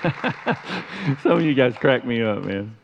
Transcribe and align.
Some 1.22 1.32
of 1.32 1.42
you 1.42 1.52
guys 1.52 1.76
crack 1.76 2.06
me 2.06 2.22
up, 2.22 2.42
man. 2.42 2.74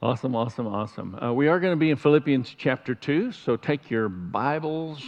Awesome, 0.00 0.36
awesome, 0.36 0.68
awesome. 0.68 1.18
Uh, 1.20 1.32
we 1.32 1.48
are 1.48 1.58
going 1.58 1.72
to 1.72 1.76
be 1.76 1.90
in 1.90 1.96
Philippians 1.96 2.54
chapter 2.56 2.94
2, 2.94 3.32
so 3.32 3.56
take 3.56 3.90
your 3.90 4.08
Bibles 4.08 5.02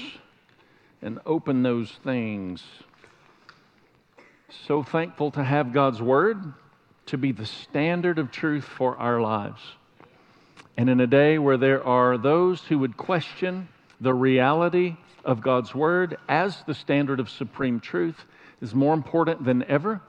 and 1.00 1.20
open 1.26 1.62
those 1.62 1.92
things. 2.02 2.64
So 4.66 4.82
thankful 4.82 5.30
to 5.32 5.44
have 5.44 5.72
God's 5.72 6.02
Word 6.02 6.52
to 7.06 7.16
be 7.16 7.30
the 7.30 7.46
standard 7.46 8.18
of 8.18 8.32
truth 8.32 8.64
for 8.64 8.96
our 8.96 9.20
lives. 9.20 9.60
And 10.76 10.90
in 10.90 11.00
a 11.00 11.06
day 11.06 11.38
where 11.38 11.56
there 11.56 11.86
are 11.86 12.18
those 12.18 12.62
who 12.62 12.80
would 12.80 12.96
question 12.96 13.68
the 14.00 14.14
reality 14.14 14.96
of 15.24 15.40
God's 15.40 15.72
Word 15.72 16.16
as 16.28 16.64
the 16.66 16.74
standard 16.74 17.20
of 17.20 17.30
supreme 17.30 17.78
truth, 17.78 18.24
is 18.64 18.74
more 18.74 18.94
important 18.94 19.44
than 19.44 19.62
ever 19.64 20.00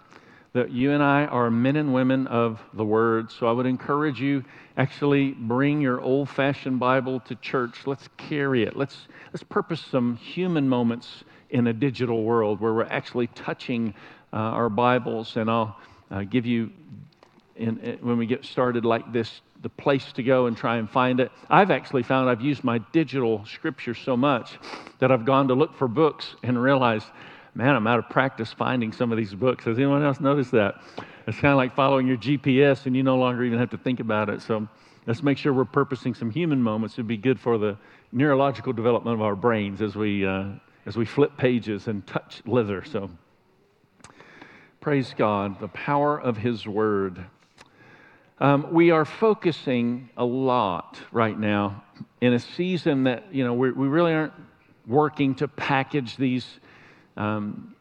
that 0.54 0.72
you 0.72 0.94
and 0.94 1.04
I 1.04 1.26
are 1.26 1.52
men 1.52 1.76
and 1.76 1.94
women 1.94 2.28
of 2.28 2.62
the 2.74 2.86
Word. 2.86 3.30
So 3.30 3.48
I 3.48 3.52
would 3.52 3.66
encourage 3.66 4.22
you 4.22 4.46
actually 4.78 5.32
bring 5.32 5.82
your 5.82 6.00
old 6.00 6.30
fashioned 6.30 6.80
Bible 6.80 7.20
to 7.28 7.36
church. 7.36 7.86
Let's 7.86 8.08
carry 8.16 8.64
it. 8.64 8.78
Let's, 8.78 8.96
let's 9.34 9.44
purpose 9.44 9.84
some 9.92 10.16
human 10.16 10.70
moments 10.70 11.26
in 11.50 11.68
a 11.68 11.74
digital 11.74 12.24
world 12.24 12.62
where 12.62 12.74
we're 12.74 12.84
actually 12.84 13.28
touching 13.28 13.94
uh, 14.32 14.38
our 14.38 14.70
Bibles. 14.70 15.36
And 15.36 15.52
I'll 15.52 15.76
uh, 16.10 16.24
give 16.24 16.46
you, 16.46 16.72
in, 17.58 17.78
in, 17.80 17.98
when 17.98 18.18
we 18.18 18.26
get 18.26 18.46
started 18.46 18.86
like 18.86 19.12
this, 19.12 19.42
the 19.62 19.70
place 19.70 20.14
to 20.14 20.24
go 20.24 20.46
and 20.46 20.56
try 20.56 20.78
and 20.78 20.90
find 20.90 21.20
it. 21.20 21.34
I've 21.50 21.72
actually 21.72 22.04
found 22.04 22.30
I've 22.30 22.40
used 22.40 22.64
my 22.64 22.78
digital 22.94 23.44
scripture 23.46 23.96
so 23.96 24.16
much 24.16 24.58
that 25.00 25.12
I've 25.12 25.26
gone 25.26 25.50
to 25.50 25.54
look 25.54 25.76
for 25.78 25.90
books 25.90 26.38
and 26.44 26.62
realized 26.62 27.08
man, 27.56 27.74
I'm 27.74 27.88
out 27.88 28.00
of 28.00 28.10
practice 28.10 28.52
finding 28.52 28.92
some 28.92 29.12
of 29.12 29.18
these 29.18 29.34
books. 29.34 29.64
Has 29.64 29.78
anyone 29.78 30.04
else 30.04 30.20
noticed 30.20 30.52
that? 30.52 30.82
It's 31.26 31.40
kind 31.40 31.54
of 31.54 31.58
like 31.58 31.74
following 31.74 32.06
your 32.06 32.18
GPS 32.18 32.86
and 32.86 32.96
you 32.96 33.02
no 33.02 33.18
longer 33.18 33.44
even 33.44 33.58
have 33.58 33.70
to 33.70 33.78
think 33.78 34.02
about 34.02 34.30
it. 34.30 34.42
So 34.42 34.68
let's 35.08 35.24
make 35.24 35.38
sure 35.38 35.54
we're 35.54 35.64
purposing 35.64 36.14
some 36.14 36.30
human 36.30 36.62
moments 36.62 36.96
It'd 36.96 37.08
be 37.08 37.18
good 37.18 37.40
for 37.40 37.58
the 37.58 37.78
neurological 38.12 38.74
development 38.74 39.16
of 39.16 39.22
our 39.22 39.36
brains 39.36 39.82
as 39.82 39.96
we, 39.96 40.26
uh, 40.26 40.50
as 40.86 40.98
we 40.98 41.06
flip 41.06 41.38
pages 41.38 41.88
and 41.88 42.06
touch 42.06 42.42
leather. 42.46 42.84
So 42.84 43.10
praise 44.82 45.16
God, 45.18 45.60
the 45.62 45.70
power 45.70 46.20
of 46.20 46.38
His 46.38 46.68
Word. 46.68 47.26
Um, 48.38 48.74
we 48.74 48.92
are 48.92 49.06
focusing 49.06 50.10
a 50.18 50.26
lot 50.26 51.00
right 51.14 51.40
now 51.40 51.84
in 52.20 52.34
a 52.34 52.40
season 52.40 53.06
that, 53.06 53.34
you 53.34 53.46
know, 53.46 53.54
we, 53.54 53.72
we 53.72 53.88
really 53.88 54.14
aren't 54.14 54.34
working 54.86 55.36
to 55.36 55.48
package 55.48 56.18
these 56.18 56.60
um, 57.18 57.76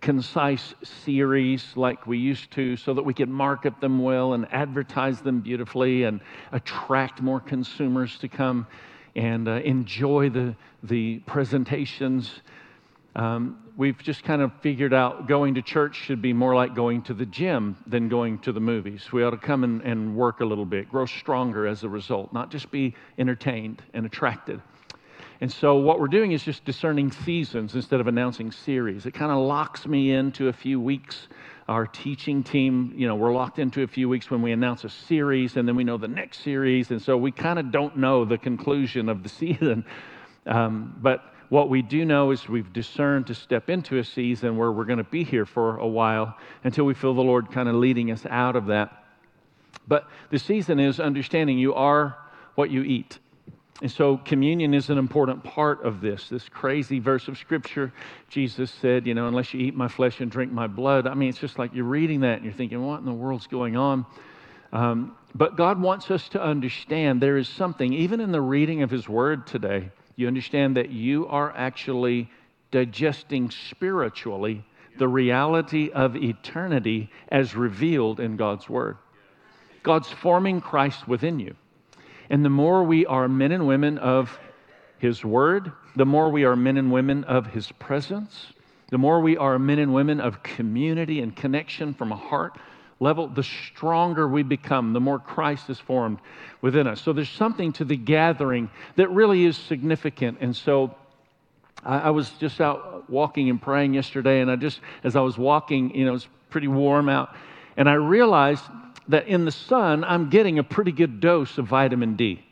concise 0.00 0.74
series 0.82 1.76
like 1.76 2.06
we 2.06 2.18
used 2.18 2.50
to 2.52 2.76
so 2.76 2.94
that 2.94 3.02
we 3.02 3.12
could 3.12 3.28
market 3.28 3.80
them 3.80 4.02
well 4.02 4.32
and 4.32 4.46
advertise 4.52 5.20
them 5.20 5.40
beautifully 5.40 6.04
and 6.04 6.20
attract 6.52 7.20
more 7.20 7.40
consumers 7.40 8.18
to 8.18 8.28
come 8.28 8.66
and 9.16 9.48
uh, 9.48 9.52
enjoy 9.64 10.30
the, 10.30 10.54
the 10.82 11.18
presentations. 11.26 12.40
Um, 13.16 13.58
we've 13.76 13.98
just 13.98 14.22
kind 14.24 14.40
of 14.40 14.52
figured 14.60 14.94
out 14.94 15.26
going 15.26 15.54
to 15.54 15.62
church 15.62 15.96
should 15.96 16.22
be 16.22 16.32
more 16.32 16.54
like 16.54 16.74
going 16.74 17.02
to 17.02 17.14
the 17.14 17.26
gym 17.26 17.76
than 17.86 18.08
going 18.08 18.38
to 18.40 18.52
the 18.52 18.60
movies. 18.60 19.12
We 19.12 19.22
ought 19.24 19.30
to 19.30 19.36
come 19.36 19.64
and, 19.64 19.82
and 19.82 20.16
work 20.16 20.40
a 20.40 20.44
little 20.44 20.64
bit, 20.64 20.88
grow 20.88 21.06
stronger 21.06 21.66
as 21.66 21.82
a 21.82 21.88
result, 21.88 22.32
not 22.32 22.50
just 22.50 22.70
be 22.70 22.94
entertained 23.18 23.82
and 23.92 24.06
attracted. 24.06 24.62
And 25.42 25.50
so, 25.50 25.76
what 25.76 25.98
we're 25.98 26.08
doing 26.08 26.32
is 26.32 26.42
just 26.42 26.66
discerning 26.66 27.10
seasons 27.10 27.74
instead 27.74 27.98
of 27.98 28.06
announcing 28.06 28.52
series. 28.52 29.06
It 29.06 29.14
kind 29.14 29.32
of 29.32 29.38
locks 29.38 29.86
me 29.86 30.12
into 30.12 30.48
a 30.48 30.52
few 30.52 30.78
weeks. 30.78 31.28
Our 31.66 31.86
teaching 31.86 32.42
team, 32.42 32.92
you 32.94 33.08
know, 33.08 33.14
we're 33.14 33.32
locked 33.32 33.58
into 33.58 33.82
a 33.82 33.86
few 33.86 34.08
weeks 34.08 34.30
when 34.30 34.42
we 34.42 34.52
announce 34.52 34.84
a 34.84 34.90
series, 34.90 35.56
and 35.56 35.66
then 35.66 35.76
we 35.76 35.84
know 35.84 35.96
the 35.96 36.08
next 36.08 36.40
series. 36.40 36.90
And 36.90 37.00
so, 37.00 37.16
we 37.16 37.32
kind 37.32 37.58
of 37.58 37.72
don't 37.72 37.96
know 37.96 38.26
the 38.26 38.36
conclusion 38.36 39.08
of 39.08 39.22
the 39.22 39.28
season. 39.40 39.86
Um, 40.46 40.98
but 41.00 41.24
what 41.48 41.70
we 41.70 41.80
do 41.80 42.04
know 42.04 42.32
is 42.32 42.46
we've 42.46 42.72
discerned 42.72 43.26
to 43.28 43.34
step 43.34 43.70
into 43.70 43.98
a 43.98 44.04
season 44.04 44.58
where 44.58 44.70
we're 44.70 44.84
going 44.84 44.98
to 44.98 45.04
be 45.04 45.24
here 45.24 45.46
for 45.46 45.78
a 45.78 45.88
while 45.88 46.36
until 46.64 46.84
we 46.84 46.92
feel 46.92 47.14
the 47.14 47.22
Lord 47.22 47.50
kind 47.50 47.68
of 47.68 47.76
leading 47.76 48.10
us 48.10 48.26
out 48.26 48.56
of 48.56 48.66
that. 48.66 49.04
But 49.88 50.06
the 50.30 50.38
season 50.38 50.78
is 50.78 51.00
understanding 51.00 51.58
you 51.58 51.74
are 51.74 52.16
what 52.56 52.70
you 52.70 52.82
eat. 52.82 53.18
And 53.82 53.90
so, 53.90 54.18
communion 54.18 54.74
is 54.74 54.90
an 54.90 54.98
important 54.98 55.42
part 55.42 55.82
of 55.84 56.02
this. 56.02 56.28
This 56.28 56.46
crazy 56.50 56.98
verse 56.98 57.28
of 57.28 57.38
scripture, 57.38 57.92
Jesus 58.28 58.70
said, 58.70 59.06
you 59.06 59.14
know, 59.14 59.26
unless 59.26 59.54
you 59.54 59.60
eat 59.60 59.74
my 59.74 59.88
flesh 59.88 60.20
and 60.20 60.30
drink 60.30 60.52
my 60.52 60.66
blood. 60.66 61.06
I 61.06 61.14
mean, 61.14 61.30
it's 61.30 61.38
just 61.38 61.58
like 61.58 61.74
you're 61.74 61.84
reading 61.84 62.20
that 62.20 62.36
and 62.36 62.44
you're 62.44 62.52
thinking, 62.52 62.84
what 62.84 63.00
in 63.00 63.06
the 63.06 63.12
world's 63.12 63.46
going 63.46 63.76
on? 63.76 64.04
Um, 64.72 65.16
but 65.34 65.56
God 65.56 65.80
wants 65.80 66.10
us 66.10 66.28
to 66.30 66.42
understand 66.42 67.22
there 67.22 67.38
is 67.38 67.48
something, 67.48 67.92
even 67.92 68.20
in 68.20 68.32
the 68.32 68.40
reading 68.40 68.82
of 68.82 68.90
His 68.90 69.08
Word 69.08 69.46
today, 69.46 69.90
you 70.16 70.26
understand 70.26 70.76
that 70.76 70.90
you 70.90 71.26
are 71.28 71.50
actually 71.56 72.30
digesting 72.70 73.50
spiritually 73.50 74.64
the 74.98 75.08
reality 75.08 75.90
of 75.90 76.16
eternity 76.16 77.10
as 77.28 77.54
revealed 77.54 78.20
in 78.20 78.36
God's 78.36 78.68
Word. 78.68 78.98
God's 79.82 80.10
forming 80.10 80.60
Christ 80.60 81.08
within 81.08 81.40
you. 81.40 81.54
And 82.30 82.44
the 82.44 82.50
more 82.50 82.84
we 82.84 83.04
are 83.06 83.28
men 83.28 83.52
and 83.52 83.66
women 83.66 83.98
of 83.98 84.38
His 84.98 85.24
Word, 85.24 85.72
the 85.96 86.06
more 86.06 86.30
we 86.30 86.44
are 86.44 86.56
men 86.56 86.76
and 86.76 86.92
women 86.92 87.24
of 87.24 87.48
His 87.48 87.70
presence, 87.72 88.46
the 88.90 88.98
more 88.98 89.20
we 89.20 89.36
are 89.36 89.58
men 89.58 89.78
and 89.80 89.92
women 89.92 90.20
of 90.20 90.42
community 90.42 91.20
and 91.20 91.34
connection 91.34 91.92
from 91.92 92.12
a 92.12 92.16
heart 92.16 92.56
level, 93.00 93.26
the 93.26 93.42
stronger 93.42 94.28
we 94.28 94.42
become, 94.42 94.92
the 94.92 95.00
more 95.00 95.18
Christ 95.18 95.70
is 95.70 95.80
formed 95.80 96.18
within 96.60 96.86
us. 96.86 97.00
So 97.00 97.12
there's 97.12 97.30
something 97.30 97.72
to 97.74 97.84
the 97.84 97.96
gathering 97.96 98.70
that 98.96 99.10
really 99.10 99.44
is 99.44 99.56
significant. 99.56 100.38
And 100.40 100.54
so 100.54 100.94
I, 101.84 101.98
I 101.98 102.10
was 102.10 102.30
just 102.38 102.60
out 102.60 103.10
walking 103.10 103.48
and 103.50 103.60
praying 103.60 103.94
yesterday, 103.94 104.40
and 104.40 104.50
I 104.50 104.56
just, 104.56 104.80
as 105.02 105.16
I 105.16 105.20
was 105.20 105.38
walking, 105.38 105.94
you 105.94 106.04
know, 106.04 106.14
it's 106.14 106.28
pretty 106.50 106.68
warm 106.68 107.08
out, 107.08 107.34
and 107.76 107.88
I 107.88 107.94
realized 107.94 108.64
that 109.08 109.26
in 109.26 109.44
the 109.44 109.52
sun, 109.52 110.04
I'm 110.04 110.30
getting 110.30 110.58
a 110.58 110.64
pretty 110.64 110.92
good 110.92 111.20
dose 111.20 111.58
of 111.58 111.66
vitamin 111.66 112.16
D. 112.16 112.42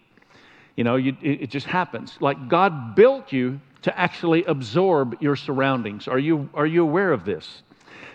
You 0.77 0.85
know, 0.85 0.97
you, 0.97 1.17
it, 1.23 1.43
it 1.43 1.51
just 1.51 1.67
happens. 1.67 2.17
Like 2.21 2.49
God 2.49 2.95
built 2.95 3.33
you 3.33 3.61
to 3.83 3.99
actually 3.99 4.45
absorb 4.45 5.17
your 5.21 5.37
surroundings. 5.37 6.09
Are 6.09 6.19
you, 6.19 6.49
are 6.55 6.67
you 6.67 6.83
aware 6.83 7.13
of 7.13 7.25
this? 7.25 7.63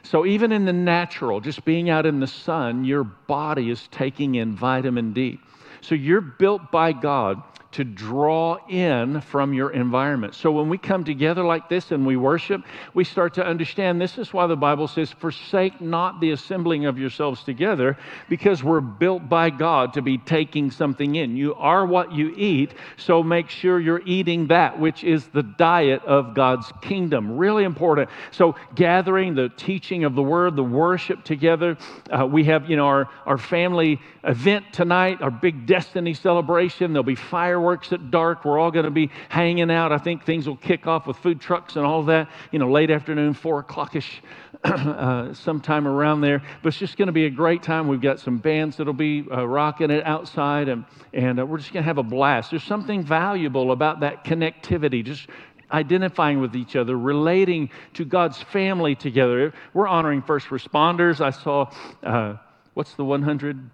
So, 0.04 0.26
even 0.26 0.52
in 0.52 0.66
the 0.66 0.74
natural, 0.74 1.40
just 1.40 1.64
being 1.64 1.90
out 1.90 2.06
in 2.06 2.20
the 2.20 2.28
sun, 2.28 2.84
your 2.84 3.04
body 3.06 3.70
is 3.70 3.88
taking 3.88 4.36
in 4.36 4.56
vitamin 4.56 5.14
D. 5.14 5.40
So, 5.80 5.96
you're 5.96 6.22
built 6.22 6.72
by 6.72 6.92
God 6.92 7.42
to 7.74 7.84
draw 7.84 8.58
in 8.68 9.20
from 9.22 9.54
your 9.54 9.72
environment. 9.72 10.36
So 10.36 10.52
when 10.52 10.70
we 10.70 10.78
come 10.78 11.04
together 11.04 11.44
like 11.44 11.70
this 11.70 11.92
and 11.92 12.06
we 12.06 12.16
worship, 12.16 12.64
we 12.94 13.04
start 13.04 13.34
to 13.36 13.46
understand 13.46 14.00
this 14.00 14.18
is 14.18 14.32
why 14.32 14.48
the 14.48 14.56
Bible 14.56 14.88
says, 14.88 15.12
Forsake 15.12 15.82
not 15.82 16.22
the 16.22 16.32
assembling 16.32 16.86
of 16.86 17.00
yourselves 17.00 17.44
together, 17.44 17.98
because 18.30 18.64
we're 18.64 18.80
built 18.82 19.28
by 19.28 19.50
God 19.50 19.94
to 19.94 20.02
be 20.02 20.20
taking 20.20 20.70
something 20.70 21.16
in. 21.16 21.36
You 21.36 21.56
are 21.56 21.86
what 21.86 22.12
you 22.12 22.34
eat, 22.38 22.76
so 22.98 23.24
make 23.24 23.50
sure 23.50 23.80
you're 23.80 24.04
eating 24.06 24.48
that, 24.48 24.80
which 24.80 25.04
is 25.04 25.26
the 25.28 25.44
diet 25.44 26.04
of 26.06 26.36
God's 26.36 26.72
kingdom. 26.82 27.38
Really 27.38 27.64
important. 27.64 28.10
So, 28.32 28.56
gathering, 28.76 29.34
the 29.34 29.50
teaching 29.50 30.04
of 30.04 30.14
the 30.14 30.24
word, 30.24 30.56
the 30.56 30.64
worship 30.64 31.24
together. 31.24 31.78
Uh, 32.10 32.28
we 32.28 32.44
have, 32.46 32.70
you 32.70 32.76
know, 32.76 32.86
our, 32.86 33.10
our 33.26 33.38
family 33.40 34.00
event 34.24 34.66
tonight, 34.72 35.22
our 35.22 35.32
big 35.32 35.66
destiny 35.66 36.14
celebration. 36.14 36.94
There'll 36.94 37.04
be 37.04 37.16
fireworks 37.16 37.63
fireworks 37.64 37.94
at 37.94 38.12
dark. 38.12 38.44
We're 38.44 38.60
all 38.60 38.72
going 38.72 38.84
to 38.84 38.92
be 38.92 39.10
hanging 39.30 39.72
out. 39.72 39.94
I 39.94 39.98
think 39.98 40.26
things 40.26 40.48
will 40.48 40.58
kick 40.58 40.86
off 40.86 41.08
with 41.08 41.16
food 41.18 41.40
trucks 41.40 41.78
and 41.78 41.86
all 41.86 42.04
that, 42.04 42.30
you 42.52 42.60
know, 42.60 42.70
late 42.70 42.92
afternoon, 42.92 43.34
four 43.34 43.64
o'clockish, 43.64 44.20
uh, 44.66 45.34
sometime 45.34 45.88
around 45.88 46.20
there. 46.20 46.42
But 46.62 46.70
it's 46.70 46.78
just 46.78 46.98
going 46.98 47.08
to 47.08 47.14
be 47.14 47.26
a 47.26 47.30
great 47.30 47.64
time. 47.64 47.88
We've 47.88 48.02
got 48.02 48.20
some 48.20 48.38
bands 48.38 48.76
that'll 48.78 48.92
be 48.92 49.26
uh, 49.32 49.48
rocking 49.48 49.92
it 49.92 50.06
outside, 50.06 50.68
and, 50.68 50.84
and 51.14 51.40
uh, 51.40 51.46
we're 51.46 51.58
just 51.58 51.72
going 51.72 51.84
to 51.84 51.88
have 51.88 52.00
a 52.00 52.04
blast. 52.04 52.50
There's 52.50 52.64
something 52.64 53.02
valuable 53.02 53.72
about 53.72 54.02
that 54.02 54.26
connectivity, 54.26 55.06
just 55.06 55.28
identifying 55.72 56.42
with 56.42 56.58
each 56.58 56.76
other, 56.76 56.98
relating 56.98 57.70
to 57.94 58.04
God's 58.04 58.44
family 58.44 58.94
together. 58.94 59.54
We're 59.74 59.88
honoring 59.88 60.22
first 60.22 60.48
responders. 60.48 61.22
I 61.22 61.30
saw, 61.30 61.72
uh, 62.04 62.36
what's 62.74 62.94
the 62.96 63.06
100? 63.06 63.70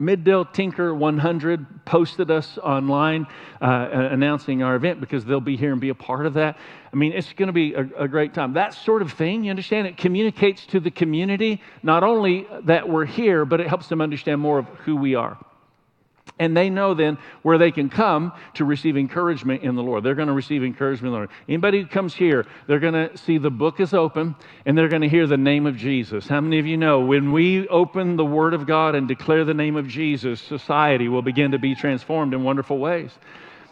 Mid-Del 0.00 0.46
Tinker 0.46 0.94
100 0.94 1.84
posted 1.84 2.30
us 2.30 2.58
online 2.58 3.26
uh, 3.60 3.88
announcing 3.92 4.62
our 4.62 4.74
event 4.74 4.98
because 4.98 5.26
they'll 5.26 5.40
be 5.40 5.58
here 5.58 5.72
and 5.72 5.80
be 5.80 5.90
a 5.90 5.94
part 5.94 6.24
of 6.24 6.34
that. 6.34 6.56
I 6.90 6.96
mean, 6.96 7.12
it's 7.12 7.32
going 7.34 7.48
to 7.48 7.52
be 7.52 7.74
a, 7.74 8.04
a, 8.04 8.08
great 8.08 8.32
time. 8.32 8.54
That 8.54 8.72
sort 8.72 9.02
of 9.02 9.12
thing, 9.12 9.44
you 9.44 9.50
understand, 9.50 9.86
it 9.86 9.98
communicates 9.98 10.64
to 10.66 10.80
the 10.80 10.90
community 10.90 11.60
not 11.82 12.02
only 12.02 12.46
that 12.64 12.88
we're 12.88 13.04
here, 13.04 13.44
but 13.44 13.60
it 13.60 13.68
helps 13.68 13.88
them 13.88 14.00
understand 14.00 14.40
more 14.40 14.58
of 14.58 14.66
who 14.84 14.96
we 14.96 15.14
are. 15.14 15.38
And 16.40 16.56
they 16.56 16.70
know 16.70 16.94
then 16.94 17.18
where 17.42 17.58
they 17.58 17.70
can 17.70 17.88
come 17.88 18.32
to 18.54 18.64
receive 18.64 18.96
encouragement 18.96 19.62
in 19.62 19.76
the 19.76 19.82
Lord. 19.82 20.02
They're 20.02 20.16
going 20.16 20.28
to 20.28 20.34
receive 20.34 20.64
encouragement 20.64 21.08
in 21.08 21.12
the 21.12 21.18
Lord. 21.18 21.30
Anybody 21.46 21.82
who 21.82 21.86
comes 21.86 22.14
here, 22.14 22.46
they're 22.66 22.80
going 22.80 22.94
to 22.94 23.16
see 23.16 23.38
the 23.38 23.50
book 23.50 23.78
is 23.78 23.94
open 23.94 24.34
and 24.64 24.76
they're 24.76 24.88
going 24.88 25.02
to 25.02 25.08
hear 25.08 25.26
the 25.26 25.36
name 25.36 25.66
of 25.66 25.76
Jesus. 25.76 26.26
How 26.26 26.40
many 26.40 26.58
of 26.58 26.66
you 26.66 26.76
know 26.76 27.00
when 27.00 27.30
we 27.30 27.68
open 27.68 28.16
the 28.16 28.24
Word 28.24 28.54
of 28.54 28.66
God 28.66 28.94
and 28.94 29.06
declare 29.06 29.44
the 29.44 29.54
name 29.54 29.76
of 29.76 29.86
Jesus, 29.86 30.40
society 30.40 31.08
will 31.08 31.22
begin 31.22 31.52
to 31.52 31.58
be 31.58 31.74
transformed 31.74 32.34
in 32.34 32.42
wonderful 32.42 32.78
ways? 32.78 33.10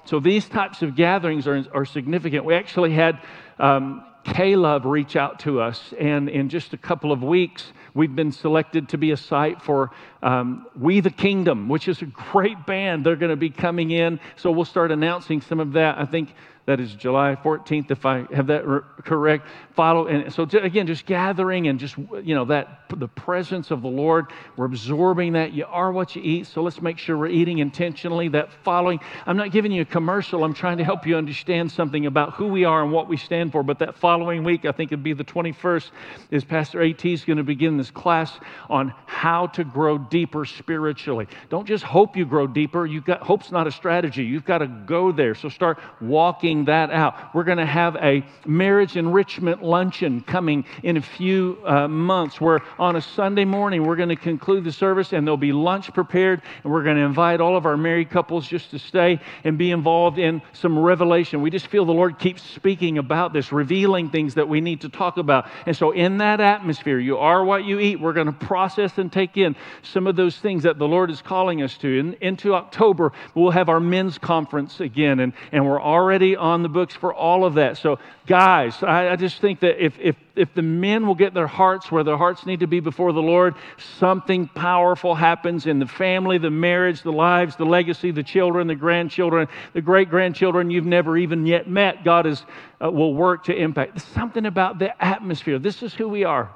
So 0.04 0.20
these 0.20 0.48
types 0.48 0.82
of 0.82 0.94
gatherings 0.94 1.46
are, 1.46 1.64
are 1.74 1.84
significant. 1.84 2.44
We 2.44 2.54
actually 2.54 2.92
had 2.92 3.20
um, 3.58 4.04
K-Love 4.24 4.84
reach 4.84 5.16
out 5.16 5.40
to 5.40 5.60
us, 5.60 5.94
and 5.98 6.28
in 6.28 6.48
just 6.48 6.72
a 6.74 6.76
couple 6.76 7.12
of 7.12 7.22
weeks, 7.22 7.72
we've 7.94 8.14
been 8.14 8.32
selected 8.32 8.88
to 8.90 8.98
be 8.98 9.10
a 9.10 9.16
site 9.16 9.62
for 9.62 9.90
um, 10.22 10.66
We 10.78 11.00
the 11.00 11.10
Kingdom, 11.10 11.68
which 11.68 11.88
is 11.88 12.02
a 12.02 12.06
great 12.06 12.66
band. 12.66 13.04
They're 13.04 13.16
going 13.16 13.30
to 13.30 13.36
be 13.36 13.50
coming 13.50 13.90
in, 13.90 14.20
so 14.36 14.50
we'll 14.50 14.64
start 14.64 14.90
announcing 14.92 15.40
some 15.40 15.60
of 15.60 15.72
that. 15.72 15.98
I 15.98 16.04
think 16.04 16.34
that 16.68 16.80
is 16.80 16.92
July 16.92 17.34
14th, 17.42 17.90
if 17.90 18.04
I 18.04 18.26
have 18.30 18.48
that 18.48 18.62
correct. 19.02 19.46
Follow. 19.74 20.06
And 20.06 20.30
so, 20.30 20.42
again, 20.42 20.86
just 20.86 21.06
gathering 21.06 21.66
and 21.66 21.80
just, 21.80 21.96
you 21.96 22.34
know, 22.34 22.44
that 22.44 22.82
the 22.94 23.08
presence 23.08 23.70
of 23.70 23.80
the 23.80 23.88
Lord. 23.88 24.26
We're 24.54 24.66
absorbing 24.66 25.32
that. 25.32 25.54
You 25.54 25.64
are 25.64 25.90
what 25.90 26.14
you 26.14 26.20
eat. 26.22 26.46
So 26.46 26.62
let's 26.62 26.82
make 26.82 26.98
sure 26.98 27.16
we're 27.16 27.28
eating 27.28 27.60
intentionally. 27.60 28.28
That 28.28 28.52
following. 28.64 29.00
I'm 29.24 29.38
not 29.38 29.50
giving 29.50 29.72
you 29.72 29.80
a 29.80 29.86
commercial. 29.86 30.44
I'm 30.44 30.52
trying 30.52 30.76
to 30.76 30.84
help 30.84 31.06
you 31.06 31.16
understand 31.16 31.72
something 31.72 32.04
about 32.04 32.34
who 32.34 32.48
we 32.48 32.66
are 32.66 32.82
and 32.82 32.92
what 32.92 33.08
we 33.08 33.16
stand 33.16 33.50
for. 33.50 33.62
But 33.62 33.78
that 33.78 33.96
following 33.96 34.44
week, 34.44 34.66
I 34.66 34.72
think 34.72 34.92
it'd 34.92 35.02
be 35.02 35.14
the 35.14 35.24
21st, 35.24 35.90
is 36.30 36.44
Pastor 36.44 36.82
AT 36.82 37.02
is 37.02 37.24
going 37.24 37.38
to 37.38 37.44
begin 37.44 37.78
this 37.78 37.90
class 37.90 38.38
on 38.68 38.92
how 39.06 39.46
to 39.46 39.64
grow 39.64 39.96
deeper 39.96 40.44
spiritually. 40.44 41.28
Don't 41.48 41.66
just 41.66 41.84
hope 41.84 42.14
you 42.14 42.26
grow 42.26 42.46
deeper. 42.46 42.84
You've 42.84 43.06
got 43.06 43.22
hope's 43.22 43.50
not 43.50 43.66
a 43.66 43.72
strategy. 43.72 44.24
You've 44.24 44.44
got 44.44 44.58
to 44.58 44.66
go 44.66 45.12
there. 45.12 45.34
So 45.34 45.48
start 45.48 45.78
walking 46.02 46.57
that 46.66 46.90
out. 46.90 47.34
We're 47.34 47.44
going 47.44 47.58
to 47.58 47.66
have 47.66 47.96
a 47.96 48.24
marriage 48.46 48.96
enrichment 48.96 49.62
luncheon 49.62 50.20
coming 50.22 50.64
in 50.82 50.96
a 50.96 51.02
few 51.02 51.58
uh, 51.64 51.88
months 51.88 52.40
where 52.40 52.60
on 52.78 52.96
a 52.96 53.00
Sunday 53.00 53.44
morning 53.44 53.84
we're 53.84 53.96
going 53.96 54.08
to 54.08 54.16
conclude 54.16 54.64
the 54.64 54.72
service 54.72 55.12
and 55.12 55.26
there'll 55.26 55.36
be 55.36 55.52
lunch 55.52 55.92
prepared 55.92 56.42
and 56.62 56.72
we're 56.72 56.82
going 56.82 56.96
to 56.96 57.02
invite 57.02 57.40
all 57.40 57.56
of 57.56 57.66
our 57.66 57.76
married 57.76 58.10
couples 58.10 58.46
just 58.46 58.70
to 58.70 58.78
stay 58.78 59.20
and 59.44 59.58
be 59.58 59.70
involved 59.70 60.18
in 60.18 60.42
some 60.52 60.78
revelation. 60.78 61.42
We 61.42 61.50
just 61.50 61.66
feel 61.68 61.84
the 61.84 61.92
Lord 61.92 62.18
keeps 62.18 62.42
speaking 62.42 62.98
about 62.98 63.32
this, 63.32 63.52
revealing 63.52 64.10
things 64.10 64.34
that 64.34 64.48
we 64.48 64.60
need 64.60 64.80
to 64.82 64.88
talk 64.88 65.16
about. 65.16 65.46
And 65.66 65.76
so 65.76 65.92
in 65.92 66.18
that 66.18 66.40
atmosphere, 66.40 66.98
you 66.98 67.18
are 67.18 67.44
what 67.44 67.64
you 67.64 67.78
eat. 67.78 68.00
We're 68.00 68.12
going 68.12 68.26
to 68.26 68.32
process 68.32 68.98
and 68.98 69.12
take 69.12 69.36
in 69.36 69.56
some 69.82 70.06
of 70.06 70.16
those 70.16 70.36
things 70.38 70.62
that 70.64 70.78
the 70.78 70.88
Lord 70.88 71.10
is 71.10 71.22
calling 71.22 71.62
us 71.62 71.76
to. 71.78 71.98
In, 71.98 72.14
into 72.20 72.54
October, 72.54 73.12
we'll 73.34 73.50
have 73.50 73.68
our 73.68 73.80
men's 73.80 74.18
conference 74.18 74.80
again 74.80 75.20
and, 75.20 75.32
and 75.52 75.66
we're 75.66 75.80
already 75.80 76.36
on 76.36 76.47
on 76.48 76.62
the 76.62 76.68
books 76.68 76.94
for 76.94 77.14
all 77.14 77.44
of 77.44 77.54
that. 77.54 77.76
So, 77.76 77.98
guys, 78.26 78.82
I, 78.82 79.10
I, 79.10 79.16
just 79.16 79.40
think 79.40 79.60
that 79.60 79.82
if, 79.84 79.98
if, 80.00 80.16
if 80.34 80.52
the 80.54 80.62
men 80.62 81.06
will 81.06 81.14
get 81.14 81.34
their 81.34 81.46
hearts 81.46 81.92
where 81.92 82.02
their 82.02 82.16
hearts 82.16 82.46
need 82.46 82.60
to 82.60 82.66
be 82.66 82.80
before 82.80 83.12
the 83.12 83.22
Lord, 83.22 83.54
something 83.98 84.48
powerful 84.48 85.14
happens 85.14 85.66
in 85.66 85.78
the 85.78 85.86
family, 85.86 86.38
the 86.38 86.50
marriage, 86.50 87.02
the 87.02 87.12
lives, 87.12 87.56
the 87.56 87.66
legacy, 87.66 88.10
the 88.10 88.22
children, 88.22 88.66
the 88.66 88.74
grandchildren, 88.74 89.48
the 89.74 89.82
great 89.82 90.10
grandchildren 90.10 90.70
you've 90.70 90.86
never 90.86 91.16
even 91.16 91.46
yet 91.46 91.68
met. 91.68 92.04
God 92.04 92.26
is, 92.26 92.42
uh, 92.82 92.90
will 92.90 93.14
work 93.14 93.44
to 93.44 93.54
impact. 93.54 94.00
something 94.00 94.46
about 94.46 94.78
the 94.78 95.02
atmosphere. 95.04 95.58
This 95.58 95.82
is 95.82 95.94
who 95.94 96.08
we 96.08 96.24
are. 96.24 96.50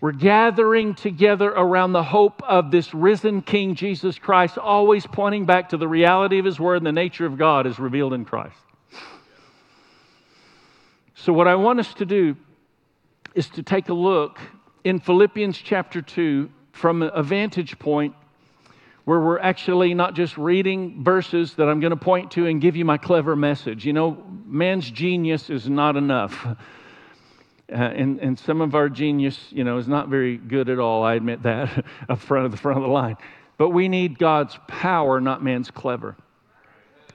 We're 0.00 0.12
gathering 0.12 0.94
together 0.94 1.48
around 1.48 1.92
the 1.92 2.04
hope 2.04 2.40
of 2.44 2.70
this 2.70 2.94
risen 2.94 3.42
King 3.42 3.74
Jesus 3.74 4.16
Christ, 4.18 4.56
always 4.56 5.04
pointing 5.06 5.44
back 5.44 5.70
to 5.70 5.76
the 5.76 5.88
reality 5.88 6.38
of 6.38 6.44
His 6.44 6.60
Word 6.60 6.76
and 6.76 6.86
the 6.86 6.92
nature 6.92 7.26
of 7.26 7.36
God 7.36 7.66
as 7.66 7.80
revealed 7.80 8.12
in 8.12 8.24
Christ. 8.24 8.54
So, 11.22 11.32
what 11.32 11.48
I 11.48 11.56
want 11.56 11.80
us 11.80 11.92
to 11.94 12.06
do 12.06 12.36
is 13.34 13.48
to 13.50 13.62
take 13.64 13.88
a 13.88 13.94
look 13.94 14.38
in 14.84 15.00
Philippians 15.00 15.58
chapter 15.58 16.00
2 16.00 16.48
from 16.70 17.02
a 17.02 17.24
vantage 17.24 17.76
point 17.80 18.14
where 19.04 19.18
we're 19.18 19.40
actually 19.40 19.94
not 19.94 20.14
just 20.14 20.38
reading 20.38 21.02
verses 21.02 21.54
that 21.54 21.68
I'm 21.68 21.80
going 21.80 21.90
to 21.90 21.96
point 21.96 22.30
to 22.32 22.46
and 22.46 22.60
give 22.60 22.76
you 22.76 22.84
my 22.84 22.98
clever 22.98 23.34
message. 23.34 23.84
You 23.84 23.94
know, 23.94 24.22
man's 24.46 24.88
genius 24.88 25.50
is 25.50 25.68
not 25.68 25.96
enough. 25.96 26.46
Uh, 27.70 27.74
and, 27.74 28.18
and 28.20 28.38
some 28.38 28.62
of 28.62 28.74
our 28.74 28.88
genius, 28.88 29.38
you 29.50 29.62
know, 29.62 29.76
is 29.76 29.86
not 29.86 30.08
very 30.08 30.38
good 30.38 30.70
at 30.70 30.78
all. 30.78 31.02
I 31.02 31.16
admit 31.16 31.42
that 31.42 31.84
up 32.08 32.18
front 32.18 32.46
of 32.46 32.50
the 32.50 32.56
front 32.56 32.78
of 32.78 32.82
the 32.82 32.88
line. 32.88 33.18
But 33.58 33.68
we 33.68 33.88
need 33.88 34.18
God's 34.18 34.58
power, 34.66 35.20
not 35.20 35.44
man's 35.44 35.70
clever. 35.70 36.16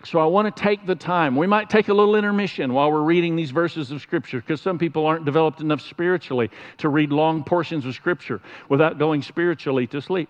So 0.06 0.20
I 0.20 0.26
want 0.26 0.54
to 0.54 0.64
take 0.64 0.86
the 0.86 0.96
time. 0.96 1.38
We 1.38 1.48
might 1.48 1.70
take 1.70 1.88
a 1.88 1.94
little 1.94 2.16
intermission 2.16 2.74
while 2.74 2.92
we're 2.92 3.02
reading 3.02 3.38
these 3.38 3.52
verses 3.52 3.90
of 3.90 4.02
Scripture 4.02 4.42
because 4.42 4.60
some 4.60 4.78
people 4.78 5.06
aren't 5.06 5.24
developed 5.24 5.62
enough 5.62 5.80
spiritually 5.82 6.52
to 6.80 6.90
read 6.90 7.12
long 7.12 7.44
portions 7.44 7.86
of 7.86 7.96
Scripture 7.96 8.42
without 8.68 9.00
going 9.00 9.22
spiritually 9.22 9.88
to 9.88 10.02
sleep. 10.02 10.30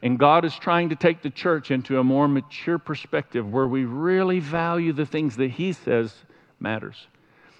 And 0.00 0.16
God 0.16 0.44
is 0.44 0.54
trying 0.54 0.90
to 0.90 0.96
take 0.96 1.22
the 1.22 1.30
church 1.30 1.72
into 1.72 1.98
a 1.98 2.04
more 2.04 2.28
mature 2.28 2.78
perspective 2.78 3.50
where 3.50 3.66
we 3.66 3.84
really 3.84 4.38
value 4.38 4.92
the 4.92 5.06
things 5.06 5.36
that 5.38 5.50
He 5.50 5.72
says 5.72 6.14
matters. 6.60 7.08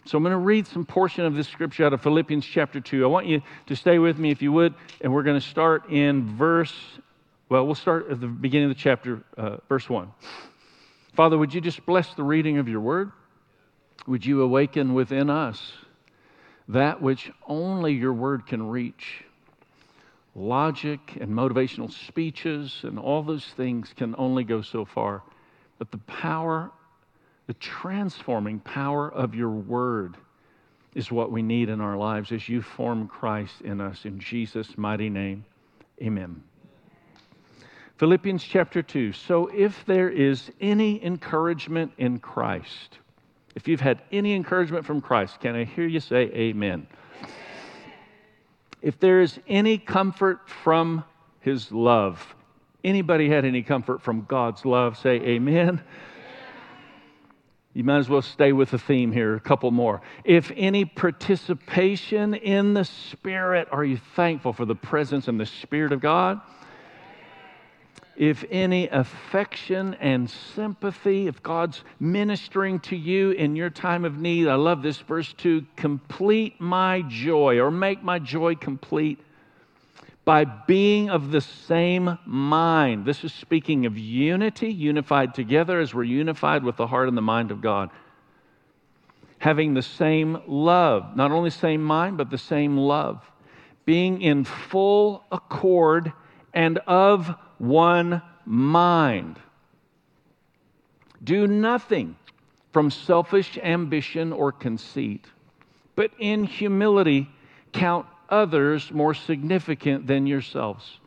So 0.05 0.17
I'm 0.17 0.23
going 0.23 0.33
to 0.33 0.39
read 0.39 0.69
some 0.69 0.87
portion 0.87 1.25
of 1.25 1.35
this 1.35 1.49
scripture 1.49 1.85
out 1.85 1.93
of 1.93 2.01
Philippians 2.01 2.47
chapter 2.47 2.81
2. 2.81 3.05
I 3.05 3.09
want 3.09 3.27
you 3.27 3.43
to 3.67 3.77
stay 3.77 3.99
with 3.99 4.19
me 4.19 4.31
if 4.31 4.41
you 4.41 4.53
would, 4.53 4.75
and 5.01 5.13
we're 5.13 5.25
going 5.25 5.39
to 5.39 5.47
start 5.47 5.91
in 5.91 6.37
verse 6.37 6.73
well, 7.49 7.65
we'll 7.65 7.75
start 7.75 8.11
at 8.11 8.21
the 8.21 8.27
beginning 8.27 8.71
of 8.71 8.77
the 8.77 8.83
chapter, 8.83 9.23
uh, 9.37 9.57
verse 9.69 9.89
1. 9.89 10.13
Father, 11.15 11.39
would 11.39 11.55
you 11.55 11.63
just 11.63 11.85
bless 11.87 12.13
the 12.15 12.23
reading 12.23 12.59
of 12.59 12.69
your 12.69 12.81
word? 12.81 13.11
Would 14.07 14.25
you 14.25 14.43
awaken 14.43 14.93
within 14.93 15.31
us 15.31 15.73
that 16.69 17.01
which 17.01 17.31
only 17.47 17.95
your 17.95 18.13
word 18.13 18.47
can 18.47 18.69
reach? 18.69 19.25
Logic 20.35 21.01
and 21.21 21.31
motivational 21.31 21.91
speeches 21.91 22.81
and 22.83 22.99
all 22.99 23.23
those 23.23 23.47
things 23.57 23.95
can 23.97 24.15
only 24.19 24.45
go 24.45 24.61
so 24.61 24.85
far. 24.85 25.23
But 25.79 25.91
the 25.91 25.99
power, 25.99 26.71
the 27.47 27.55
transforming 27.55 28.61
power 28.61 29.11
of 29.11 29.35
your 29.35 29.51
word 29.51 30.19
is 30.95 31.11
what 31.11 31.33
we 31.33 31.43
need 31.43 31.71
in 31.71 31.81
our 31.81 31.97
lives 31.97 32.31
as 32.31 32.47
you 32.49 32.61
form 32.61 33.09
Christ 33.09 33.63
in 33.63 33.81
us. 33.81 34.05
In 34.05 34.19
Jesus' 34.21 34.77
mighty 34.77 35.09
name, 35.09 35.47
amen. 36.03 36.43
Philippians 37.99 38.45
chapter 38.45 38.81
2. 38.81 39.13
So, 39.13 39.49
if 39.49 39.85
there 39.85 40.09
is 40.09 40.53
any 40.61 41.05
encouragement 41.05 41.91
in 41.99 42.21
Christ, 42.21 42.99
if 43.57 43.67
you've 43.67 43.81
had 43.81 44.03
any 44.13 44.35
encouragement 44.35 44.87
from 44.87 45.01
Christ, 45.01 45.41
can 45.41 45.57
I 45.57 45.65
hear 45.65 45.85
you 45.85 45.99
say 45.99 46.27
amen? 46.27 46.87
If 48.81 49.01
there 49.01 49.21
is 49.21 49.41
any 49.49 49.79
comfort 49.79 50.49
from 50.49 51.03
his 51.41 51.73
love, 51.73 52.37
anybody 52.85 53.29
had 53.29 53.45
any 53.45 53.65
comfort 53.65 54.01
from 54.01 54.27
God's 54.27 54.65
love, 54.65 54.97
say 54.97 55.17
amen. 55.17 55.83
You 57.75 57.83
might 57.83 57.99
as 57.99 58.09
well 58.09 58.23
stay 58.23 58.53
with 58.53 58.71
the 58.71 58.79
theme 58.79 59.11
here, 59.11 59.35
a 59.35 59.41
couple 59.41 59.73
more. 59.73 60.03
If 60.23 60.53
any 60.55 60.85
participation 60.85 62.35
in 62.35 62.75
the 62.75 62.85
Spirit, 62.85 63.67
are 63.73 63.85
you 63.85 63.97
thankful 64.15 64.53
for 64.53 64.65
the 64.65 64.77
presence 64.77 65.27
and 65.27 65.41
the 65.41 65.47
Spirit 65.47 65.91
of 65.91 66.01
God? 66.01 66.41
If 68.19 68.45
any 68.51 68.89
affection 68.89 69.95
and 69.95 70.29
sympathy, 70.29 71.29
if 71.29 71.41
God's 71.41 71.85
ministering 72.01 72.81
to 72.81 72.97
you 72.97 73.31
in 73.31 73.55
your 73.55 73.71
time 73.71 74.05
of 74.05 74.19
need, 74.19 74.49
I 74.49 74.57
love 74.57 74.83
this 74.83 74.99
verse 74.99 75.33
2 75.35 75.65
complete 75.77 76.61
my 76.61 77.03
joy 77.03 77.61
or 77.61 77.71
make 77.71 78.03
my 78.03 78.19
joy 78.19 78.57
complete 78.57 79.21
by 80.25 80.45
being 80.45 81.11
of 81.11 81.31
the 81.31 81.41
same 81.41 82.19
mind. 82.27 83.07
This 83.07 83.23
is 83.23 83.33
speaking 83.33 83.87
of 83.87 83.97
unity, 83.97 84.69
unified 84.69 85.33
together 85.33 85.79
as 85.79 85.95
we're 85.95 86.03
unified 86.03 86.65
with 86.65 86.77
the 86.77 86.89
heart 86.89 87.07
and 87.07 87.17
the 87.17 87.23
mind 87.23 87.53
of 87.53 87.61
God. 87.61 87.89
Having 89.39 89.75
the 89.75 89.83
same 89.83 90.43
love, 90.49 91.15
not 91.15 91.31
only 91.31 91.51
same 91.51 91.85
mind, 91.85 92.19
but 92.19 92.31
the 92.31 92.37
same 92.37 92.77
love. 92.77 93.23
Being 93.85 94.21
in 94.21 94.43
full 94.43 95.25
accord 95.31 96.13
and 96.53 96.79
of 96.79 97.33
one 97.59 98.23
mind. 98.45 99.39
Do 101.23 101.47
nothing 101.47 102.17
from 102.73 102.91
selfish 102.91 103.59
ambition 103.63 104.33
or 104.33 104.53
conceit, 104.53 105.27
but 105.97 106.11
in 106.19 106.45
humility 106.45 107.29
count 107.73 108.07
others 108.29 108.91
more 108.93 109.15
significant 109.15 110.07
than 110.07 110.27
yourselves. 110.27 111.01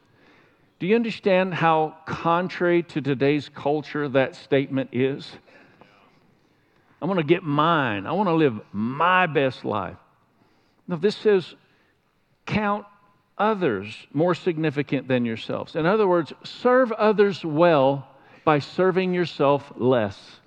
Do 0.79 0.87
you 0.87 0.95
understand 0.95 1.53
how 1.53 1.95
contrary 2.05 2.83
to 2.83 3.01
today's 3.01 3.49
culture 3.49 4.09
that 4.09 4.35
statement 4.35 4.89
is? 4.91 5.31
I 7.01 7.05
want 7.05 7.19
to 7.19 7.23
get 7.23 7.43
mine. 7.43 8.05
I 8.05 8.11
want 8.11 8.29
to 8.29 8.33
live 8.33 8.59
my 8.71 9.27
best 9.27 9.63
life. 9.63 9.97
Now, 10.87 10.95
this 10.97 11.15
says 11.15 11.55
count 12.45 12.85
others 13.41 14.07
more 14.13 14.35
significant 14.35 15.07
than 15.07 15.25
yourselves. 15.25 15.75
In 15.75 15.87
other 15.87 16.07
words, 16.07 16.31
serve 16.43 16.91
others 16.91 17.43
well 17.43 18.07
by 18.45 18.59
serving 18.59 19.13
yourself 19.13 19.73
less. 19.75 20.39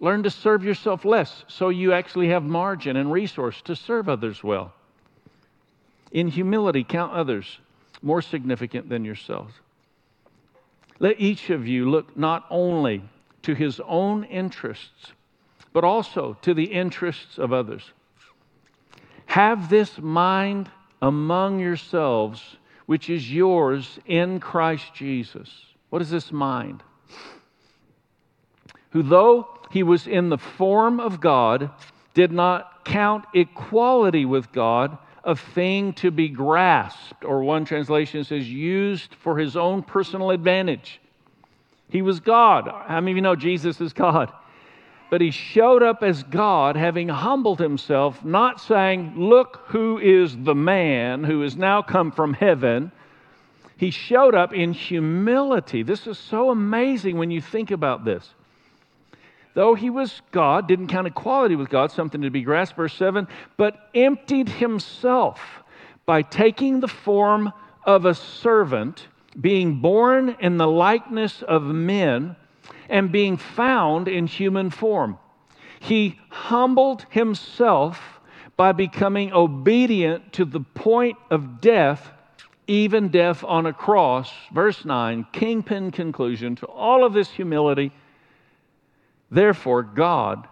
Learn 0.00 0.22
to 0.22 0.30
serve 0.30 0.62
yourself 0.62 1.06
less 1.06 1.44
so 1.48 1.70
you 1.70 1.94
actually 1.94 2.28
have 2.28 2.42
margin 2.42 2.96
and 2.96 3.10
resource 3.10 3.62
to 3.62 3.74
serve 3.74 4.08
others 4.08 4.44
well. 4.44 4.72
In 6.12 6.28
humility, 6.28 6.84
count 6.84 7.12
others 7.12 7.58
more 8.02 8.20
significant 8.20 8.90
than 8.90 9.04
yourselves. 9.04 9.54
Let 10.98 11.18
each 11.18 11.48
of 11.48 11.66
you 11.66 11.90
look 11.90 12.16
not 12.16 12.44
only 12.50 13.02
to 13.42 13.54
his 13.54 13.80
own 13.80 14.24
interests, 14.24 15.12
but 15.72 15.84
also 15.84 16.36
to 16.42 16.52
the 16.52 16.64
interests 16.64 17.38
of 17.38 17.52
others. 17.52 17.82
Have 19.26 19.70
this 19.70 19.98
mind 19.98 20.70
among 21.04 21.60
yourselves, 21.60 22.56
which 22.86 23.10
is 23.10 23.30
yours 23.30 23.98
in 24.06 24.40
Christ 24.40 24.94
Jesus. 24.94 25.50
What 25.90 26.00
is 26.00 26.08
this 26.08 26.32
mind? 26.32 26.82
Who, 28.92 29.02
though 29.02 29.46
he 29.70 29.82
was 29.82 30.06
in 30.06 30.30
the 30.30 30.38
form 30.38 31.00
of 31.00 31.20
God, 31.20 31.70
did 32.14 32.32
not 32.32 32.86
count 32.86 33.26
equality 33.34 34.24
with 34.24 34.50
God 34.50 34.96
a 35.24 35.36
thing 35.36 35.92
to 35.94 36.10
be 36.10 36.30
grasped, 36.30 37.22
or 37.22 37.42
one 37.42 37.66
translation 37.66 38.24
says 38.24 38.48
used 38.48 39.14
for 39.16 39.36
his 39.36 39.56
own 39.56 39.82
personal 39.82 40.30
advantage. 40.30 41.02
He 41.90 42.00
was 42.00 42.20
God. 42.20 42.66
How 42.66 43.00
many 43.00 43.12
of 43.12 43.16
you 43.16 43.22
know 43.22 43.36
Jesus 43.36 43.78
is 43.78 43.92
God? 43.92 44.32
But 45.14 45.20
he 45.20 45.30
showed 45.30 45.84
up 45.84 46.02
as 46.02 46.24
God, 46.24 46.74
having 46.74 47.08
humbled 47.08 47.60
himself, 47.60 48.24
not 48.24 48.60
saying, 48.60 49.14
Look 49.16 49.60
who 49.66 49.96
is 50.00 50.36
the 50.36 50.56
man 50.56 51.22
who 51.22 51.42
has 51.42 51.54
now 51.54 51.82
come 51.82 52.10
from 52.10 52.34
heaven. 52.34 52.90
He 53.76 53.92
showed 53.92 54.34
up 54.34 54.52
in 54.52 54.72
humility. 54.72 55.84
This 55.84 56.08
is 56.08 56.18
so 56.18 56.50
amazing 56.50 57.16
when 57.16 57.30
you 57.30 57.40
think 57.40 57.70
about 57.70 58.04
this. 58.04 58.28
Though 59.54 59.76
he 59.76 59.88
was 59.88 60.20
God, 60.32 60.66
didn't 60.66 60.88
count 60.88 61.06
equality 61.06 61.54
with 61.54 61.70
God, 61.70 61.92
something 61.92 62.22
to 62.22 62.30
be 62.30 62.42
grasped, 62.42 62.76
verse 62.76 62.94
7, 62.94 63.28
but 63.56 63.90
emptied 63.94 64.48
himself 64.48 65.40
by 66.06 66.22
taking 66.22 66.80
the 66.80 66.88
form 66.88 67.52
of 67.84 68.04
a 68.04 68.14
servant, 68.14 69.06
being 69.40 69.80
born 69.80 70.34
in 70.40 70.56
the 70.56 70.66
likeness 70.66 71.40
of 71.42 71.62
men, 71.62 72.34
and 72.88 73.12
being 73.12 73.36
found 73.36 74.08
in 74.08 74.26
human 74.26 74.70
form. 74.70 75.18
He 75.80 76.18
humbled 76.28 77.04
himself 77.10 78.20
by 78.56 78.72
becoming 78.72 79.32
obedient 79.32 80.32
to 80.34 80.44
the 80.44 80.60
point 80.60 81.18
of 81.30 81.60
death, 81.60 82.10
even 82.66 83.08
death 83.08 83.44
on 83.44 83.66
a 83.66 83.72
cross. 83.72 84.32
Verse 84.52 84.84
9, 84.84 85.26
kingpin 85.32 85.90
conclusion 85.90 86.56
to 86.56 86.66
all 86.66 87.04
of 87.04 87.12
this 87.12 87.30
humility 87.30 87.92
Therefore, 89.30 89.82
God 89.82 90.46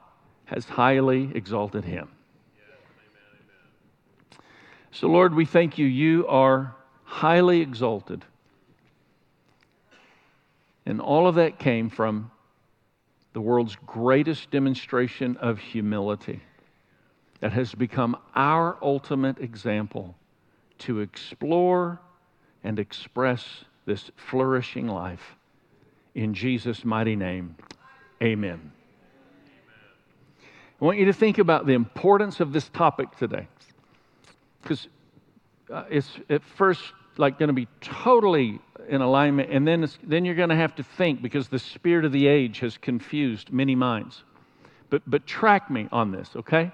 has 0.47 0.65
highly 0.65 1.31
exalted 1.37 1.85
him. 1.85 2.09
So, 4.91 5.07
Lord, 5.07 5.35
we 5.35 5.45
thank 5.45 5.79
you. 5.79 5.87
You 5.87 6.27
are 6.27 6.75
highly 7.05 7.61
exalted. 7.61 8.25
And 10.87 11.01
all 11.01 11.27
of 11.27 11.37
that 11.37 11.59
came 11.59 11.91
from 11.91 12.31
the 13.33 13.41
world's 13.41 13.77
greatest 13.87 14.51
demonstration 14.51 15.37
of 15.39 15.59
humility 15.59 16.43
that 17.41 17.53
has 17.53 17.75
become 17.75 18.17
our 18.35 18.77
ultimate 18.83 19.39
example 19.39 20.15
to 20.79 21.01
explore 21.01 22.01
and 22.63 22.79
express 22.79 23.65
this 23.87 24.11
flourishing 24.17 24.87
life. 24.87 25.37
In 26.15 26.35
Jesus' 26.35 26.85
mighty 26.85 27.17
name. 27.17 27.57
Amen. 28.23 28.73
I 30.81 30.85
want 30.85 30.99
you 30.99 31.07
to 31.07 31.13
think 31.13 31.39
about 31.39 31.67
the 31.67 31.75
importance 31.75 32.41
of 32.41 32.53
this 32.53 32.69
topic 32.69 33.17
today. 33.17 33.49
Because 34.63 34.89
uh, 35.73 35.85
it's 35.91 36.19
at 36.29 36.43
first 36.45 36.83
like 37.17 37.39
going 37.39 37.49
to 37.49 37.55
be 37.55 37.69
totally 37.81 38.61
in 38.89 39.01
alignment, 39.01 39.51
and 39.51 39.67
then, 39.67 39.89
then 40.03 40.25
you're 40.25 40.35
going 40.35 40.49
to 40.49 40.57
have 40.57 40.75
to 40.77 40.83
think 40.83 41.23
because 41.23 41.49
the 41.49 41.59
spirit 41.59 42.05
of 42.05 42.13
the 42.13 42.27
age 42.27 42.61
has 42.61 42.77
confused 42.79 43.53
many 43.53 43.75
minds. 43.75 44.23
But, 44.91 45.03
but 45.07 45.27
track 45.27 45.71
me 45.71 45.89
on 45.91 46.13
this, 46.13 46.29
okay? 46.37 46.71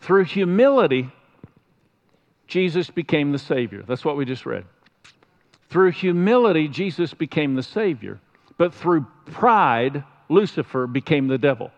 Through 0.00 0.24
humility, 0.24 1.10
Jesus 2.46 2.90
became 2.90 3.32
the 3.32 3.38
Savior. 3.38 3.82
That's 3.86 4.04
what 4.04 4.16
we 4.16 4.24
just 4.24 4.46
read. 4.46 4.64
Through 5.70 5.92
humility, 5.92 6.68
Jesus 6.68 7.12
became 7.14 7.54
the 7.54 7.62
Savior. 7.62 8.20
But 8.58 8.74
through 8.74 9.06
pride, 9.26 10.04
Lucifer 10.28 10.86
became 10.86 11.28
the 11.28 11.38
devil. 11.38 11.70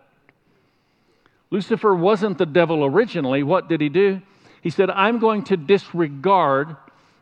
Lucifer 1.51 1.95
wasn't 1.95 2.39
the 2.39 2.47
devil 2.47 2.85
originally. 2.85 3.43
What 3.43 3.69
did 3.69 3.81
he 3.81 3.89
do? 3.89 4.21
He 4.63 4.71
said, 4.71 4.91
I'm 4.91 5.19
going 5.19 5.45
to 5.45 5.57
disregard 5.57 6.77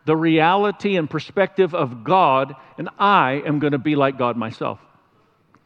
the 0.07 0.17
reality 0.17 0.97
and 0.97 1.11
perspective 1.11 1.75
of 1.75 2.05
God, 2.05 2.55
and 2.79 2.89
I 2.99 3.43
am 3.45 3.59
going 3.59 3.73
to 3.73 3.79
be 3.79 3.97
like 3.97 4.17
God 4.17 4.37
myself. 4.37 4.79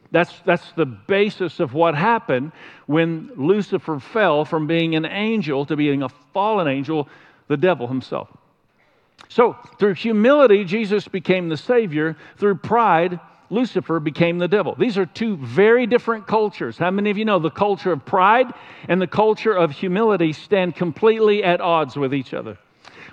That's, 0.09 0.33
that's 0.45 0.69
the 0.73 0.85
basis 0.85 1.59
of 1.59 1.73
what 1.73 1.95
happened 1.95 2.51
when 2.85 3.31
Lucifer 3.37 3.99
fell 3.99 4.43
from 4.43 4.67
being 4.67 4.95
an 4.95 5.05
angel 5.05 5.65
to 5.67 5.75
being 5.77 6.03
a 6.03 6.09
fallen 6.33 6.67
angel, 6.67 7.07
the 7.47 7.55
devil 7.55 7.87
himself. 7.87 8.29
So, 9.29 9.55
through 9.79 9.93
humility, 9.93 10.65
Jesus 10.65 11.07
became 11.07 11.47
the 11.47 11.55
Savior. 11.55 12.17
Through 12.37 12.55
pride, 12.55 13.19
Lucifer 13.51 13.99
became 13.99 14.39
the 14.39 14.47
devil. 14.47 14.75
These 14.75 14.97
are 14.97 15.05
two 15.05 15.37
very 15.37 15.85
different 15.85 16.25
cultures. 16.25 16.77
How 16.77 16.89
many 16.89 17.11
of 17.11 17.17
you 17.17 17.25
know 17.25 17.39
the 17.39 17.51
culture 17.51 17.91
of 17.91 18.03
pride 18.05 18.47
and 18.89 18.99
the 18.99 19.07
culture 19.07 19.53
of 19.53 19.71
humility 19.71 20.33
stand 20.33 20.75
completely 20.75 21.43
at 21.43 21.61
odds 21.61 21.95
with 21.95 22.13
each 22.13 22.33
other? 22.33 22.57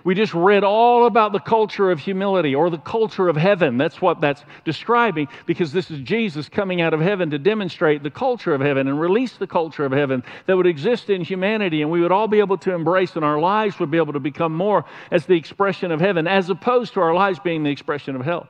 We 0.09 0.15
just 0.15 0.33
read 0.33 0.65
all 0.65 1.05
about 1.05 1.33
the 1.33 1.39
culture 1.39 1.91
of 1.91 1.99
humility 1.99 2.55
or 2.55 2.71
the 2.71 2.79
culture 2.79 3.29
of 3.29 3.37
heaven. 3.37 3.77
That's 3.77 4.01
what 4.01 4.23
that's 4.23 4.43
describing 4.65 5.29
because 5.45 5.71
this 5.71 5.91
is 5.91 6.01
Jesus 6.01 6.49
coming 6.49 6.81
out 6.81 6.95
of 6.95 7.01
heaven 7.03 7.29
to 7.29 7.39
demonstrate 7.39 8.03
the 8.03 8.11
culture 8.11 8.55
of 8.55 8.63
heaven 8.63 8.89
and 8.89 8.99
release 8.99 9.35
the 9.35 9.47
culture 9.47 9.85
of 9.85 9.93
heaven 9.93 10.25
that 10.47 10.57
would 10.57 10.67
exist 10.67 11.11
in 11.11 11.21
humanity 11.21 11.83
and 11.83 11.91
we 11.91 12.01
would 12.01 12.11
all 12.11 12.27
be 12.27 12.39
able 12.39 12.57
to 12.57 12.73
embrace 12.73 13.17
and 13.17 13.23
our 13.23 13.39
lives 13.39 13.79
would 13.79 13.91
be 13.91 13.99
able 13.99 14.15
to 14.15 14.19
become 14.19 14.55
more 14.55 14.87
as 15.11 15.27
the 15.27 15.35
expression 15.35 15.93
of 15.93 16.01
heaven 16.01 16.27
as 16.27 16.49
opposed 16.49 16.95
to 16.95 17.01
our 17.01 17.13
lives 17.13 17.39
being 17.39 17.63
the 17.63 17.71
expression 17.71 18.17
of 18.17 18.23
hell 18.23 18.49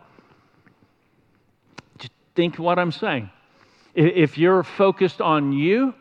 Just 1.99 2.13
think 2.37 2.61
what 2.61 2.79
I'm 2.79 2.93
saying. 2.93 3.31
If 3.97 4.39
you're 4.39 4.63
focused 4.63 5.21
on 5.21 5.53
you 5.53 5.93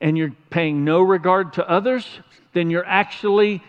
and 0.00 0.16
you're 0.16 0.36
paying 0.50 0.84
no 0.84 1.02
regard 1.02 1.54
to 1.54 1.68
others, 1.68 2.06
then 2.52 2.70
you're 2.70 2.86
actually 2.86 3.64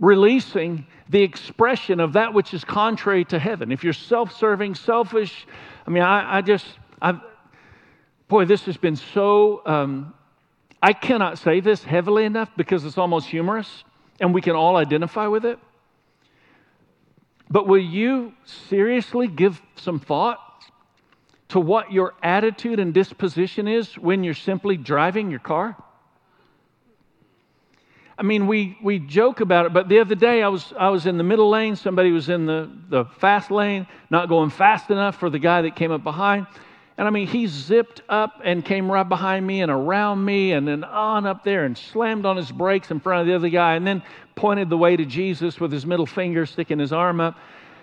releasing 0.00 0.86
the 1.10 1.22
expression 1.22 2.00
of 2.00 2.14
that 2.14 2.32
which 2.34 2.54
is 2.54 2.64
contrary 2.64 3.24
to 3.26 3.38
heaven. 3.38 3.70
If 3.70 3.84
you're 3.84 3.92
self 3.92 4.36
serving, 4.36 4.74
selfish, 4.74 5.46
I 5.86 5.90
mean, 5.90 6.02
I, 6.02 6.38
I 6.38 6.40
just, 6.40 6.66
I've, 7.00 7.20
boy, 8.26 8.46
this 8.46 8.64
has 8.64 8.76
been 8.76 8.96
so, 8.96 9.62
um, 9.66 10.14
I 10.82 10.94
cannot 10.94 11.38
say 11.38 11.60
this 11.60 11.84
heavily 11.84 12.24
enough 12.24 12.50
because 12.56 12.84
it's 12.84 12.96
almost 12.98 13.26
humorous 13.26 13.84
and 14.18 14.34
we 14.34 14.40
can 14.40 14.56
all 14.56 14.76
identify 14.76 15.26
with 15.26 15.44
it. 15.44 15.58
But 17.50 17.66
will 17.66 17.82
you 17.82 18.32
seriously 18.44 19.26
give 19.26 19.60
some 19.76 19.98
thought 19.98 20.38
to 21.48 21.60
what 21.60 21.92
your 21.92 22.14
attitude 22.22 22.78
and 22.78 22.94
disposition 22.94 23.66
is 23.66 23.98
when 23.98 24.22
you're 24.22 24.34
simply 24.34 24.76
driving 24.76 25.30
your 25.30 25.40
car? 25.40 25.76
I 28.20 28.22
mean, 28.22 28.46
we, 28.46 28.76
we 28.82 28.98
joke 28.98 29.40
about 29.40 29.64
it, 29.64 29.72
but 29.72 29.88
the 29.88 30.00
other 30.00 30.14
day 30.14 30.42
I 30.42 30.48
was, 30.48 30.74
I 30.78 30.90
was 30.90 31.06
in 31.06 31.16
the 31.16 31.24
middle 31.24 31.48
lane. 31.48 31.74
Somebody 31.74 32.12
was 32.12 32.28
in 32.28 32.44
the, 32.44 32.70
the 32.90 33.06
fast 33.18 33.50
lane, 33.50 33.86
not 34.10 34.28
going 34.28 34.50
fast 34.50 34.90
enough 34.90 35.18
for 35.18 35.30
the 35.30 35.38
guy 35.38 35.62
that 35.62 35.74
came 35.74 35.90
up 35.90 36.04
behind. 36.04 36.46
And 36.98 37.08
I 37.08 37.10
mean, 37.12 37.26
he 37.26 37.46
zipped 37.46 38.02
up 38.10 38.42
and 38.44 38.62
came 38.62 38.92
right 38.92 39.08
behind 39.08 39.46
me 39.46 39.62
and 39.62 39.72
around 39.72 40.22
me 40.22 40.52
and 40.52 40.68
then 40.68 40.84
on 40.84 41.24
up 41.24 41.44
there 41.44 41.64
and 41.64 41.78
slammed 41.78 42.26
on 42.26 42.36
his 42.36 42.52
brakes 42.52 42.90
in 42.90 43.00
front 43.00 43.22
of 43.22 43.26
the 43.26 43.34
other 43.34 43.48
guy 43.48 43.76
and 43.76 43.86
then 43.86 44.02
pointed 44.34 44.68
the 44.68 44.76
way 44.76 44.98
to 44.98 45.06
Jesus 45.06 45.58
with 45.58 45.72
his 45.72 45.86
middle 45.86 46.04
finger 46.04 46.44
sticking 46.44 46.78
his 46.78 46.92
arm 46.92 47.22
up. 47.22 47.38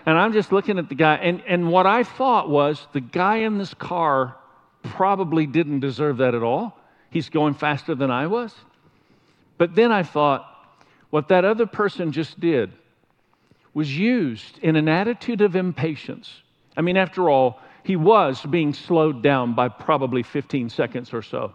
And 0.06 0.20
I'm 0.20 0.34
just 0.34 0.52
looking 0.52 0.78
at 0.78 0.88
the 0.88 0.94
guy, 0.94 1.16
and, 1.16 1.42
and 1.48 1.72
what 1.72 1.88
I 1.88 2.04
thought 2.04 2.48
was 2.48 2.86
the 2.94 3.02
guy 3.02 3.38
in 3.38 3.58
this 3.58 3.74
car 3.74 4.38
probably 4.84 5.48
didn't 5.48 5.80
deserve 5.80 6.18
that 6.18 6.36
at 6.36 6.44
all. 6.44 6.78
He's 7.10 7.30
going 7.30 7.56
faster 7.56 7.96
than 7.96 8.12
I 8.12 8.28
was. 8.28 8.54
But 9.58 9.76
then 9.76 9.92
I 9.92 10.04
thought, 10.04 10.46
what 11.10 11.30
that 11.30 11.46
other 11.46 11.66
person 11.66 12.12
just 12.12 12.40
did 12.40 12.72
was 13.74 13.96
used 13.98 14.60
in 14.60 14.76
an 14.76 14.88
attitude 14.88 15.42
of 15.42 15.56
impatience. 15.56 16.42
I 16.76 16.82
mean, 16.82 16.98
after 16.98 17.30
all, 17.30 17.60
he 17.84 17.96
was 17.96 18.42
being 18.42 18.74
slowed 18.74 19.22
down 19.24 19.54
by 19.54 19.70
probably 19.70 20.24
15 20.24 20.70
seconds 20.70 21.14
or 21.14 21.22
so. 21.22 21.54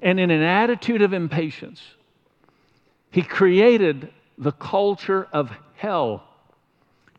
And 0.00 0.18
in 0.18 0.30
an 0.30 0.42
attitude 0.42 1.02
of 1.02 1.12
impatience, 1.12 1.80
He 3.12 3.22
created 3.22 4.10
the 4.38 4.52
culture 4.52 5.28
of 5.32 5.50
hell 5.76 6.24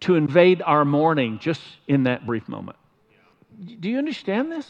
to 0.01 0.15
invade 0.15 0.61
our 0.63 0.83
morning 0.83 1.39
just 1.39 1.61
in 1.87 2.03
that 2.03 2.25
brief 2.25 2.49
moment. 2.49 2.77
Do 3.79 3.89
you 3.89 3.99
understand 3.99 4.51
this? 4.51 4.67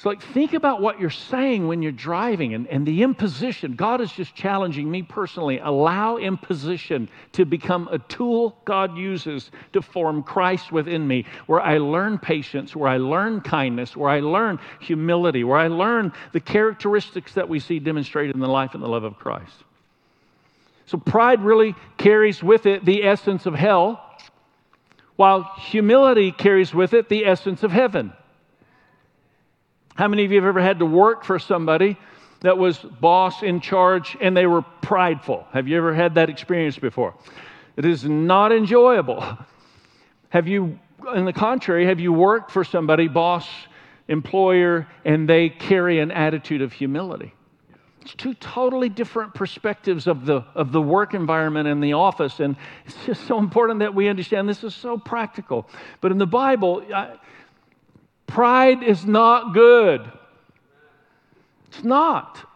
So, 0.00 0.08
like, 0.08 0.22
think 0.22 0.54
about 0.54 0.80
what 0.80 0.98
you're 0.98 1.10
saying 1.10 1.68
when 1.68 1.82
you're 1.82 1.92
driving 1.92 2.54
and, 2.54 2.66
and 2.68 2.86
the 2.86 3.02
imposition. 3.02 3.74
God 3.74 4.00
is 4.00 4.10
just 4.10 4.34
challenging 4.34 4.90
me 4.90 5.02
personally. 5.02 5.58
Allow 5.58 6.16
imposition 6.16 7.06
to 7.32 7.44
become 7.44 7.86
a 7.92 7.98
tool 7.98 8.56
God 8.64 8.96
uses 8.96 9.50
to 9.74 9.82
form 9.82 10.22
Christ 10.22 10.72
within 10.72 11.06
me, 11.06 11.26
where 11.44 11.60
I 11.60 11.76
learn 11.76 12.16
patience, 12.16 12.74
where 12.74 12.88
I 12.88 12.96
learn 12.96 13.42
kindness, 13.42 13.94
where 13.94 14.08
I 14.08 14.20
learn 14.20 14.58
humility, 14.80 15.44
where 15.44 15.58
I 15.58 15.68
learn 15.68 16.14
the 16.32 16.40
characteristics 16.40 17.34
that 17.34 17.50
we 17.50 17.60
see 17.60 17.78
demonstrated 17.78 18.34
in 18.34 18.40
the 18.40 18.48
life 18.48 18.72
and 18.72 18.82
the 18.82 18.88
love 18.88 19.04
of 19.04 19.18
Christ. 19.18 19.64
So, 20.86 20.96
pride 20.96 21.42
really 21.42 21.74
carries 21.98 22.42
with 22.42 22.64
it 22.64 22.86
the 22.86 23.04
essence 23.04 23.44
of 23.44 23.52
hell, 23.52 24.02
while 25.16 25.52
humility 25.58 26.32
carries 26.32 26.72
with 26.72 26.94
it 26.94 27.10
the 27.10 27.26
essence 27.26 27.62
of 27.62 27.70
heaven. 27.70 28.14
How 29.94 30.08
many 30.08 30.24
of 30.24 30.32
you 30.32 30.38
have 30.40 30.48
ever 30.48 30.60
had 30.60 30.78
to 30.78 30.86
work 30.86 31.24
for 31.24 31.38
somebody 31.38 31.96
that 32.40 32.56
was 32.56 32.78
boss 32.78 33.42
in 33.42 33.60
charge 33.60 34.16
and 34.20 34.36
they 34.36 34.46
were 34.46 34.62
prideful? 34.62 35.46
Have 35.52 35.68
you 35.68 35.76
ever 35.76 35.94
had 35.94 36.14
that 36.14 36.30
experience 36.30 36.78
before? 36.78 37.14
It 37.76 37.84
is 37.84 38.04
not 38.04 38.52
enjoyable. 38.52 39.38
Have 40.30 40.48
you, 40.48 40.78
in 41.14 41.24
the 41.24 41.32
contrary, 41.32 41.86
have 41.86 42.00
you 42.00 42.12
worked 42.12 42.50
for 42.50 42.64
somebody, 42.64 43.08
boss, 43.08 43.48
employer, 44.08 44.86
and 45.04 45.28
they 45.28 45.48
carry 45.48 45.98
an 45.98 46.10
attitude 46.10 46.62
of 46.62 46.72
humility? 46.72 47.34
It's 48.02 48.14
two 48.14 48.34
totally 48.34 48.88
different 48.88 49.34
perspectives 49.34 50.06
of 50.06 50.24
the, 50.24 50.44
of 50.54 50.72
the 50.72 50.80
work 50.80 51.12
environment 51.12 51.68
and 51.68 51.82
the 51.82 51.92
office. 51.92 52.40
And 52.40 52.56
it's 52.86 52.96
just 53.04 53.26
so 53.26 53.38
important 53.38 53.80
that 53.80 53.94
we 53.94 54.08
understand 54.08 54.48
this 54.48 54.64
is 54.64 54.74
so 54.74 54.96
practical. 54.96 55.68
But 56.00 56.10
in 56.10 56.18
the 56.18 56.26
Bible, 56.26 56.82
I, 56.94 57.18
Pride 58.30 58.82
is 58.82 59.04
not 59.04 59.52
good. 59.52 60.10
It's 61.68 61.84
not. 61.84 62.48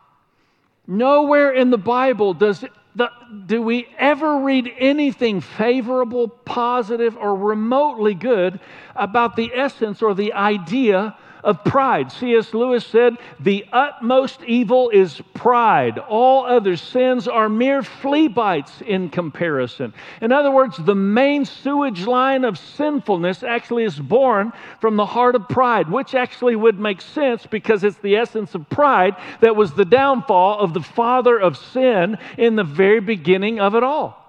Nowhere 0.86 1.52
in 1.52 1.70
the 1.70 1.78
Bible 1.78 2.34
does 2.34 2.64
the, 2.96 3.10
do 3.46 3.60
we 3.60 3.88
ever 3.98 4.38
read 4.38 4.70
anything 4.78 5.40
favorable, 5.40 6.28
positive, 6.28 7.16
or 7.16 7.34
remotely 7.34 8.14
good 8.14 8.60
about 8.94 9.34
the 9.34 9.50
essence 9.52 10.00
or 10.00 10.14
the 10.14 10.32
idea 10.32 11.16
of 11.44 11.62
pride. 11.62 12.10
C.S. 12.10 12.54
Lewis 12.54 12.84
said, 12.84 13.16
The 13.38 13.66
utmost 13.72 14.42
evil 14.46 14.90
is 14.90 15.20
pride. 15.34 15.98
All 15.98 16.46
other 16.46 16.76
sins 16.76 17.28
are 17.28 17.48
mere 17.48 17.82
flea 17.82 18.28
bites 18.28 18.80
in 18.80 19.10
comparison. 19.10 19.92
In 20.20 20.32
other 20.32 20.50
words, 20.50 20.78
the 20.78 20.94
main 20.94 21.44
sewage 21.44 22.06
line 22.06 22.44
of 22.44 22.58
sinfulness 22.58 23.42
actually 23.42 23.84
is 23.84 23.98
born 23.98 24.52
from 24.80 24.96
the 24.96 25.06
heart 25.06 25.34
of 25.34 25.48
pride, 25.48 25.90
which 25.90 26.14
actually 26.14 26.56
would 26.56 26.80
make 26.80 27.00
sense 27.00 27.46
because 27.46 27.84
it's 27.84 27.98
the 27.98 28.16
essence 28.16 28.54
of 28.54 28.68
pride 28.70 29.14
that 29.40 29.54
was 29.54 29.74
the 29.74 29.84
downfall 29.84 30.58
of 30.58 30.72
the 30.72 30.82
father 30.82 31.38
of 31.38 31.56
sin 31.56 32.16
in 32.38 32.56
the 32.56 32.64
very 32.64 33.00
beginning 33.00 33.60
of 33.60 33.74
it 33.74 33.82
all. 33.82 34.23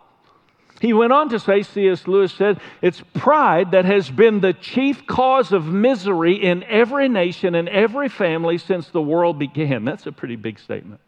He 0.86 0.94
went 0.94 1.12
on 1.12 1.30
to 1.30 1.39
say, 1.39 1.63
C.S. 1.63 2.08
Lewis 2.08 2.32
said, 2.32 2.60
it's 2.80 3.01
pride 3.15 3.72
that 3.72 3.86
has 3.86 4.08
been 4.12 4.39
the 4.39 4.54
chief 4.54 5.08
cause 5.08 5.51
of 5.51 5.65
misery 5.65 6.36
in 6.36 6.63
every 6.65 7.10
nation 7.10 7.56
and 7.56 7.68
every 7.68 8.08
family 8.08 8.60
since 8.60 8.89
the 8.89 9.01
world 9.01 9.39
began. 9.39 9.84
That's 9.84 10.06
a 10.06 10.12
pretty 10.12 10.36
big 10.36 10.60
statement. 10.60 11.01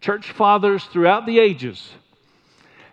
Church 0.00 0.30
fathers 0.30 0.84
throughout 0.84 1.26
the 1.26 1.40
ages 1.40 1.90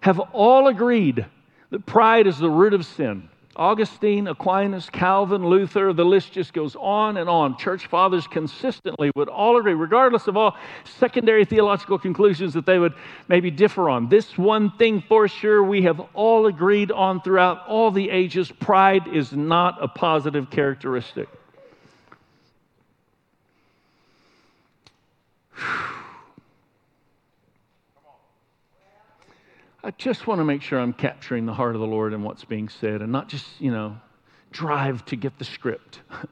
have 0.01 0.19
all 0.19 0.69
agreed 0.69 1.23
that 1.69 1.85
pride 1.85 2.25
is 2.25 2.39
the 2.39 2.49
root 2.49 2.73
of 2.73 2.83
sin. 2.83 3.29
Augustine, 3.55 4.27
Aquinas, 4.27 4.89
Calvin, 4.89 5.45
Luther, 5.45 5.93
the 5.93 6.03
list 6.03 6.31
just 6.31 6.53
goes 6.53 6.75
on 6.75 7.17
and 7.17 7.29
on. 7.29 7.57
Church 7.57 7.85
fathers 7.87 8.25
consistently 8.25 9.11
would 9.15 9.29
all 9.29 9.57
agree, 9.57 9.73
regardless 9.73 10.27
of 10.27 10.35
all 10.35 10.57
secondary 10.83 11.45
theological 11.45 11.99
conclusions 11.99 12.53
that 12.53 12.65
they 12.65 12.79
would 12.79 12.93
maybe 13.27 13.51
differ 13.51 13.89
on. 13.89 14.09
This 14.09 14.37
one 14.37 14.71
thing 14.71 15.03
for 15.07 15.27
sure 15.27 15.63
we 15.63 15.83
have 15.83 16.01
all 16.13 16.47
agreed 16.47 16.91
on 16.91 17.21
throughout 17.21 17.67
all 17.67 17.91
the 17.91 18.09
ages 18.09 18.51
pride 18.51 19.07
is 19.07 19.31
not 19.33 19.77
a 19.81 19.87
positive 19.87 20.49
characteristic. 20.49 21.29
I 29.83 29.91
just 29.91 30.27
want 30.27 30.39
to 30.39 30.45
make 30.45 30.61
sure 30.61 30.79
I'm 30.79 30.93
capturing 30.93 31.45
the 31.45 31.53
heart 31.53 31.75
of 31.75 31.81
the 31.81 31.87
Lord 31.87 32.13
and 32.13 32.23
what's 32.23 32.45
being 32.45 32.69
said 32.69 33.01
and 33.01 33.11
not 33.11 33.27
just, 33.27 33.45
you 33.59 33.71
know, 33.71 33.97
drive 34.51 35.03
to 35.05 35.15
get 35.15 35.37
the 35.37 35.45
script. 35.45 35.99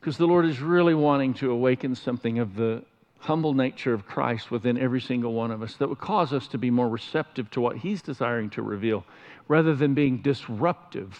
Because 0.00 0.16
the 0.16 0.26
Lord 0.26 0.46
is 0.46 0.58
really 0.58 0.94
wanting 0.94 1.34
to 1.34 1.52
awaken 1.52 1.94
something 1.94 2.40
of 2.40 2.56
the 2.56 2.82
humble 3.20 3.54
nature 3.54 3.94
of 3.94 4.04
Christ 4.04 4.50
within 4.50 4.76
every 4.76 5.00
single 5.00 5.32
one 5.32 5.52
of 5.52 5.62
us 5.62 5.74
that 5.74 5.88
would 5.88 6.00
cause 6.00 6.32
us 6.32 6.48
to 6.48 6.58
be 6.58 6.72
more 6.72 6.88
receptive 6.88 7.48
to 7.52 7.60
what 7.60 7.76
He's 7.76 8.02
desiring 8.02 8.50
to 8.50 8.62
reveal 8.62 9.04
rather 9.46 9.76
than 9.76 9.94
being 9.94 10.18
disruptive 10.18 11.16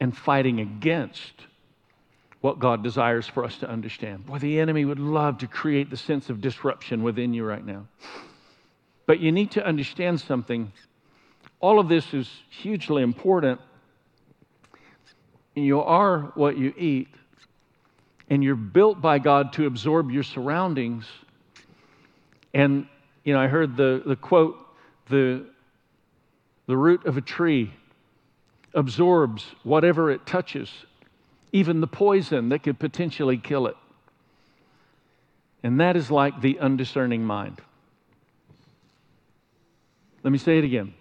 and 0.00 0.16
fighting 0.16 0.58
against 0.58 1.46
what 2.40 2.58
God 2.58 2.82
desires 2.82 3.26
for 3.26 3.44
us 3.44 3.58
to 3.58 3.68
understand. 3.68 4.26
Boy, 4.26 4.38
the 4.38 4.60
enemy 4.60 4.84
would 4.84 4.98
love 4.98 5.38
to 5.38 5.46
create 5.46 5.90
the 5.90 5.96
sense 5.96 6.30
of 6.30 6.40
disruption 6.40 7.02
within 7.02 7.34
you 7.34 7.44
right 7.44 7.64
now. 7.64 7.86
But 9.06 9.20
you 9.20 9.30
need 9.30 9.50
to 9.52 9.66
understand 9.66 10.20
something. 10.20 10.72
All 11.60 11.78
of 11.78 11.88
this 11.88 12.14
is 12.14 12.30
hugely 12.48 13.02
important. 13.02 13.60
You 15.54 15.80
are 15.82 16.32
what 16.34 16.56
you 16.56 16.72
eat, 16.78 17.08
and 18.30 18.42
you're 18.42 18.54
built 18.54 19.02
by 19.02 19.18
God 19.18 19.52
to 19.54 19.66
absorb 19.66 20.10
your 20.10 20.22
surroundings. 20.22 21.04
And, 22.54 22.86
you 23.24 23.34
know, 23.34 23.40
I 23.40 23.48
heard 23.48 23.76
the, 23.76 24.02
the 24.06 24.16
quote 24.16 24.56
the, 25.08 25.44
the 26.66 26.76
root 26.76 27.04
of 27.04 27.16
a 27.16 27.20
tree 27.20 27.72
absorbs 28.72 29.44
whatever 29.64 30.10
it 30.10 30.24
touches 30.24 30.70
even 31.52 31.80
the 31.80 31.86
poison 31.86 32.48
that 32.50 32.62
could 32.62 32.78
potentially 32.78 33.36
kill 33.36 33.66
it. 33.66 33.76
And 35.62 35.80
that 35.80 35.96
is 35.96 36.10
like 36.10 36.40
the 36.40 36.58
undiscerning 36.58 37.24
mind. 37.24 37.60
Let 40.22 40.32
me 40.32 40.38
say 40.38 40.58
it 40.58 40.64
again. 40.64 40.94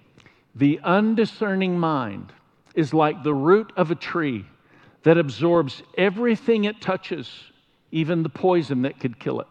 The 0.55 0.79
undiscerning 0.83 1.77
mind 1.79 2.33
is 2.75 2.93
like 2.93 3.23
the 3.23 3.33
root 3.33 3.71
of 3.77 3.91
a 3.91 3.95
tree 3.95 4.45
that 5.03 5.17
absorbs 5.17 5.81
everything 5.97 6.65
it 6.65 6.81
touches, 6.81 7.29
even 7.91 8.23
the 8.23 8.29
poison 8.29 8.81
that 8.83 8.99
could 8.99 9.19
kill 9.19 9.39
it. 9.39 9.47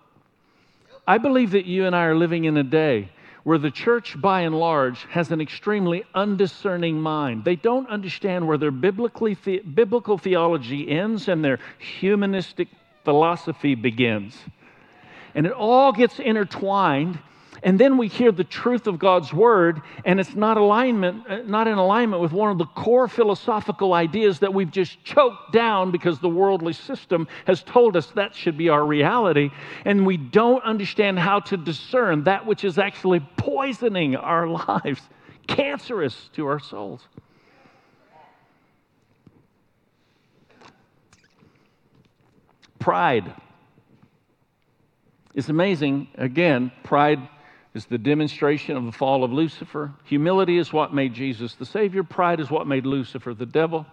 I 1.07 1.19
believe 1.19 1.53
that 1.53 1.65
you 1.65 1.87
and 1.87 1.97
I 1.97 2.05
are 2.05 2.15
living 2.15 2.45
in 2.45 2.57
a 2.57 2.63
day 2.63 3.11
where 3.49 3.57
the 3.57 3.71
church, 3.71 4.21
by 4.21 4.43
and 4.43 4.55
large, 4.55 5.05
has 5.05 5.31
an 5.31 5.41
extremely 5.41 6.05
undiscerning 6.15 7.01
mind. 7.01 7.47
They 7.47 7.57
don't 7.57 7.89
understand 7.89 8.47
where 8.47 8.59
their 8.59 8.71
biblically 8.71 9.39
the, 9.43 9.61
biblical 9.61 10.19
theology 10.19 10.87
ends 10.91 11.29
and 11.29 11.43
their 11.43 11.59
humanistic 11.79 12.69
philosophy 13.05 13.75
begins. 13.75 14.37
And 15.35 15.47
it 15.47 15.53
all 15.53 15.93
gets 15.93 16.19
intertwined 16.19 17.21
and 17.63 17.79
then 17.79 17.97
we 17.97 18.09
hear 18.09 18.31
the 18.31 18.45
truth 18.45 18.87
of 18.87 18.99
God's 18.99 19.33
word, 19.33 19.83
and 20.05 20.21
it's 20.21 20.35
not 20.35 20.57
alignment, 20.57 21.29
uh, 21.29 21.39
not 21.45 21.67
in 21.67 21.79
alignment 21.79 22.23
with 22.23 22.33
one 22.33 22.51
of 22.51 22.59
the 22.59 22.67
core 22.67 23.09
philosophical 23.09 23.95
ideas 23.95 24.39
that 24.41 24.53
we've 24.53 24.71
just 24.71 25.03
choked 25.05 25.53
down 25.53 25.91
because 25.91 26.21
the 26.21 26.29
worldly 26.29 26.73
system 26.73 27.27
has 27.47 27.63
told 27.63 27.97
us 27.97 28.07
that 28.13 28.35
should 28.35 28.57
be 28.57 28.69
our 28.69 28.85
reality. 28.85 29.51
And 29.85 30.07
we 30.07 30.17
don't 30.17 30.63
understand 30.63 31.19
how 31.19 31.41
to 31.41 31.57
discern 31.57 32.25
that 32.25 32.47
which 32.47 32.65
is 32.65 32.79
actually 32.79 33.21
poisoning 33.37 34.15
our 34.17 34.47
lives, 34.69 35.01
cancerous 35.47 36.31
to 36.35 36.47
our 36.47 36.61
souls. 36.61 37.03
Pride. 42.79 43.35
It's 45.35 45.49
amazing. 45.49 46.09
Again, 46.17 46.71
pride 46.85 47.29
is 47.75 47.87
the 47.87 47.99
demonstration 47.99 48.77
of 48.77 48.85
the 48.85 48.93
fall 48.93 49.25
of 49.25 49.33
Lucifer. 49.33 49.93
Humility 50.05 50.59
is 50.59 50.73
what 50.73 50.95
made 50.95 51.15
Jesus 51.15 51.55
the 51.55 51.67
Savior. 51.67 52.03
Pride 52.03 52.41
is 52.41 52.51
what 52.51 52.67
made 52.67 52.87
Lucifer 52.87 53.35
the 53.35 53.47
devil. 53.47 53.87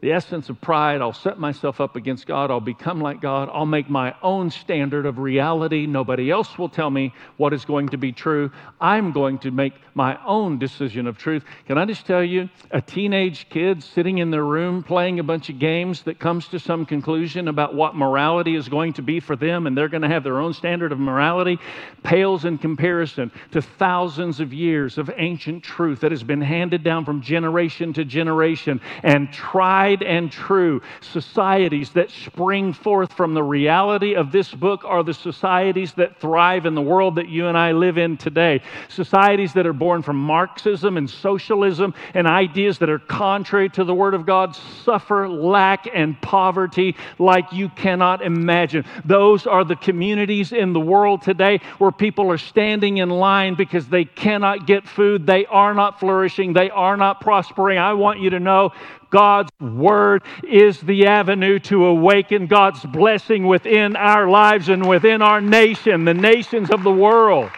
The 0.00 0.12
essence 0.12 0.50
of 0.50 0.60
pride. 0.60 1.00
I'll 1.00 1.12
set 1.12 1.38
myself 1.38 1.80
up 1.80 1.96
against 1.96 2.26
God. 2.26 2.50
I'll 2.50 2.60
become 2.60 3.00
like 3.00 3.22
God. 3.22 3.48
I'll 3.52 3.64
make 3.64 3.88
my 3.88 4.14
own 4.22 4.50
standard 4.50 5.06
of 5.06 5.18
reality. 5.18 5.86
Nobody 5.86 6.30
else 6.30 6.58
will 6.58 6.68
tell 6.68 6.90
me 6.90 7.14
what 7.36 7.54
is 7.54 7.64
going 7.64 7.88
to 7.90 7.96
be 7.96 8.12
true. 8.12 8.50
I'm 8.80 9.12
going 9.12 9.38
to 9.40 9.50
make 9.50 9.72
my 9.94 10.18
own 10.26 10.58
decision 10.58 11.06
of 11.06 11.16
truth. 11.16 11.44
Can 11.66 11.78
I 11.78 11.86
just 11.86 12.04
tell 12.06 12.22
you, 12.22 12.50
a 12.70 12.82
teenage 12.82 13.48
kid 13.48 13.82
sitting 13.82 14.18
in 14.18 14.30
their 14.30 14.44
room 14.44 14.82
playing 14.82 15.20
a 15.20 15.22
bunch 15.22 15.48
of 15.48 15.58
games 15.58 16.02
that 16.02 16.18
comes 16.18 16.48
to 16.48 16.58
some 16.58 16.84
conclusion 16.84 17.48
about 17.48 17.74
what 17.74 17.94
morality 17.94 18.56
is 18.56 18.68
going 18.68 18.92
to 18.94 19.02
be 19.02 19.20
for 19.20 19.36
them 19.36 19.66
and 19.66 19.78
they're 19.78 19.88
going 19.88 20.02
to 20.02 20.08
have 20.08 20.24
their 20.24 20.38
own 20.38 20.52
standard 20.52 20.92
of 20.92 20.98
morality 20.98 21.58
pales 22.02 22.44
in 22.44 22.58
comparison 22.58 23.30
to 23.52 23.62
thousands 23.62 24.40
of 24.40 24.52
years 24.52 24.98
of 24.98 25.10
ancient 25.16 25.62
truth 25.62 26.00
that 26.00 26.10
has 26.10 26.22
been 26.22 26.40
handed 26.40 26.82
down 26.82 27.04
from 27.04 27.22
generation 27.22 27.92
to 27.92 28.04
generation 28.04 28.80
and 29.02 29.32
tried 29.32 29.83
tried 29.84 30.02
and 30.02 30.32
true 30.32 30.80
societies 31.00 31.90
that 31.90 32.10
spring 32.10 32.72
forth 32.72 33.12
from 33.12 33.34
the 33.34 33.42
reality 33.42 34.14
of 34.14 34.32
this 34.32 34.50
book 34.50 34.82
are 34.84 35.02
the 35.02 35.12
societies 35.12 35.92
that 35.94 36.18
thrive 36.18 36.64
in 36.64 36.74
the 36.74 36.80
world 36.80 37.16
that 37.16 37.28
you 37.28 37.48
and 37.48 37.58
I 37.58 37.72
live 37.72 37.98
in 37.98 38.16
today. 38.16 38.62
Societies 38.88 39.52
that 39.52 39.66
are 39.66 39.74
born 39.74 40.02
from 40.02 40.16
Marxism 40.16 40.96
and 40.96 41.08
socialism 41.08 41.92
and 42.14 42.26
ideas 42.26 42.78
that 42.78 42.88
are 42.88 42.98
contrary 42.98 43.68
to 43.70 43.84
the 43.84 43.94
Word 43.94 44.14
of 44.14 44.24
God 44.24 44.56
suffer 44.56 45.28
lack 45.28 45.86
and 45.92 46.18
poverty 46.22 46.96
like 47.18 47.52
you 47.52 47.68
cannot 47.68 48.22
imagine. 48.22 48.86
Those 49.04 49.46
are 49.46 49.64
the 49.64 49.76
communities 49.76 50.52
in 50.52 50.72
the 50.72 50.80
world 50.80 51.20
today 51.20 51.60
where 51.76 51.92
people 51.92 52.30
are 52.30 52.38
standing 52.38 52.98
in 52.98 53.10
line 53.10 53.54
because 53.54 53.86
they 53.88 54.06
cannot 54.06 54.66
get 54.66 54.88
food. 54.88 55.26
They 55.26 55.44
are 55.46 55.74
not 55.74 56.00
flourishing. 56.00 56.54
They 56.54 56.70
are 56.70 56.96
not 56.96 57.20
prospering. 57.20 57.76
I 57.78 57.92
want 57.92 58.20
you 58.20 58.30
to 58.30 58.40
know 58.40 58.72
God's 59.10 59.50
Word 59.60 60.22
is 60.42 60.80
the 60.80 61.06
avenue 61.06 61.58
to 61.60 61.86
awaken 61.86 62.46
God's 62.46 62.84
blessing 62.84 63.46
within 63.46 63.96
our 63.96 64.28
lives 64.28 64.68
and 64.68 64.88
within 64.88 65.22
our 65.22 65.40
nation, 65.40 66.04
the 66.04 66.14
nations 66.14 66.70
of 66.70 66.82
the 66.82 66.92
world. 66.92 67.50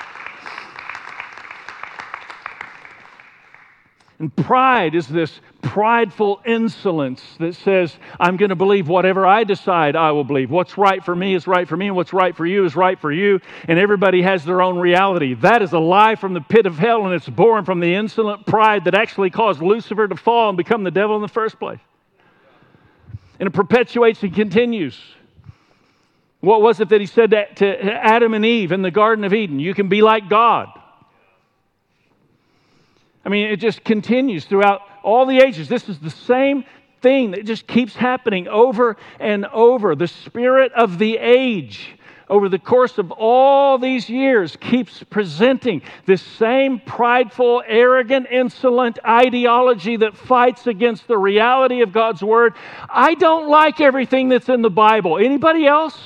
And 4.18 4.34
pride 4.34 4.94
is 4.94 5.06
this 5.08 5.40
prideful 5.66 6.40
insolence 6.46 7.22
that 7.38 7.54
says, 7.56 7.94
I'm 8.20 8.36
going 8.36 8.48
to 8.50 8.56
believe 8.56 8.88
whatever 8.88 9.26
I 9.26 9.44
decide 9.44 9.96
I 9.96 10.12
will 10.12 10.24
believe. 10.24 10.50
What's 10.50 10.78
right 10.78 11.04
for 11.04 11.14
me 11.14 11.34
is 11.34 11.46
right 11.46 11.68
for 11.68 11.76
me, 11.76 11.88
and 11.88 11.96
what's 11.96 12.12
right 12.12 12.34
for 12.34 12.46
you 12.46 12.64
is 12.64 12.76
right 12.76 12.98
for 12.98 13.12
you, 13.12 13.40
and 13.68 13.78
everybody 13.78 14.22
has 14.22 14.44
their 14.44 14.62
own 14.62 14.78
reality. 14.78 15.34
That 15.34 15.62
is 15.62 15.72
a 15.72 15.78
lie 15.78 16.14
from 16.14 16.34
the 16.34 16.40
pit 16.40 16.66
of 16.66 16.78
hell, 16.78 17.04
and 17.04 17.14
it's 17.14 17.28
born 17.28 17.64
from 17.64 17.80
the 17.80 17.94
insolent 17.94 18.46
pride 18.46 18.84
that 18.84 18.94
actually 18.94 19.30
caused 19.30 19.60
Lucifer 19.60 20.08
to 20.08 20.16
fall 20.16 20.48
and 20.50 20.56
become 20.56 20.84
the 20.84 20.90
devil 20.90 21.16
in 21.16 21.22
the 21.22 21.28
first 21.28 21.58
place. 21.58 21.80
And 23.38 23.46
it 23.48 23.52
perpetuates 23.52 24.22
and 24.22 24.34
continues. 24.34 24.98
What 26.40 26.62
was 26.62 26.80
it 26.80 26.88
that 26.90 27.00
he 27.00 27.06
said 27.06 27.30
to 27.56 27.92
Adam 27.92 28.32
and 28.32 28.46
Eve 28.46 28.72
in 28.72 28.82
the 28.82 28.90
Garden 28.90 29.24
of 29.24 29.34
Eden? 29.34 29.58
You 29.58 29.74
can 29.74 29.88
be 29.88 30.00
like 30.00 30.28
God. 30.28 30.68
I 33.24 33.28
mean, 33.28 33.48
it 33.48 33.56
just 33.56 33.82
continues 33.82 34.44
throughout 34.44 34.82
all 35.06 35.24
the 35.24 35.38
ages. 35.38 35.68
This 35.68 35.88
is 35.88 35.98
the 36.00 36.10
same 36.10 36.64
thing 37.00 37.30
that 37.30 37.46
just 37.46 37.66
keeps 37.66 37.94
happening 37.94 38.48
over 38.48 38.96
and 39.20 39.46
over. 39.46 39.94
The 39.94 40.08
spirit 40.08 40.72
of 40.72 40.98
the 40.98 41.16
age 41.16 41.96
over 42.28 42.48
the 42.48 42.58
course 42.58 42.98
of 42.98 43.12
all 43.12 43.78
these 43.78 44.10
years 44.10 44.56
keeps 44.56 45.04
presenting 45.04 45.82
this 46.06 46.20
same 46.20 46.80
prideful, 46.80 47.62
arrogant, 47.68 48.26
insolent 48.32 48.98
ideology 49.06 49.96
that 49.98 50.16
fights 50.16 50.66
against 50.66 51.06
the 51.06 51.16
reality 51.16 51.82
of 51.82 51.92
God's 51.92 52.22
word. 52.22 52.54
I 52.88 53.14
don't 53.14 53.48
like 53.48 53.80
everything 53.80 54.28
that's 54.28 54.48
in 54.48 54.60
the 54.60 54.70
Bible. 54.70 55.18
Anybody 55.18 55.66
else? 55.66 55.96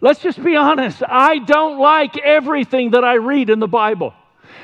Let's 0.00 0.20
just 0.20 0.40
be 0.40 0.54
honest. 0.54 1.02
I 1.04 1.40
don't 1.40 1.80
like 1.80 2.16
everything 2.16 2.92
that 2.92 3.02
I 3.02 3.14
read 3.14 3.50
in 3.50 3.58
the 3.58 3.66
Bible. 3.66 4.14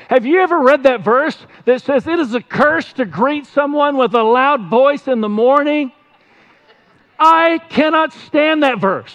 Have 0.09 0.25
you 0.25 0.39
ever 0.41 0.59
read 0.59 0.83
that 0.83 1.01
verse 1.01 1.37
that 1.65 1.81
says, 1.81 2.07
It 2.07 2.19
is 2.19 2.33
a 2.33 2.41
curse 2.41 2.93
to 2.93 3.05
greet 3.05 3.45
someone 3.47 3.97
with 3.97 4.13
a 4.13 4.23
loud 4.23 4.69
voice 4.69 5.07
in 5.07 5.21
the 5.21 5.29
morning? 5.29 5.91
I 7.17 7.59
cannot 7.69 8.13
stand 8.13 8.63
that 8.63 8.79
verse. 8.79 9.13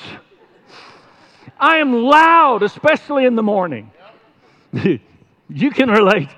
I 1.58 1.76
am 1.76 1.92
loud, 1.92 2.62
especially 2.62 3.26
in 3.26 3.36
the 3.36 3.42
morning. 3.42 3.90
you 4.72 5.70
can 5.70 5.90
relate. 5.90 6.30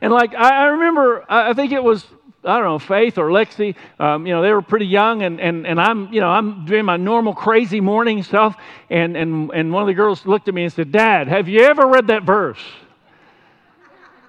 And 0.00 0.12
like, 0.12 0.34
I 0.34 0.66
remember, 0.66 1.24
I 1.28 1.54
think 1.54 1.72
it 1.72 1.82
was 1.82 2.04
I 2.46 2.58
don't 2.58 2.64
know, 2.64 2.78
Faith 2.78 3.18
or 3.18 3.28
Lexi, 3.30 3.74
um, 3.98 4.26
you 4.26 4.32
know, 4.32 4.40
they 4.40 4.52
were 4.52 4.62
pretty 4.62 4.86
young, 4.86 5.22
and, 5.22 5.40
and, 5.40 5.66
and 5.66 5.80
I'm, 5.80 6.12
you 6.12 6.20
know, 6.20 6.28
I'm 6.28 6.64
doing 6.64 6.84
my 6.84 6.96
normal 6.96 7.34
crazy 7.34 7.80
morning 7.80 8.22
stuff, 8.22 8.56
and, 8.88 9.16
and, 9.16 9.50
and 9.52 9.72
one 9.72 9.82
of 9.82 9.88
the 9.88 9.94
girls 9.94 10.24
looked 10.26 10.46
at 10.48 10.54
me 10.54 10.62
and 10.64 10.72
said, 10.72 10.92
Dad, 10.92 11.28
have 11.28 11.48
you 11.48 11.62
ever 11.62 11.86
read 11.86 12.06
that 12.06 12.22
verse? 12.22 12.60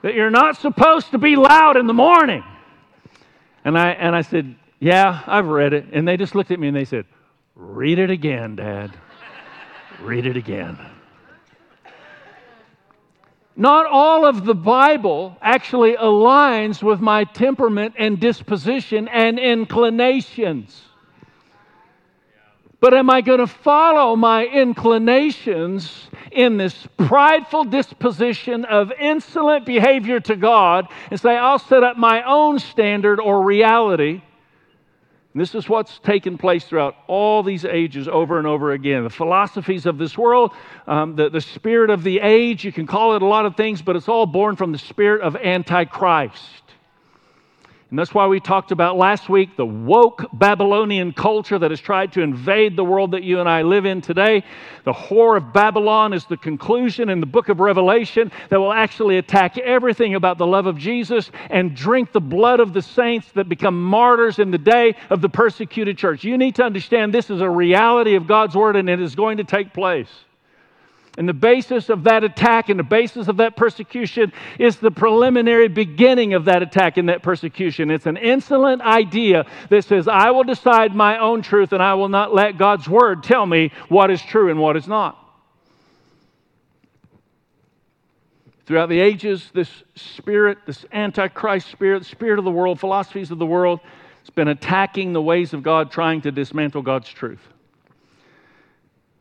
That 0.01 0.15
you're 0.15 0.31
not 0.31 0.57
supposed 0.57 1.11
to 1.11 1.17
be 1.17 1.35
loud 1.35 1.77
in 1.77 1.87
the 1.87 1.93
morning. 1.93 2.43
And 3.65 3.77
I, 3.77 3.89
and 3.91 4.15
I 4.15 4.21
said, 4.21 4.55
Yeah, 4.79 5.21
I've 5.27 5.47
read 5.47 5.73
it. 5.73 5.85
And 5.91 6.07
they 6.07 6.17
just 6.17 6.35
looked 6.35 6.51
at 6.51 6.59
me 6.59 6.67
and 6.67 6.77
they 6.77 6.85
said, 6.85 7.05
Read 7.55 7.99
it 7.99 8.09
again, 8.09 8.55
Dad. 8.55 8.93
Read 9.99 10.25
it 10.25 10.37
again. 10.37 10.77
Not 13.59 13.87
all 13.87 14.23
of 14.23 14.45
the 14.45 14.53
Bible 14.53 15.35
actually 15.41 15.95
aligns 15.95 16.83
with 16.83 16.99
my 16.99 17.23
temperament 17.23 17.95
and 17.97 18.19
disposition 18.19 19.07
and 19.07 19.39
inclinations. 19.39 20.79
But 22.79 22.93
am 22.93 23.09
I 23.09 23.21
going 23.21 23.39
to 23.39 23.47
follow 23.47 24.15
my 24.15 24.45
inclinations 24.45 26.11
in 26.31 26.57
this 26.57 26.87
prideful 26.97 27.63
disposition 27.63 28.63
of 28.65 28.91
insolent 28.91 29.65
behavior 29.65 30.19
to 30.19 30.35
God 30.35 30.87
and 31.09 31.19
say, 31.19 31.35
I'll 31.35 31.57
set 31.57 31.81
up 31.81 31.97
my 31.97 32.21
own 32.21 32.59
standard 32.59 33.19
or 33.19 33.43
reality? 33.43 34.21
And 35.37 35.41
this 35.43 35.53
is 35.53 35.69
what's 35.69 35.99
taken 35.99 36.35
place 36.35 36.65
throughout 36.65 36.95
all 37.05 37.43
these 37.43 37.63
ages 37.63 38.07
over 38.07 38.39
and 38.39 38.47
over 38.47 38.71
again. 38.71 39.03
The 39.03 39.11
philosophies 39.11 39.85
of 39.85 39.99
this 39.99 40.17
world, 40.17 40.51
um, 40.87 41.15
the, 41.15 41.29
the 41.29 41.41
spirit 41.41 41.91
of 41.91 42.01
the 42.01 42.21
age, 42.21 42.65
you 42.65 42.71
can 42.71 42.87
call 42.87 43.15
it 43.15 43.21
a 43.21 43.25
lot 43.27 43.45
of 43.45 43.55
things, 43.55 43.83
but 43.83 43.95
it's 43.95 44.09
all 44.09 44.25
born 44.25 44.55
from 44.55 44.71
the 44.71 44.79
spirit 44.79 45.21
of 45.21 45.35
Antichrist. 45.35 46.41
And 47.89 47.97
that's 47.97 48.13
why 48.13 48.27
we 48.27 48.41
talked 48.41 48.71
about 48.73 48.97
last 48.97 49.29
week 49.29 49.55
the 49.55 49.65
woke 49.65 50.25
Babylonian 50.33 51.13
culture 51.13 51.57
that 51.57 51.71
has 51.71 51.79
tried 51.79 52.11
to 52.13 52.21
invade 52.21 52.75
the 52.75 52.83
world 52.83 53.11
that 53.11 53.23
you 53.23 53.39
and 53.39 53.47
I 53.47 53.61
live 53.61 53.85
in 53.85 54.01
today. 54.01 54.43
The 54.83 54.91
whore 54.91 55.37
of 55.37 55.53
Babylon 55.53 56.11
is 56.11 56.25
the 56.25 56.35
conclusion 56.35 57.07
in 57.07 57.21
the 57.21 57.25
book 57.25 57.47
of 57.47 57.61
Revelation 57.61 58.29
that 58.49 58.59
will 58.59 58.73
actually 58.73 59.17
attack 59.17 59.57
everything 59.57 60.15
about 60.15 60.37
the 60.37 60.45
love 60.45 60.65
of 60.65 60.77
Jesus 60.77 61.31
and 61.49 61.77
drink 61.77 62.11
the 62.11 62.19
blood 62.19 62.59
of 62.59 62.73
the 62.73 62.81
saints 62.81 63.31
that 63.33 63.47
become 63.47 63.81
martyrs 63.81 64.37
in 64.37 64.51
the 64.51 64.57
day 64.57 64.93
of 65.09 65.21
the 65.21 65.29
persecuted 65.29 65.97
church. 65.97 66.25
You 66.25 66.37
need 66.37 66.55
to 66.55 66.63
understand 66.63 67.13
this 67.13 67.29
is 67.29 67.39
a 67.39 67.49
reality 67.49 68.15
of 68.15 68.27
God's 68.27 68.53
word 68.53 68.75
and 68.75 68.89
it 68.89 68.99
is 68.99 69.15
going 69.15 69.37
to 69.37 69.45
take 69.45 69.73
place. 69.73 70.09
And 71.17 71.27
the 71.27 71.33
basis 71.33 71.89
of 71.89 72.03
that 72.03 72.23
attack 72.23 72.69
and 72.69 72.79
the 72.79 72.83
basis 72.83 73.27
of 73.27 73.37
that 73.37 73.57
persecution 73.57 74.31
is 74.59 74.77
the 74.77 74.91
preliminary 74.91 75.67
beginning 75.67 76.35
of 76.35 76.45
that 76.45 76.61
attack 76.61 76.97
and 76.97 77.09
that 77.09 77.23
persecution. 77.23 77.89
It's 77.89 78.05
an 78.05 78.17
insolent 78.17 78.83
idea 78.83 79.47
that 79.69 79.83
says, 79.83 80.07
I 80.07 80.29
will 80.29 80.43
decide 80.43 80.93
my 80.93 81.17
own 81.17 81.41
truth 81.41 81.73
and 81.73 81.81
I 81.81 81.95
will 81.95 82.09
not 82.09 82.35
let 82.35 82.59
God's 82.59 82.87
word 82.87 83.23
tell 83.23 83.47
me 83.47 83.71
what 83.89 84.11
is 84.11 84.21
true 84.21 84.51
and 84.51 84.59
what 84.59 84.77
is 84.77 84.87
not. 84.87 85.17
Throughout 88.67 88.89
the 88.89 88.99
ages, 88.99 89.49
this 89.55 89.71
spirit, 89.95 90.59
this 90.67 90.85
antichrist 90.91 91.71
spirit, 91.71 92.05
spirit 92.05 92.37
of 92.37 92.45
the 92.45 92.51
world, 92.51 92.79
philosophies 92.79 93.31
of 93.31 93.39
the 93.39 93.45
world, 93.45 93.79
has 94.19 94.29
been 94.29 94.49
attacking 94.49 95.13
the 95.13 95.21
ways 95.21 95.53
of 95.53 95.63
God, 95.63 95.89
trying 95.89 96.21
to 96.21 96.31
dismantle 96.31 96.83
God's 96.83 97.09
truth. 97.09 97.39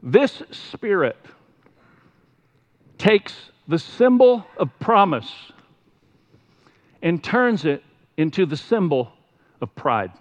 This 0.02 0.42
spirit, 0.50 1.16
takes 2.98 3.34
the 3.68 3.78
symbol 3.78 4.46
of 4.56 4.70
promise 4.78 5.30
and 7.02 7.22
turns 7.22 7.64
it 7.64 7.82
into 8.16 8.46
the 8.46 8.56
symbol 8.56 9.12
of 9.60 9.74
pride. 9.74 10.12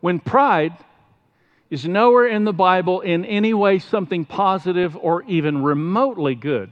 When 0.00 0.18
pride 0.18 0.72
is 1.68 1.86
nowhere 1.86 2.26
in 2.26 2.44
the 2.44 2.52
Bible 2.52 3.00
in 3.02 3.24
any 3.24 3.54
way 3.54 3.78
something 3.78 4.24
positive 4.24 4.96
or 4.96 5.22
even 5.24 5.62
remotely 5.62 6.34
good, 6.34 6.70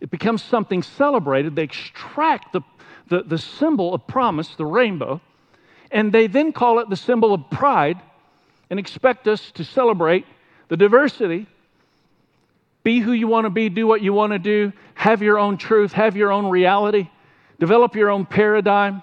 it 0.00 0.10
becomes 0.10 0.42
something 0.42 0.82
celebrated. 0.82 1.56
They 1.56 1.62
extract 1.62 2.52
the, 2.52 2.60
the, 3.08 3.22
the 3.22 3.38
symbol 3.38 3.94
of 3.94 4.06
promise, 4.06 4.54
the 4.56 4.66
rainbow, 4.66 5.20
and 5.96 6.12
they 6.12 6.26
then 6.26 6.52
call 6.52 6.78
it 6.80 6.90
the 6.90 6.96
symbol 6.96 7.32
of 7.32 7.48
pride 7.48 7.98
and 8.68 8.78
expect 8.78 9.26
us 9.26 9.50
to 9.52 9.64
celebrate 9.64 10.26
the 10.68 10.76
diversity 10.76 11.46
be 12.82 13.00
who 13.00 13.12
you 13.12 13.26
want 13.26 13.46
to 13.46 13.50
be, 13.50 13.70
do 13.70 13.86
what 13.86 14.02
you 14.02 14.12
want 14.12 14.34
to 14.34 14.38
do, 14.38 14.74
have 14.94 15.22
your 15.22 15.38
own 15.38 15.56
truth, 15.56 15.92
have 15.92 16.14
your 16.14 16.30
own 16.30 16.50
reality, 16.50 17.08
develop 17.58 17.96
your 17.96 18.10
own 18.10 18.26
paradigm. 18.26 19.00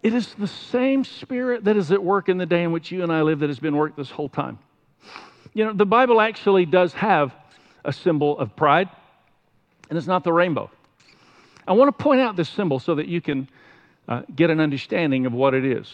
It 0.00 0.14
is 0.14 0.32
the 0.34 0.46
same 0.46 1.02
spirit 1.02 1.64
that 1.64 1.76
is 1.76 1.90
at 1.90 2.02
work 2.02 2.28
in 2.28 2.38
the 2.38 2.46
day 2.46 2.62
in 2.62 2.70
which 2.70 2.92
you 2.92 3.02
and 3.02 3.12
I 3.12 3.22
live 3.22 3.40
that 3.40 3.50
has 3.50 3.58
been 3.58 3.76
worked 3.76 3.96
this 3.96 4.10
whole 4.10 4.28
time. 4.28 4.60
You 5.54 5.64
know, 5.64 5.72
the 5.72 5.84
Bible 5.84 6.20
actually 6.20 6.66
does 6.66 6.92
have 6.94 7.34
a 7.84 7.92
symbol 7.92 8.38
of 8.38 8.54
pride, 8.54 8.88
and 9.90 9.98
it's 9.98 10.06
not 10.06 10.22
the 10.22 10.32
rainbow. 10.32 10.70
I 11.66 11.72
want 11.72 11.88
to 11.88 12.02
point 12.02 12.20
out 12.20 12.36
this 12.36 12.48
symbol 12.48 12.78
so 12.78 12.94
that 12.94 13.08
you 13.08 13.20
can 13.20 13.48
uh, 14.08 14.22
get 14.34 14.50
an 14.50 14.60
understanding 14.60 15.26
of 15.26 15.32
what 15.32 15.54
it 15.54 15.64
is. 15.64 15.92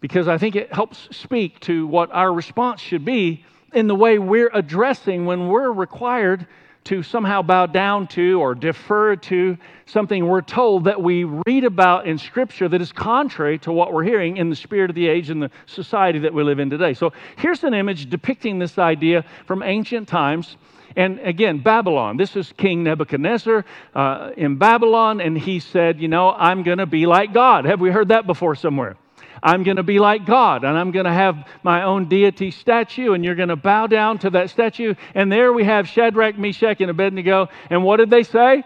Because 0.00 0.28
I 0.28 0.38
think 0.38 0.56
it 0.56 0.72
helps 0.72 1.08
speak 1.16 1.60
to 1.60 1.86
what 1.86 2.12
our 2.12 2.32
response 2.32 2.80
should 2.80 3.04
be 3.04 3.44
in 3.72 3.86
the 3.86 3.94
way 3.94 4.18
we're 4.18 4.50
addressing 4.52 5.26
when 5.26 5.48
we're 5.48 5.72
required 5.72 6.46
to 6.84 7.02
somehow 7.02 7.40
bow 7.40 7.66
down 7.66 8.06
to 8.06 8.40
or 8.40 8.54
defer 8.54 9.16
to 9.16 9.56
something 9.86 10.26
we're 10.26 10.42
told 10.42 10.84
that 10.84 11.02
we 11.02 11.24
read 11.24 11.64
about 11.64 12.06
in 12.06 12.18
Scripture 12.18 12.68
that 12.68 12.80
is 12.80 12.92
contrary 12.92 13.58
to 13.58 13.72
what 13.72 13.92
we're 13.92 14.04
hearing 14.04 14.36
in 14.36 14.50
the 14.50 14.56
spirit 14.56 14.90
of 14.90 14.94
the 14.94 15.08
age 15.08 15.30
and 15.30 15.42
the 15.42 15.50
society 15.66 16.18
that 16.18 16.32
we 16.32 16.42
live 16.42 16.58
in 16.58 16.68
today. 16.68 16.92
So 16.92 17.12
here's 17.36 17.64
an 17.64 17.72
image 17.72 18.10
depicting 18.10 18.58
this 18.58 18.76
idea 18.78 19.24
from 19.46 19.62
ancient 19.62 20.08
times. 20.08 20.56
And 20.96 21.18
again, 21.20 21.58
Babylon. 21.58 22.16
This 22.16 22.36
is 22.36 22.52
King 22.56 22.84
Nebuchadnezzar 22.84 23.64
uh, 23.94 24.30
in 24.36 24.56
Babylon, 24.56 25.20
and 25.20 25.36
he 25.36 25.58
said, 25.58 26.00
You 26.00 26.08
know, 26.08 26.30
I'm 26.30 26.62
going 26.62 26.78
to 26.78 26.86
be 26.86 27.06
like 27.06 27.32
God. 27.32 27.64
Have 27.64 27.80
we 27.80 27.90
heard 27.90 28.08
that 28.08 28.26
before 28.26 28.54
somewhere? 28.54 28.96
I'm 29.42 29.62
going 29.62 29.76
to 29.76 29.82
be 29.82 29.98
like 29.98 30.24
God 30.24 30.64
and 30.64 30.78
I'm 30.78 30.90
going 30.90 31.04
to 31.04 31.12
have 31.12 31.46
my 31.62 31.82
own 31.82 32.08
deity 32.08 32.50
statue 32.50 33.12
and 33.12 33.22
you're 33.22 33.34
going 33.34 33.50
to 33.50 33.56
bow 33.56 33.86
down 33.86 34.18
to 34.20 34.30
that 34.30 34.48
statue. 34.48 34.94
And 35.14 35.30
there 35.30 35.52
we 35.52 35.64
have 35.64 35.86
Shadrach, 35.86 36.38
Meshach, 36.38 36.80
and 36.80 36.90
Abednego. 36.90 37.48
And 37.68 37.84
what 37.84 37.98
did 37.98 38.08
they 38.08 38.22
say? 38.22 38.64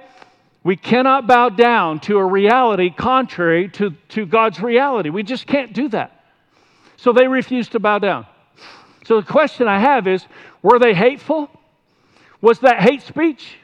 We 0.63 0.77
cannot 0.77 1.27
bow 1.27 1.49
down 1.49 1.99
to 2.01 2.19
a 2.19 2.25
reality 2.25 2.91
contrary 2.91 3.69
to, 3.71 3.91
to 4.11 4.25
God's 4.25 4.61
reality. 4.61 5.11
We 5.11 5.25
just 5.25 5.47
can't 5.49 5.73
do 5.73 5.89
that. 5.89 6.25
So 6.97 7.13
they 7.13 7.27
refused 7.27 7.73
to 7.73 7.81
bow 7.81 7.99
down. 7.99 8.27
So 9.05 9.21
the 9.21 9.27
question 9.27 9.67
I 9.67 9.81
have 9.81 10.07
is 10.07 10.25
were 10.63 10.79
they 10.79 10.95
hateful? 10.95 11.51
Was 12.41 12.61
that 12.61 12.81
hate 12.81 13.03
speech? 13.03 13.57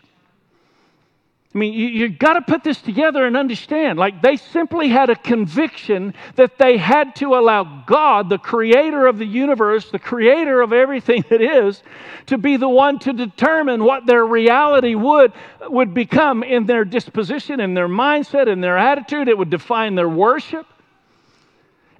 I 1.54 1.58
mean, 1.58 1.72
you, 1.72 1.86
you 1.86 2.08
got 2.08 2.32
to 2.32 2.42
put 2.42 2.64
this 2.64 2.82
together 2.82 3.24
and 3.24 3.36
understand. 3.36 3.96
Like, 3.96 4.20
they 4.20 4.36
simply 4.36 4.88
had 4.88 5.08
a 5.08 5.14
conviction 5.14 6.14
that 6.34 6.58
they 6.58 6.76
had 6.76 7.14
to 7.16 7.36
allow 7.36 7.84
God, 7.86 8.28
the 8.28 8.38
creator 8.38 9.06
of 9.06 9.18
the 9.18 9.24
universe, 9.24 9.88
the 9.88 10.00
creator 10.00 10.60
of 10.62 10.72
everything 10.72 11.24
that 11.30 11.40
is, 11.40 11.80
to 12.26 12.38
be 12.38 12.56
the 12.56 12.68
one 12.68 12.98
to 13.00 13.12
determine 13.12 13.84
what 13.84 14.04
their 14.04 14.26
reality 14.26 14.96
would, 14.96 15.32
would 15.68 15.94
become 15.94 16.42
in 16.42 16.66
their 16.66 16.84
disposition, 16.84 17.60
in 17.60 17.72
their 17.72 17.88
mindset, 17.88 18.48
in 18.48 18.60
their 18.60 18.76
attitude. 18.76 19.28
It 19.28 19.38
would 19.38 19.50
define 19.50 19.94
their 19.94 20.08
worship. 20.08 20.66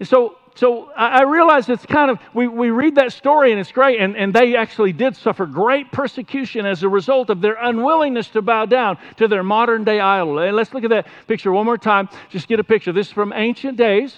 And 0.01 0.09
so, 0.09 0.37
so 0.57 0.93
I 0.93 1.25
realize 1.25 1.69
it's 1.69 1.85
kind 1.85 2.13
of, 2.13 2.21
we, 2.33 2.47
we 2.47 2.71
read 2.71 2.95
that 2.95 3.13
story 3.13 3.51
and 3.51 3.61
it's 3.61 3.73
great, 3.73 4.01
and, 4.01 4.17
and 4.17 4.33
they 4.33 4.55
actually 4.55 4.93
did 4.93 5.17
suffer 5.17 5.47
great 5.47 5.91
persecution 5.91 6.65
as 6.65 6.85
a 6.85 6.89
result 6.89 7.29
of 7.29 7.41
their 7.41 7.57
unwillingness 7.61 8.29
to 8.29 8.43
bow 8.43 8.65
down 8.67 8.97
to 9.17 9.27
their 9.27 9.43
modern 9.43 9.83
day 9.83 9.99
idol. 9.99 10.39
And 10.39 10.55
let's 10.55 10.73
look 10.73 10.85
at 10.85 10.91
that 10.91 11.09
picture 11.27 11.51
one 11.51 11.67
more 11.67 11.77
time. 11.77 12.09
Just 12.31 12.47
get 12.47 12.61
a 12.61 12.65
picture. 12.65 12.93
This 12.93 13.09
is 13.09 13.13
from 13.13 13.33
ancient 13.33 13.77
days. 13.77 14.15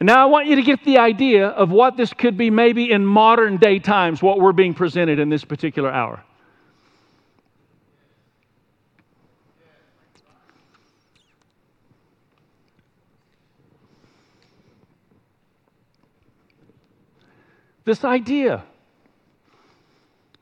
And 0.00 0.08
now 0.08 0.22
I 0.22 0.26
want 0.26 0.48
you 0.48 0.56
to 0.56 0.62
get 0.62 0.82
the 0.84 0.98
idea 0.98 1.46
of 1.46 1.70
what 1.70 1.96
this 1.96 2.12
could 2.12 2.36
be 2.36 2.50
maybe 2.50 2.90
in 2.90 3.06
modern 3.06 3.58
day 3.58 3.78
times, 3.78 4.20
what 4.20 4.40
we're 4.40 4.52
being 4.52 4.74
presented 4.74 5.20
in 5.20 5.28
this 5.28 5.44
particular 5.44 5.92
hour. 5.92 6.24
This 17.84 18.04
idea 18.04 18.64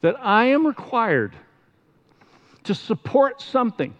that 0.00 0.16
I 0.20 0.46
am 0.46 0.66
required 0.66 1.34
to 2.64 2.74
support 2.74 3.40
something 3.40 3.94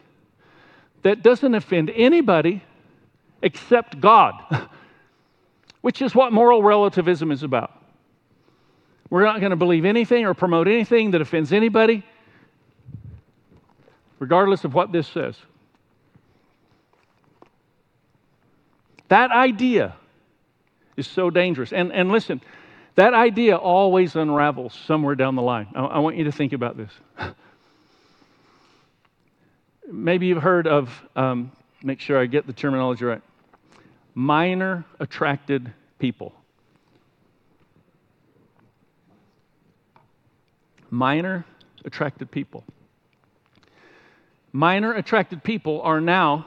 that 1.03 1.23
doesn't 1.23 1.55
offend 1.55 1.91
anybody 1.91 2.63
except 3.43 4.01
God, 4.01 4.35
which 5.81 6.03
is 6.03 6.15
what 6.15 6.33
moral 6.33 6.63
relativism 6.63 7.31
is 7.31 7.43
about. 7.43 7.73
We're 9.11 9.25
not 9.25 9.41
going 9.41 9.51
to 9.51 9.57
believe 9.57 9.85
anything 9.85 10.27
or 10.27 10.35
promote 10.35 10.69
anything 10.69 11.13
that 11.13 11.21
offends 11.21 11.53
anybody, 11.53 12.05
regardless 14.19 14.65
of 14.65 14.75
what 14.75 14.93
this 14.93 15.09
says. 15.09 15.37
That 19.09 19.31
idea 19.31 19.97
is 20.97 21.07
so 21.07 21.31
dangerous. 21.31 21.73
And, 21.73 21.93
and 21.93 22.11
listen, 22.13 22.43
that 22.99 23.15
idea 23.15 23.57
always 23.57 24.17
unravels 24.17 24.75
somewhere 24.87 25.15
down 25.15 25.37
the 25.37 25.43
line. 25.43 25.69
I, 25.77 25.85
I 25.85 25.99
want 26.01 26.17
you 26.17 26.25
to 26.25 26.33
think 26.33 26.53
about 26.53 26.77
this. 26.77 26.91
Maybe 29.87 30.27
you've 30.27 30.43
heard 30.43 30.67
of, 30.67 30.91
um, 31.15 31.53
make 31.81 32.01
sure 32.01 32.19
I 32.19 32.27
get 32.27 32.49
the 32.49 32.53
terminology 32.53 33.05
right, 33.05 33.23
minor 34.17 34.85
attracted 34.99 35.73
people. 36.01 36.35
Minor 40.91 41.45
attracted 41.85 42.33
people. 42.33 42.65
Minor 44.53 44.93
attracted 44.93 45.45
people 45.45 45.83
are 45.83 46.01
now 46.01 46.47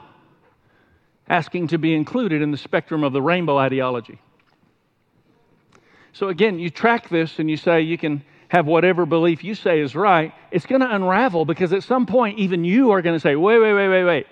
asking 1.29 1.69
to 1.69 1.77
be 1.77 1.95
included 1.95 2.41
in 2.41 2.51
the 2.51 2.57
spectrum 2.57 3.05
of 3.05 3.13
the 3.13 3.21
rainbow 3.21 3.57
ideology. 3.57 4.19
So 6.13 6.29
again, 6.29 6.59
you 6.59 6.69
track 6.69 7.09
this 7.09 7.39
and 7.39 7.49
you 7.49 7.57
say 7.57 7.81
you 7.81 7.97
can 7.97 8.23
have 8.49 8.65
whatever 8.65 9.05
belief 9.05 9.43
you 9.43 9.55
say 9.55 9.79
is 9.79 9.95
right, 9.95 10.33
it's 10.51 10.65
going 10.65 10.81
to 10.81 10.93
unravel 10.93 11.45
because 11.45 11.71
at 11.71 11.83
some 11.83 12.05
point, 12.05 12.37
even 12.37 12.65
you 12.65 12.91
are 12.91 13.01
going 13.01 13.15
to 13.15 13.19
say, 13.19 13.35
wait, 13.35 13.59
wait, 13.59 13.73
wait, 13.73 13.87
wait, 13.87 14.03
wait. 14.03 14.27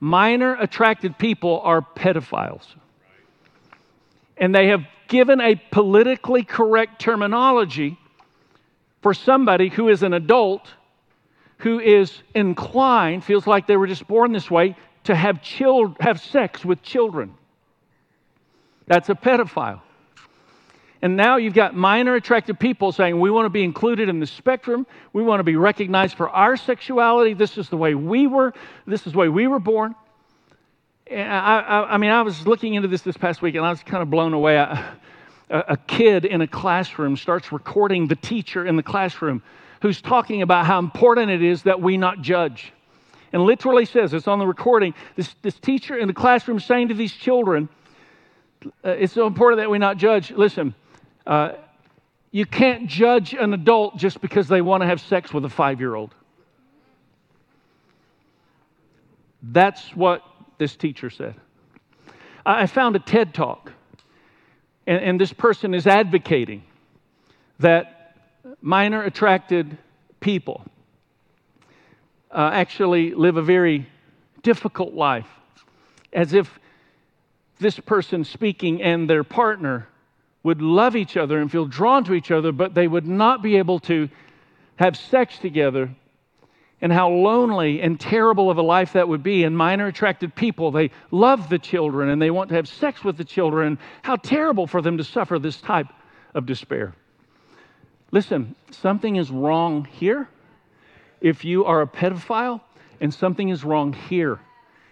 Minor 0.00 0.56
attracted 0.58 1.18
people 1.18 1.60
are 1.62 1.82
pedophiles. 1.82 2.64
And 4.36 4.54
they 4.54 4.68
have 4.68 4.84
given 5.08 5.40
a 5.40 5.56
politically 5.56 6.42
correct 6.42 7.00
terminology 7.00 7.98
for 9.02 9.12
somebody 9.12 9.68
who 9.68 9.88
is 9.88 10.02
an 10.02 10.14
adult 10.14 10.68
who 11.58 11.80
is 11.80 12.22
inclined, 12.34 13.24
feels 13.24 13.46
like 13.46 13.66
they 13.66 13.76
were 13.76 13.86
just 13.86 14.06
born 14.06 14.32
this 14.32 14.50
way, 14.50 14.76
to 15.04 15.14
have, 15.14 15.42
children, 15.42 15.96
have 16.00 16.20
sex 16.20 16.64
with 16.64 16.82
children. 16.82 17.34
That's 18.86 19.08
a 19.08 19.14
pedophile. 19.14 19.82
And 21.00 21.16
now 21.16 21.36
you've 21.36 21.54
got 21.54 21.76
minor 21.76 22.16
attractive 22.16 22.58
people 22.58 22.90
saying, 22.90 23.20
we 23.20 23.30
want 23.30 23.46
to 23.46 23.50
be 23.50 23.62
included 23.62 24.08
in 24.08 24.18
the 24.18 24.26
spectrum. 24.26 24.86
We 25.12 25.22
want 25.22 25.40
to 25.40 25.44
be 25.44 25.54
recognized 25.54 26.16
for 26.16 26.28
our 26.28 26.56
sexuality. 26.56 27.34
This 27.34 27.56
is 27.56 27.68
the 27.68 27.76
way 27.76 27.94
we 27.94 28.26
were. 28.26 28.52
This 28.86 29.06
is 29.06 29.12
the 29.12 29.18
way 29.18 29.28
we 29.28 29.46
were 29.46 29.60
born. 29.60 29.94
And 31.06 31.32
I, 31.32 31.60
I, 31.60 31.94
I 31.94 31.96
mean, 31.98 32.10
I 32.10 32.22
was 32.22 32.46
looking 32.46 32.74
into 32.74 32.88
this 32.88 33.02
this 33.02 33.16
past 33.16 33.42
week 33.42 33.54
and 33.54 33.64
I 33.64 33.70
was 33.70 33.82
kind 33.82 34.02
of 34.02 34.10
blown 34.10 34.34
away. 34.34 34.56
A 35.50 35.78
kid 35.86 36.24
in 36.24 36.42
a 36.42 36.46
classroom 36.46 37.16
starts 37.16 37.52
recording 37.52 38.08
the 38.08 38.16
teacher 38.16 38.66
in 38.66 38.76
the 38.76 38.82
classroom 38.82 39.42
who's 39.80 40.02
talking 40.02 40.42
about 40.42 40.66
how 40.66 40.78
important 40.78 41.30
it 41.30 41.42
is 41.42 41.62
that 41.62 41.80
we 41.80 41.96
not 41.96 42.20
judge. 42.20 42.72
And 43.32 43.42
literally 43.42 43.84
says, 43.84 44.12
it's 44.12 44.26
on 44.26 44.38
the 44.38 44.46
recording, 44.46 44.94
this, 45.16 45.34
this 45.42 45.58
teacher 45.58 45.96
in 45.96 46.08
the 46.08 46.14
classroom 46.14 46.60
saying 46.60 46.88
to 46.88 46.94
these 46.94 47.12
children, 47.12 47.68
uh, 48.84 48.90
it's 48.90 49.12
so 49.12 49.26
important 49.26 49.60
that 49.60 49.70
we 49.70 49.78
not 49.78 49.96
judge. 49.96 50.30
Listen, 50.30 50.74
uh, 51.28 51.52
you 52.30 52.46
can't 52.46 52.88
judge 52.88 53.34
an 53.34 53.52
adult 53.52 53.98
just 53.98 54.20
because 54.22 54.48
they 54.48 54.62
want 54.62 54.82
to 54.82 54.86
have 54.86 54.98
sex 55.00 55.32
with 55.32 55.44
a 55.44 55.48
five 55.48 55.78
year 55.78 55.94
old. 55.94 56.14
That's 59.42 59.94
what 59.94 60.22
this 60.56 60.74
teacher 60.74 61.10
said. 61.10 61.34
I 62.46 62.66
found 62.66 62.96
a 62.96 62.98
TED 62.98 63.34
talk, 63.34 63.72
and, 64.86 65.04
and 65.04 65.20
this 65.20 65.32
person 65.32 65.74
is 65.74 65.86
advocating 65.86 66.64
that 67.58 68.16
minor 68.62 69.02
attracted 69.02 69.76
people 70.20 70.64
uh, 72.30 72.50
actually 72.54 73.14
live 73.14 73.36
a 73.36 73.42
very 73.42 73.86
difficult 74.42 74.94
life, 74.94 75.28
as 76.10 76.32
if 76.32 76.58
this 77.60 77.78
person 77.78 78.24
speaking 78.24 78.82
and 78.82 79.10
their 79.10 79.24
partner 79.24 79.88
would 80.42 80.62
love 80.62 80.96
each 80.96 81.16
other 81.16 81.40
and 81.40 81.50
feel 81.50 81.66
drawn 81.66 82.04
to 82.04 82.14
each 82.14 82.30
other, 82.30 82.52
but 82.52 82.74
they 82.74 82.86
would 82.86 83.06
not 83.06 83.42
be 83.42 83.56
able 83.56 83.78
to 83.80 84.08
have 84.76 84.96
sex 84.96 85.38
together, 85.38 85.90
and 86.80 86.92
how 86.92 87.08
lonely 87.08 87.82
and 87.82 87.98
terrible 87.98 88.50
of 88.50 88.58
a 88.58 88.62
life 88.62 88.92
that 88.92 89.08
would 89.08 89.22
be. 89.22 89.42
And 89.42 89.56
minor 89.56 89.88
attracted 89.88 90.34
people, 90.36 90.70
they 90.70 90.92
love 91.10 91.48
the 91.48 91.58
children 91.58 92.08
and 92.08 92.22
they 92.22 92.30
want 92.30 92.50
to 92.50 92.54
have 92.54 92.68
sex 92.68 93.02
with 93.02 93.16
the 93.16 93.24
children. 93.24 93.80
How 94.02 94.14
terrible 94.14 94.68
for 94.68 94.80
them 94.80 94.96
to 94.98 95.04
suffer 95.04 95.40
this 95.40 95.60
type 95.60 95.88
of 96.34 96.46
despair. 96.46 96.94
Listen, 98.12 98.54
something 98.70 99.16
is 99.16 99.30
wrong 99.30 99.86
here 99.86 100.28
if 101.20 101.44
you 101.44 101.64
are 101.64 101.82
a 101.82 101.86
pedophile, 101.86 102.60
and 103.00 103.12
something 103.12 103.48
is 103.48 103.64
wrong 103.64 103.92
here 103.92 104.38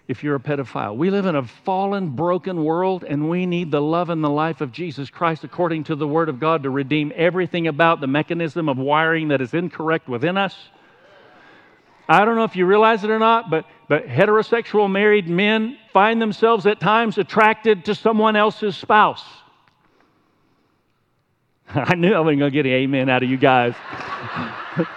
if 0.07 0.23
you're 0.23 0.35
a 0.35 0.39
pedophile. 0.39 0.95
We 0.95 1.09
live 1.09 1.25
in 1.25 1.35
a 1.35 1.43
fallen, 1.43 2.09
broken 2.09 2.63
world, 2.63 3.03
and 3.03 3.29
we 3.29 3.45
need 3.45 3.71
the 3.71 3.81
love 3.81 4.09
and 4.09 4.23
the 4.23 4.29
life 4.29 4.61
of 4.61 4.71
Jesus 4.71 5.09
Christ 5.09 5.43
according 5.43 5.83
to 5.85 5.95
the 5.95 6.07
Word 6.07 6.29
of 6.29 6.39
God 6.39 6.63
to 6.63 6.69
redeem 6.69 7.11
everything 7.15 7.67
about 7.67 7.99
the 7.99 8.07
mechanism 8.07 8.69
of 8.69 8.77
wiring 8.77 9.27
that 9.29 9.41
is 9.41 9.53
incorrect 9.53 10.07
within 10.07 10.37
us. 10.37 10.55
I 12.07 12.23
don't 12.23 12.37
know 12.37 12.45
if 12.45 12.55
you 12.55 12.65
realize 12.65 13.03
it 13.03 13.09
or 13.09 13.19
not, 13.19 13.49
but, 13.49 13.65
but 13.89 14.07
heterosexual 14.07 14.89
married 14.89 15.27
men 15.27 15.77
find 15.91 16.21
themselves 16.21 16.65
at 16.65 16.79
times 16.79 17.17
attracted 17.17 17.83
to 17.85 17.95
someone 17.95 18.37
else's 18.37 18.77
spouse. 18.77 19.25
I 21.75 21.95
knew 21.95 22.13
I 22.13 22.21
wasn't 22.21 22.39
going 22.39 22.51
to 22.51 22.55
get 22.55 22.65
an 22.65 22.71
amen 22.71 23.09
out 23.09 23.23
of 23.23 23.29
you 23.29 23.35
guys. 23.35 23.73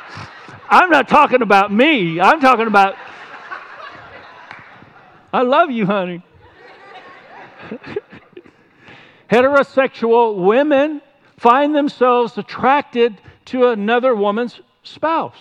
I'm 0.73 0.89
not 0.89 1.09
talking 1.09 1.43
about 1.43 1.73
me, 1.73 2.21
I'm 2.21 2.41
talking 2.41 2.69
about 2.69 2.95
I 5.33 5.43
love 5.43 5.71
you, 5.71 5.87
honey. 5.87 6.23
Heterosexual 9.31 10.45
women 10.45 11.01
find 11.37 11.75
themselves 11.75 12.37
attracted 12.37 13.21
to 13.47 13.69
another 13.69 14.15
woman's 14.15 14.61
spouse 14.83 15.37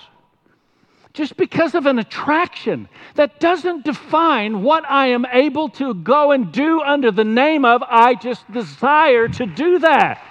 just 1.13 1.35
because 1.37 1.75
of 1.75 1.85
an 1.85 1.99
attraction 1.99 2.87
that 3.15 3.39
doesn't 3.39 3.83
define 3.83 4.61
what 4.63 4.85
I 4.89 5.07
am 5.07 5.25
able 5.25 5.69
to 5.69 5.93
go 5.93 6.31
and 6.31 6.51
do 6.51 6.81
under 6.81 7.11
the 7.11 7.23
name 7.23 7.65
of 7.65 7.83
I 7.85 8.15
just 8.15 8.49
desire 8.51 9.27
to 9.27 9.45
do 9.45 9.79
that. 9.79 10.23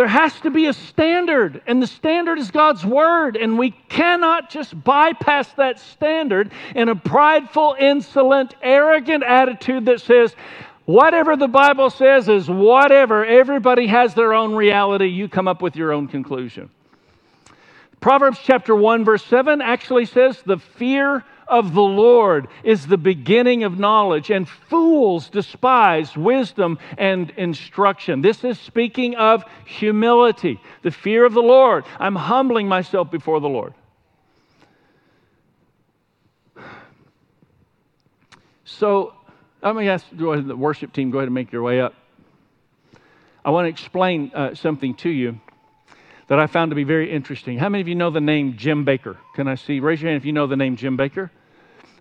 There 0.00 0.08
has 0.08 0.40
to 0.40 0.50
be 0.50 0.64
a 0.64 0.72
standard, 0.72 1.60
and 1.66 1.82
the 1.82 1.86
standard 1.86 2.38
is 2.38 2.50
God's 2.50 2.86
Word, 2.86 3.36
and 3.36 3.58
we 3.58 3.72
cannot 3.90 4.48
just 4.48 4.82
bypass 4.82 5.52
that 5.58 5.78
standard 5.78 6.52
in 6.74 6.88
a 6.88 6.96
prideful, 6.96 7.76
insolent, 7.78 8.54
arrogant 8.62 9.22
attitude 9.22 9.84
that 9.84 10.00
says, 10.00 10.34
whatever 10.86 11.36
the 11.36 11.48
Bible 11.48 11.90
says 11.90 12.30
is 12.30 12.48
whatever. 12.48 13.26
Everybody 13.26 13.88
has 13.88 14.14
their 14.14 14.32
own 14.32 14.54
reality. 14.54 15.08
You 15.08 15.28
come 15.28 15.46
up 15.46 15.60
with 15.60 15.76
your 15.76 15.92
own 15.92 16.08
conclusion. 16.08 16.70
Proverbs 18.00 18.38
chapter 18.42 18.74
1, 18.74 19.04
verse 19.04 19.26
7 19.26 19.60
actually 19.60 20.06
says, 20.06 20.40
The 20.46 20.56
fear 20.56 21.26
of 21.50 21.74
the 21.74 21.82
Lord 21.82 22.48
is 22.62 22.86
the 22.86 22.96
beginning 22.96 23.64
of 23.64 23.78
knowledge, 23.78 24.30
and 24.30 24.48
fools 24.48 25.28
despise 25.28 26.16
wisdom 26.16 26.78
and 26.96 27.30
instruction. 27.36 28.22
This 28.22 28.44
is 28.44 28.58
speaking 28.58 29.16
of 29.16 29.44
humility, 29.66 30.60
the 30.82 30.92
fear 30.92 31.26
of 31.26 31.34
the 31.34 31.42
Lord. 31.42 31.84
I'm 31.98 32.14
humbling 32.14 32.68
myself 32.68 33.10
before 33.10 33.40
the 33.40 33.48
Lord. 33.48 33.74
So, 38.64 39.12
going 39.60 39.84
to 39.86 39.92
ask 39.92 40.06
the 40.12 40.56
worship 40.56 40.92
team, 40.92 41.10
go 41.10 41.18
ahead 41.18 41.26
and 41.26 41.34
make 41.34 41.52
your 41.52 41.62
way 41.62 41.80
up. 41.80 41.94
I 43.44 43.50
want 43.50 43.64
to 43.66 43.70
explain 43.70 44.30
uh, 44.32 44.54
something 44.54 44.94
to 44.96 45.10
you 45.10 45.40
that 46.28 46.38
I 46.38 46.46
found 46.46 46.70
to 46.70 46.76
be 46.76 46.84
very 46.84 47.10
interesting. 47.10 47.58
How 47.58 47.68
many 47.68 47.82
of 47.82 47.88
you 47.88 47.96
know 47.96 48.10
the 48.10 48.20
name 48.20 48.56
Jim 48.56 48.86
Bakker? 48.86 49.16
Can 49.34 49.48
I 49.48 49.56
see? 49.56 49.80
Raise 49.80 50.00
your 50.00 50.10
hand 50.10 50.22
if 50.22 50.24
you 50.24 50.32
know 50.32 50.46
the 50.46 50.56
name 50.56 50.76
Jim 50.76 50.96
Bakker 50.96 51.30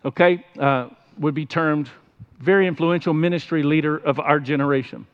okay, 0.06 0.46
uh, 0.60 0.90
would 1.18 1.36
be 1.36 1.46
termed 1.46 1.90
very 2.40 2.68
influential 2.68 3.14
ministry 3.14 3.64
leader 3.64 3.98
of 3.98 4.20
our 4.20 4.40
generation. 4.40 5.06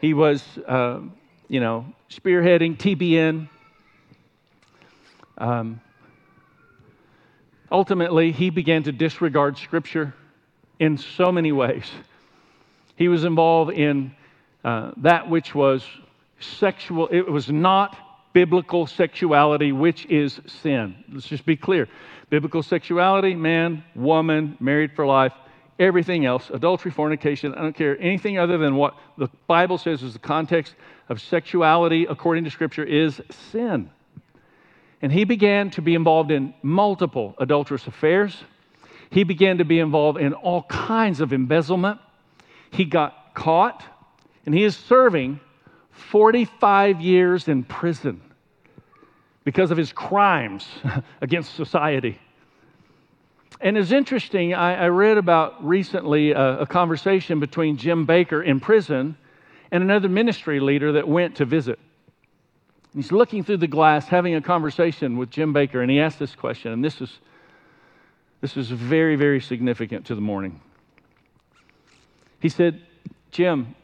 He 0.00 0.14
was, 0.14 0.42
uh, 0.66 1.00
you 1.48 1.60
know, 1.60 1.86
spearheading 2.10 2.76
TBN. 2.76 3.48
Um, 5.38 5.80
ultimately, 7.70 8.32
he 8.32 8.50
began 8.50 8.82
to 8.84 8.92
disregard 8.92 9.58
Scripture 9.58 10.14
in 10.78 10.98
so 10.98 11.30
many 11.30 11.52
ways. 11.52 11.84
He 12.96 13.08
was 13.08 13.24
involved 13.24 13.72
in 13.72 14.14
uh, 14.64 14.92
that 14.98 15.30
which 15.30 15.54
was 15.54 15.84
sexual, 16.40 17.08
it 17.08 17.30
was 17.30 17.48
not 17.48 17.96
biblical 18.32 18.86
sexuality, 18.86 19.72
which 19.72 20.06
is 20.06 20.40
sin. 20.62 21.04
Let's 21.12 21.26
just 21.26 21.46
be 21.46 21.56
clear. 21.56 21.88
Biblical 22.28 22.62
sexuality, 22.62 23.34
man, 23.34 23.84
woman, 23.94 24.56
married 24.60 24.92
for 24.94 25.04
life, 25.06 25.32
everything 25.78 26.26
else, 26.26 26.50
adultery, 26.52 26.92
fornication, 26.92 27.54
I 27.54 27.62
don't 27.62 27.74
care, 27.74 28.00
anything 28.00 28.38
other 28.38 28.58
than 28.58 28.76
what 28.76 28.94
the 29.18 29.28
Bible 29.46 29.78
says 29.78 30.02
is 30.02 30.12
the 30.12 30.18
context 30.18 30.74
of 31.08 31.20
sexuality 31.20 32.06
according 32.08 32.44
to 32.44 32.50
Scripture 32.50 32.84
is 32.84 33.20
sin. 33.50 33.90
And 35.02 35.10
he 35.10 35.24
began 35.24 35.70
to 35.70 35.82
be 35.82 35.94
involved 35.94 36.30
in 36.30 36.54
multiple 36.62 37.34
adulterous 37.38 37.86
affairs. 37.86 38.36
He 39.10 39.24
began 39.24 39.58
to 39.58 39.64
be 39.64 39.80
involved 39.80 40.20
in 40.20 40.34
all 40.34 40.62
kinds 40.64 41.20
of 41.20 41.32
embezzlement. 41.32 41.98
He 42.70 42.84
got 42.84 43.34
caught, 43.34 43.82
and 44.44 44.54
he 44.54 44.62
is 44.62 44.76
serving 44.76 45.40
45 46.00 47.00
years 47.00 47.48
in 47.48 47.64
prison 47.64 48.20
because 49.44 49.70
of 49.70 49.76
his 49.76 49.92
crimes 49.92 50.66
against 51.20 51.54
society. 51.54 52.18
And 53.60 53.76
it's 53.76 53.92
interesting, 53.92 54.54
I, 54.54 54.84
I 54.84 54.88
read 54.88 55.18
about 55.18 55.64
recently 55.64 56.32
a, 56.32 56.60
a, 56.60 56.66
conversation 56.66 57.40
between 57.40 57.76
Jim 57.76 58.06
Bakker 58.06 58.44
in 58.44 58.58
prison 58.58 59.16
and 59.70 59.82
another 59.82 60.08
ministry 60.08 60.60
leader 60.60 60.92
that 60.92 61.06
went 61.06 61.36
to 61.36 61.44
visit. 61.44 61.78
He's 62.94 63.12
looking 63.12 63.44
through 63.44 63.58
the 63.58 63.68
glass, 63.68 64.06
having 64.06 64.34
a 64.34 64.40
conversation 64.40 65.16
with 65.18 65.30
Jim 65.30 65.52
Bakker, 65.52 65.82
and 65.82 65.90
he 65.90 66.00
asked 66.00 66.18
this 66.18 66.34
question, 66.34 66.72
and 66.72 66.82
this 66.82 67.00
is, 67.00 67.18
this 68.40 68.56
is 68.56 68.70
very, 68.70 69.14
very 69.14 69.40
significant 69.40 70.06
to 70.06 70.14
the 70.14 70.20
morning. 70.20 70.60
He 72.40 72.48
said, 72.48 72.80
Jim, 73.30 73.76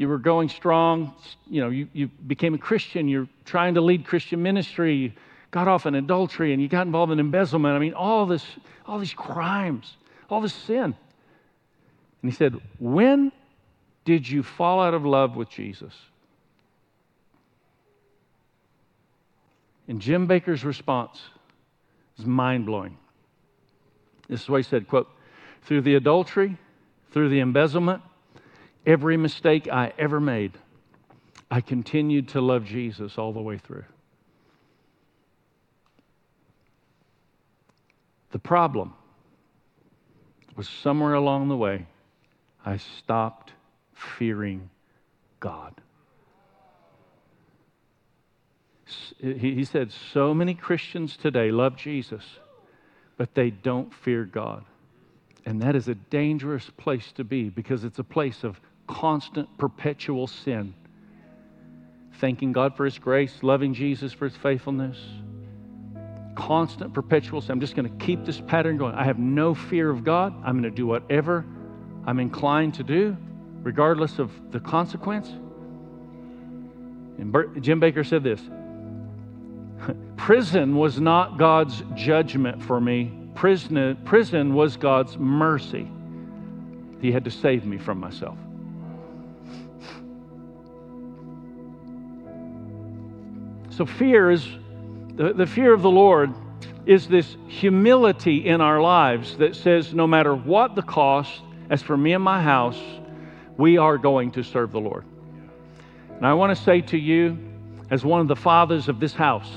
you 0.00 0.08
were 0.08 0.16
going 0.16 0.48
strong, 0.48 1.12
you 1.46 1.60
know, 1.60 1.68
you, 1.68 1.86
you 1.92 2.08
became 2.26 2.54
a 2.54 2.58
Christian, 2.58 3.06
you're 3.06 3.28
trying 3.44 3.74
to 3.74 3.82
lead 3.82 4.06
Christian 4.06 4.42
ministry, 4.42 4.94
you 4.96 5.12
got 5.50 5.68
off 5.68 5.84
in 5.84 5.94
adultery, 5.94 6.54
and 6.54 6.62
you 6.62 6.68
got 6.68 6.86
involved 6.86 7.12
in 7.12 7.20
embezzlement. 7.20 7.76
I 7.76 7.78
mean, 7.78 7.92
all 7.92 8.24
this, 8.24 8.42
all 8.86 8.98
these 8.98 9.12
crimes, 9.12 9.98
all 10.30 10.40
this 10.40 10.54
sin. 10.54 10.84
And 12.22 12.30
he 12.30 12.34
said, 12.34 12.58
When 12.78 13.30
did 14.06 14.26
you 14.26 14.42
fall 14.42 14.80
out 14.80 14.94
of 14.94 15.04
love 15.04 15.36
with 15.36 15.50
Jesus? 15.50 15.92
And 19.86 20.00
Jim 20.00 20.26
Bakker's 20.26 20.64
response 20.64 21.20
is 22.18 22.24
mind 22.24 22.64
blowing. 22.64 22.96
This 24.30 24.40
is 24.40 24.48
what 24.48 24.56
he 24.56 24.62
said, 24.62 24.88
quote, 24.88 25.10
through 25.64 25.82
the 25.82 25.96
adultery, 25.96 26.56
through 27.12 27.28
the 27.28 27.40
embezzlement, 27.40 28.00
Every 28.86 29.16
mistake 29.16 29.68
I 29.68 29.92
ever 29.98 30.20
made, 30.20 30.52
I 31.50 31.60
continued 31.60 32.28
to 32.28 32.40
love 32.40 32.64
Jesus 32.64 33.18
all 33.18 33.32
the 33.32 33.42
way 33.42 33.58
through. 33.58 33.84
The 38.30 38.38
problem 38.38 38.94
was 40.56 40.68
somewhere 40.68 41.14
along 41.14 41.48
the 41.48 41.56
way, 41.56 41.86
I 42.64 42.76
stopped 42.76 43.52
fearing 43.92 44.70
God. 45.40 45.74
He 49.18 49.64
said, 49.64 49.92
So 49.92 50.34
many 50.34 50.54
Christians 50.54 51.16
today 51.16 51.50
love 51.50 51.76
Jesus, 51.76 52.24
but 53.16 53.34
they 53.34 53.50
don't 53.50 53.92
fear 53.92 54.24
God. 54.24 54.64
And 55.46 55.62
that 55.62 55.74
is 55.76 55.88
a 55.88 55.94
dangerous 55.94 56.68
place 56.76 57.12
to 57.12 57.24
be 57.24 57.48
because 57.48 57.84
it's 57.84 57.98
a 57.98 58.04
place 58.04 58.44
of 58.44 58.60
constant, 58.86 59.48
perpetual 59.58 60.26
sin. 60.26 60.74
Thanking 62.18 62.52
God 62.52 62.76
for 62.76 62.84
His 62.84 62.98
grace, 62.98 63.42
loving 63.42 63.72
Jesus 63.72 64.12
for 64.12 64.26
His 64.26 64.36
faithfulness. 64.36 64.98
Constant, 66.34 66.92
perpetual 66.92 67.40
sin. 67.40 67.52
I'm 67.52 67.60
just 67.60 67.74
going 67.74 67.88
to 67.88 68.04
keep 68.04 68.24
this 68.24 68.40
pattern 68.40 68.76
going. 68.76 68.94
I 68.94 69.04
have 69.04 69.18
no 69.18 69.54
fear 69.54 69.90
of 69.90 70.04
God. 70.04 70.34
I'm 70.44 70.60
going 70.60 70.70
to 70.70 70.70
do 70.70 70.86
whatever 70.86 71.44
I'm 72.06 72.18
inclined 72.18 72.74
to 72.74 72.82
do, 72.82 73.16
regardless 73.62 74.18
of 74.18 74.30
the 74.50 74.60
consequence. 74.60 75.28
And 77.18 77.62
Jim 77.62 77.80
Bakker 77.80 78.06
said 78.06 78.22
this 78.24 78.40
Prison 80.16 80.76
was 80.76 81.00
not 81.00 81.38
God's 81.38 81.82
judgment 81.94 82.62
for 82.62 82.80
me, 82.80 83.12
prison, 83.40 83.96
prison 84.04 84.52
was 84.52 84.76
God's 84.76 85.16
mercy. 85.16 85.90
He 87.00 87.10
had 87.10 87.24
to 87.24 87.30
save 87.30 87.64
me 87.64 87.78
from 87.78 87.98
myself. 87.98 88.36
So, 93.70 93.86
fear 93.86 94.30
is 94.30 94.46
the, 95.14 95.32
the 95.32 95.46
fear 95.46 95.72
of 95.72 95.80
the 95.80 95.90
Lord 95.90 96.34
is 96.84 97.08
this 97.08 97.38
humility 97.48 98.46
in 98.46 98.60
our 98.60 98.78
lives 98.78 99.38
that 99.38 99.56
says, 99.56 99.94
no 99.94 100.06
matter 100.06 100.34
what 100.34 100.74
the 100.74 100.82
cost 100.82 101.40
As 101.70 101.80
for 101.80 101.96
me 101.96 102.12
and 102.12 102.22
my 102.22 102.42
house, 102.42 102.78
we 103.56 103.78
are 103.78 103.96
going 103.96 104.32
to 104.32 104.42
serve 104.42 104.72
the 104.72 104.80
Lord. 104.80 105.06
And 106.14 106.26
I 106.26 106.34
want 106.34 106.54
to 106.54 106.62
say 106.62 106.82
to 106.82 106.98
you, 106.98 107.38
as 107.90 108.04
one 108.04 108.20
of 108.20 108.28
the 108.28 108.36
fathers 108.36 108.88
of 108.88 109.00
this 109.00 109.14
house, 109.14 109.50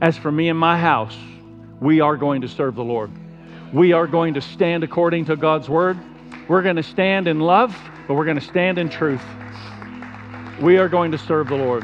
as 0.00 0.16
for 0.16 0.32
me 0.32 0.48
and 0.48 0.58
my 0.58 0.78
house, 0.78 1.16
we 1.82 2.00
are 2.00 2.16
going 2.16 2.42
to 2.42 2.48
serve 2.48 2.76
the 2.76 2.84
Lord. 2.84 3.10
We 3.72 3.92
are 3.92 4.06
going 4.06 4.34
to 4.34 4.40
stand 4.40 4.84
according 4.84 5.24
to 5.24 5.34
God's 5.34 5.68
word. 5.68 5.98
We're 6.46 6.62
going 6.62 6.76
to 6.76 6.82
stand 6.84 7.26
in 7.26 7.40
love, 7.40 7.76
but 8.06 8.14
we're 8.14 8.24
going 8.24 8.38
to 8.38 8.46
stand 8.46 8.78
in 8.78 8.88
truth. 8.88 9.22
We 10.60 10.78
are 10.78 10.88
going 10.88 11.10
to 11.10 11.18
serve 11.18 11.48
the 11.48 11.56
Lord. 11.56 11.82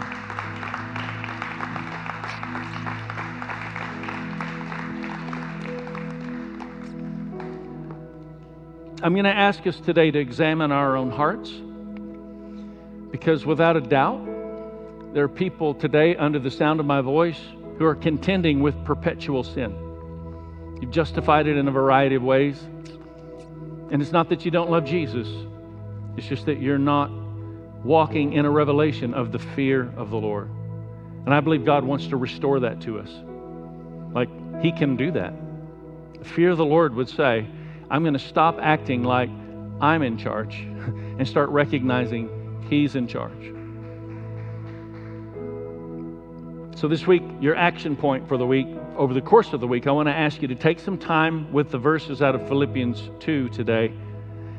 I'm 9.03 9.15
going 9.15 9.25
to 9.25 9.35
ask 9.35 9.67
us 9.67 9.81
today 9.81 10.13
to 10.13 10.19
examine 10.21 10.71
our 10.71 10.97
own 10.97 11.11
hearts 11.11 11.51
because 13.11 13.45
without 13.45 13.77
a 13.77 13.81
doubt, 13.81 14.25
there 15.13 15.25
are 15.25 15.29
people 15.29 15.75
today 15.75 16.15
under 16.15 16.39
the 16.39 16.53
sound 16.53 16.79
of 16.79 16.87
my 16.87 17.01
voice 17.01 17.41
who 17.79 17.85
are 17.85 17.97
contending 17.97 18.61
with 18.61 18.77
perpetual 18.85 19.43
sin. 19.43 19.88
You've 20.81 20.91
justified 20.91 21.47
it 21.47 21.57
in 21.57 21.69
a 21.69 21.71
variety 21.71 22.15
of 22.15 22.23
ways. 22.23 22.61
And 23.91 24.03
it's 24.03 24.13
not 24.13 24.29
that 24.29 24.45
you 24.45 24.51
don't 24.51 24.71
love 24.71 24.85
Jesus, 24.85 25.29
it's 26.17 26.27
just 26.27 26.47
that 26.47 26.61
you're 26.61 26.79
not 26.79 27.11
walking 27.85 28.33
in 28.33 28.45
a 28.45 28.51
revelation 28.51 29.15
of 29.15 29.33
the 29.33 29.39
fear 29.39 29.93
of 29.97 30.11
the 30.11 30.17
Lord. 30.17 30.51
And 31.25 31.35
I 31.35 31.41
believe 31.41 31.65
God 31.65 31.85
wants 31.85 32.07
to 32.09 32.17
restore 32.17 32.61
that 32.61 32.81
to 32.83 32.99
us. 32.99 33.11
Like 34.15 34.29
He 34.63 34.73
can 34.73 34.97
do 34.97 35.11
that. 35.13 35.33
Fear 36.23 36.51
of 36.51 36.59
the 36.59 36.65
Lord 36.65 36.95
would 36.95 37.09
say, 37.09 37.47
I'm 37.91 38.03
going 38.03 38.15
to 38.15 38.19
stop 38.19 38.59
acting 38.61 39.05
like 39.05 39.31
I'm 39.81 40.03
in 40.03 40.19
charge 40.19 40.57
and 40.61 41.27
start 41.27 41.49
recognizing 41.51 42.67
He's 42.69 42.97
in 42.97 43.07
charge. 43.07 43.58
So, 46.79 46.87
this 46.87 47.09
week, 47.09 47.25
your 47.41 47.57
action 47.57 47.97
point 47.97 48.29
for 48.29 48.37
the 48.37 48.47
week, 48.47 48.69
over 48.97 49.13
the 49.13 49.21
course 49.21 49.53
of 49.53 49.59
the 49.59 49.67
week, 49.67 49.89
I 49.89 49.91
want 49.91 50.07
to 50.07 50.15
ask 50.15 50.41
you 50.41 50.47
to 50.47 50.55
take 50.55 50.79
some 50.79 50.97
time 50.97 51.53
with 51.53 51.73
the 51.73 51.79
verses 51.79 52.23
out 52.23 52.37
of 52.37 52.47
Philippians 52.47 53.11
2 53.19 53.49
today 53.49 53.93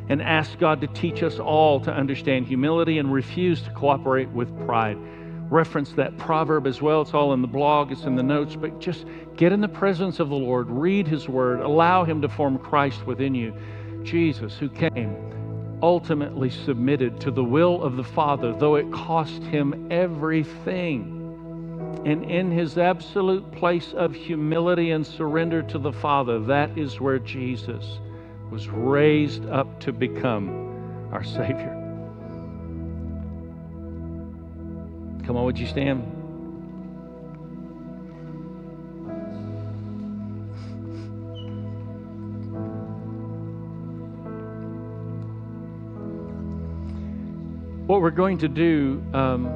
and 0.09 0.21
ask 0.21 0.59
God 0.59 0.81
to 0.81 0.87
teach 0.87 1.23
us 1.23 1.39
all 1.39 1.79
to 1.79 1.93
understand 1.93 2.45
humility 2.45 2.97
and 2.97 3.13
refuse 3.13 3.61
to 3.61 3.69
cooperate 3.71 4.27
with 4.31 4.49
pride. 4.65 4.97
Reference 5.49 5.93
that 5.93 6.17
proverb 6.17 6.67
as 6.67 6.81
well. 6.81 7.03
It's 7.03 7.13
all 7.13 7.31
in 7.31 7.41
the 7.41 7.47
blog, 7.47 7.89
it's 7.93 8.03
in 8.03 8.17
the 8.17 8.23
notes, 8.23 8.57
but 8.57 8.81
just 8.81 9.05
get 9.37 9.53
in 9.53 9.61
the 9.61 9.69
presence 9.69 10.19
of 10.19 10.27
the 10.27 10.35
Lord, 10.35 10.69
read 10.69 11.07
His 11.07 11.29
Word, 11.29 11.61
allow 11.61 12.03
Him 12.03 12.21
to 12.21 12.27
form 12.27 12.57
Christ 12.57 13.07
within 13.07 13.33
you. 13.33 13.53
Jesus, 14.03 14.57
who 14.57 14.67
came, 14.67 15.15
ultimately 15.81 16.49
submitted 16.49 17.21
to 17.21 17.31
the 17.31 17.45
will 17.45 17.81
of 17.81 17.95
the 17.95 18.03
Father, 18.03 18.51
though 18.51 18.75
it 18.75 18.91
cost 18.91 19.41
Him 19.43 19.87
everything. 19.89 21.18
And 22.05 22.23
in 22.23 22.51
His 22.51 22.77
absolute 22.77 23.51
place 23.51 23.93
of 23.93 24.13
humility 24.13 24.91
and 24.91 25.05
surrender 25.05 25.61
to 25.63 25.77
the 25.77 25.91
Father, 25.91 26.39
that 26.45 26.77
is 26.77 26.99
where 26.99 27.19
Jesus 27.19 27.99
was 28.49 28.67
raised 28.67 29.45
up 29.47 29.79
to 29.81 29.93
become 29.93 31.09
our 31.11 31.23
Savior. 31.23 31.75
Come 35.25 35.37
on, 35.37 35.45
would 35.45 35.59
you 35.59 35.67
stand? 35.67 36.15
What 47.85 48.01
we're 48.01 48.11
going 48.11 48.37
to 48.39 48.47
do 48.47 49.03
um, 49.13 49.51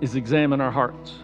is 0.00 0.14
examine 0.14 0.60
our 0.60 0.70
hearts. 0.70 1.14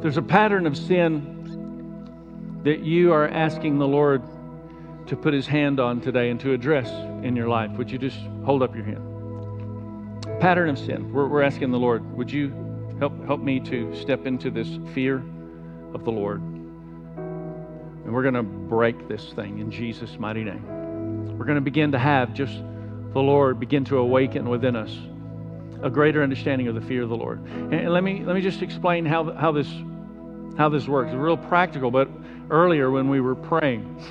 There's 0.00 0.16
a 0.16 0.22
pattern 0.22 0.66
of 0.66 0.76
sin 0.76 2.60
that 2.64 2.80
you 2.80 3.12
are 3.12 3.28
asking 3.28 3.78
the 3.78 3.86
Lord 3.86 4.22
to 5.06 5.16
put 5.16 5.32
his 5.32 5.46
hand 5.46 5.80
on 5.80 6.00
today 6.00 6.30
and 6.30 6.38
to 6.40 6.52
address 6.52 6.88
in 7.24 7.34
your 7.34 7.48
life, 7.48 7.70
would 7.72 7.90
you 7.90 7.98
just 7.98 8.18
hold 8.44 8.62
up 8.62 8.74
your 8.74 8.84
hand? 8.84 9.02
Pattern 10.40 10.68
of 10.68 10.78
sin. 10.78 11.12
We're, 11.12 11.26
we're 11.26 11.42
asking 11.42 11.70
the 11.70 11.78
Lord, 11.78 12.04
would 12.16 12.30
you 12.30 12.52
help, 12.98 13.24
help 13.26 13.40
me 13.40 13.58
to 13.60 13.94
step 13.96 14.26
into 14.26 14.50
this 14.50 14.68
fear 14.94 15.16
of 15.94 16.04
the 16.04 16.10
Lord? 16.10 16.40
And 16.42 18.12
we're 18.12 18.22
going 18.22 18.34
to 18.34 18.42
break 18.42 19.08
this 19.08 19.32
thing 19.32 19.58
in 19.58 19.70
Jesus' 19.70 20.18
mighty 20.18 20.44
name. 20.44 21.38
We're 21.38 21.46
going 21.46 21.56
to 21.56 21.62
begin 21.62 21.92
to 21.92 21.98
have 21.98 22.34
just 22.34 22.54
the 23.12 23.20
Lord 23.20 23.58
begin 23.58 23.84
to 23.86 23.98
awaken 23.98 24.48
within 24.48 24.76
us 24.76 24.96
a 25.82 25.90
greater 25.90 26.22
understanding 26.22 26.68
of 26.68 26.74
the 26.74 26.80
fear 26.80 27.02
of 27.02 27.08
the 27.08 27.16
Lord. 27.16 27.40
And 27.46 27.90
let 27.90 28.02
me 28.02 28.24
let 28.24 28.34
me 28.34 28.42
just 28.42 28.62
explain 28.62 29.06
how 29.06 29.32
how 29.32 29.52
this 29.52 29.68
how 30.58 30.68
this 30.68 30.86
works. 30.86 31.14
Real 31.14 31.36
practical, 31.36 31.90
but 31.90 32.08
earlier 32.50 32.90
when 32.90 33.08
we 33.08 33.20
were 33.20 33.36
praying, 33.36 34.04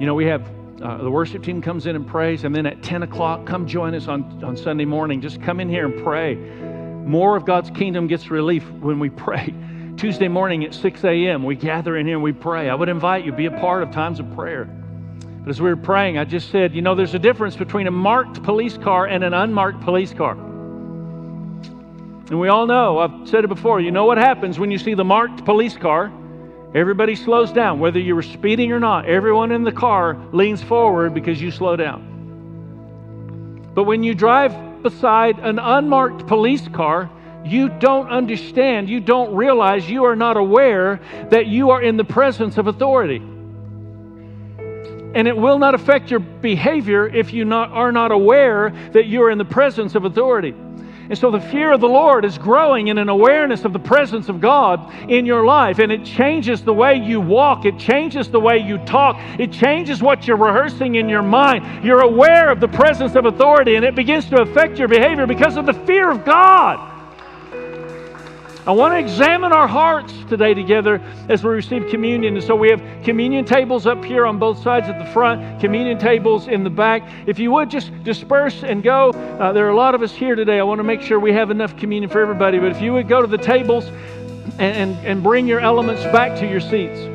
you 0.00 0.06
know, 0.06 0.14
we 0.14 0.24
have 0.24 0.42
uh, 0.82 0.98
the 0.98 1.10
worship 1.10 1.44
team 1.44 1.62
comes 1.62 1.86
in 1.86 1.94
and 1.94 2.06
prays, 2.06 2.42
and 2.44 2.54
then 2.56 2.66
at 2.66 2.82
10 2.82 3.04
o'clock, 3.04 3.46
come 3.46 3.66
join 3.66 3.94
us 3.94 4.08
on, 4.08 4.42
on 4.42 4.56
Sunday 4.56 4.84
morning. 4.84 5.20
Just 5.20 5.40
come 5.42 5.60
in 5.60 5.68
here 5.68 5.84
and 5.84 6.02
pray. 6.02 6.34
More 6.34 7.36
of 7.36 7.44
God's 7.44 7.70
kingdom 7.70 8.06
gets 8.06 8.30
relief 8.30 8.68
when 8.70 8.98
we 8.98 9.10
pray. 9.26 9.54
Tuesday 9.96 10.26
morning 10.26 10.64
at 10.64 10.74
6 10.74 11.04
a.m., 11.04 11.44
we 11.44 11.54
gather 11.54 11.96
in 11.96 12.06
here 12.06 12.16
and 12.16 12.24
we 12.24 12.32
pray. 12.32 12.68
I 12.68 12.74
would 12.74 12.88
invite 12.88 13.24
you, 13.24 13.32
be 13.32 13.46
a 13.46 13.50
part 13.50 13.82
of 13.82 13.92
times 13.92 14.18
of 14.18 14.34
prayer. 14.34 14.64
But 14.64 15.50
as 15.50 15.60
we 15.60 15.68
were 15.68 15.76
praying, 15.76 16.18
I 16.18 16.24
just 16.24 16.50
said, 16.50 16.74
you 16.74 16.82
know, 16.82 16.94
there's 16.94 17.14
a 17.14 17.18
difference 17.18 17.54
between 17.54 17.86
a 17.86 17.92
marked 17.92 18.42
police 18.42 18.76
car 18.78 19.06
and 19.06 19.22
an 19.22 19.34
unmarked 19.34 19.82
police 19.82 20.12
car. 20.12 20.36
And 22.30 22.40
we 22.40 22.48
all 22.48 22.66
know, 22.66 22.98
I've 22.98 23.28
said 23.28 23.44
it 23.44 23.48
before, 23.48 23.80
you 23.80 23.90
know 23.90 24.06
what 24.06 24.16
happens 24.16 24.58
when 24.58 24.70
you 24.70 24.78
see 24.78 24.94
the 24.94 25.04
marked 25.04 25.44
police 25.44 25.76
car? 25.76 26.10
Everybody 26.74 27.14
slows 27.16 27.52
down. 27.52 27.80
Whether 27.80 28.00
you 28.00 28.14
were 28.14 28.22
speeding 28.22 28.72
or 28.72 28.80
not, 28.80 29.06
everyone 29.06 29.52
in 29.52 29.62
the 29.62 29.72
car 29.72 30.16
leans 30.32 30.62
forward 30.62 31.12
because 31.12 31.40
you 31.40 31.50
slow 31.50 31.76
down. 31.76 33.72
But 33.74 33.84
when 33.84 34.02
you 34.02 34.14
drive 34.14 34.82
beside 34.82 35.38
an 35.38 35.58
unmarked 35.58 36.26
police 36.26 36.66
car, 36.68 37.10
you 37.44 37.68
don't 37.68 38.08
understand, 38.08 38.88
you 38.88 39.00
don't 39.00 39.34
realize, 39.34 39.88
you 39.88 40.04
are 40.04 40.16
not 40.16 40.36
aware 40.38 41.00
that 41.30 41.46
you 41.46 41.70
are 41.70 41.82
in 41.82 41.96
the 41.96 42.04
presence 42.04 42.56
of 42.56 42.68
authority. 42.68 43.18
And 45.14 45.28
it 45.28 45.36
will 45.36 45.58
not 45.58 45.74
affect 45.74 46.10
your 46.10 46.20
behavior 46.20 47.06
if 47.06 47.32
you 47.32 47.44
not, 47.44 47.70
are 47.70 47.92
not 47.92 48.12
aware 48.12 48.70
that 48.92 49.06
you 49.06 49.22
are 49.22 49.30
in 49.30 49.38
the 49.38 49.44
presence 49.44 49.94
of 49.94 50.04
authority. 50.04 50.54
And 51.10 51.18
so 51.18 51.30
the 51.30 51.40
fear 51.40 51.72
of 51.72 51.80
the 51.80 51.88
Lord 51.88 52.24
is 52.24 52.38
growing 52.38 52.88
in 52.88 52.98
an 52.98 53.08
awareness 53.08 53.64
of 53.64 53.72
the 53.72 53.78
presence 53.78 54.28
of 54.28 54.40
God 54.40 54.92
in 55.10 55.26
your 55.26 55.44
life. 55.44 55.78
And 55.78 55.92
it 55.92 56.04
changes 56.04 56.62
the 56.62 56.72
way 56.72 56.94
you 56.96 57.20
walk, 57.20 57.66
it 57.66 57.78
changes 57.78 58.30
the 58.30 58.40
way 58.40 58.58
you 58.58 58.78
talk, 58.78 59.16
it 59.38 59.52
changes 59.52 60.02
what 60.02 60.26
you're 60.26 60.36
rehearsing 60.36 60.94
in 60.94 61.08
your 61.08 61.22
mind. 61.22 61.84
You're 61.84 62.00
aware 62.00 62.50
of 62.50 62.60
the 62.60 62.68
presence 62.68 63.14
of 63.16 63.26
authority, 63.26 63.74
and 63.76 63.84
it 63.84 63.94
begins 63.94 64.28
to 64.30 64.40
affect 64.40 64.78
your 64.78 64.88
behavior 64.88 65.26
because 65.26 65.56
of 65.56 65.66
the 65.66 65.74
fear 65.74 66.10
of 66.10 66.24
God. 66.24 66.93
I 68.66 68.72
want 68.72 68.94
to 68.94 68.98
examine 68.98 69.52
our 69.52 69.68
hearts 69.68 70.14
today 70.26 70.54
together 70.54 70.98
as 71.28 71.44
we 71.44 71.50
receive 71.50 71.86
communion. 71.88 72.34
And 72.36 72.44
so 72.44 72.56
we 72.56 72.70
have 72.70 72.82
communion 73.04 73.44
tables 73.44 73.86
up 73.86 74.02
here 74.02 74.24
on 74.24 74.38
both 74.38 74.62
sides 74.62 74.88
at 74.88 74.98
the 74.98 75.04
front, 75.12 75.60
communion 75.60 75.98
tables 75.98 76.48
in 76.48 76.64
the 76.64 76.70
back. 76.70 77.02
If 77.26 77.38
you 77.38 77.52
would 77.52 77.68
just 77.68 77.92
disperse 78.04 78.62
and 78.62 78.82
go, 78.82 79.10
uh, 79.10 79.52
there 79.52 79.66
are 79.66 79.70
a 79.70 79.76
lot 79.76 79.94
of 79.94 80.00
us 80.00 80.12
here 80.12 80.34
today. 80.34 80.58
I 80.58 80.62
want 80.62 80.78
to 80.78 80.84
make 80.84 81.02
sure 81.02 81.20
we 81.20 81.32
have 81.34 81.50
enough 81.50 81.76
communion 81.76 82.10
for 82.10 82.22
everybody. 82.22 82.58
But 82.58 82.70
if 82.70 82.80
you 82.80 82.94
would 82.94 83.06
go 83.06 83.20
to 83.20 83.28
the 83.28 83.36
tables 83.36 83.86
and, 84.58 84.60
and, 84.60 85.06
and 85.06 85.22
bring 85.22 85.46
your 85.46 85.60
elements 85.60 86.02
back 86.04 86.38
to 86.38 86.48
your 86.48 86.60
seats. 86.60 87.13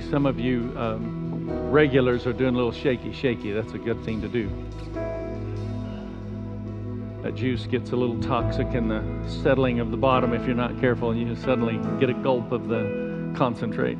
See 0.00 0.10
some 0.10 0.24
of 0.24 0.40
you 0.40 0.72
um, 0.76 1.70
regulars 1.70 2.26
are 2.26 2.32
doing 2.32 2.54
a 2.54 2.56
little 2.56 2.72
shaky, 2.72 3.12
shaky. 3.12 3.52
That's 3.52 3.74
a 3.74 3.78
good 3.78 4.02
thing 4.04 4.22
to 4.22 4.28
do. 4.28 4.48
That 7.22 7.34
juice 7.34 7.66
gets 7.66 7.90
a 7.90 7.96
little 7.96 8.18
toxic 8.22 8.68
in 8.68 8.88
the 8.88 9.02
settling 9.42 9.80
of 9.80 9.90
the 9.90 9.98
bottom 9.98 10.32
if 10.32 10.46
you're 10.46 10.56
not 10.56 10.80
careful, 10.80 11.10
and 11.10 11.20
you 11.20 11.36
suddenly 11.36 11.78
get 12.00 12.08
a 12.08 12.14
gulp 12.14 12.52
of 12.52 12.68
the 12.68 13.34
concentrate. 13.36 13.98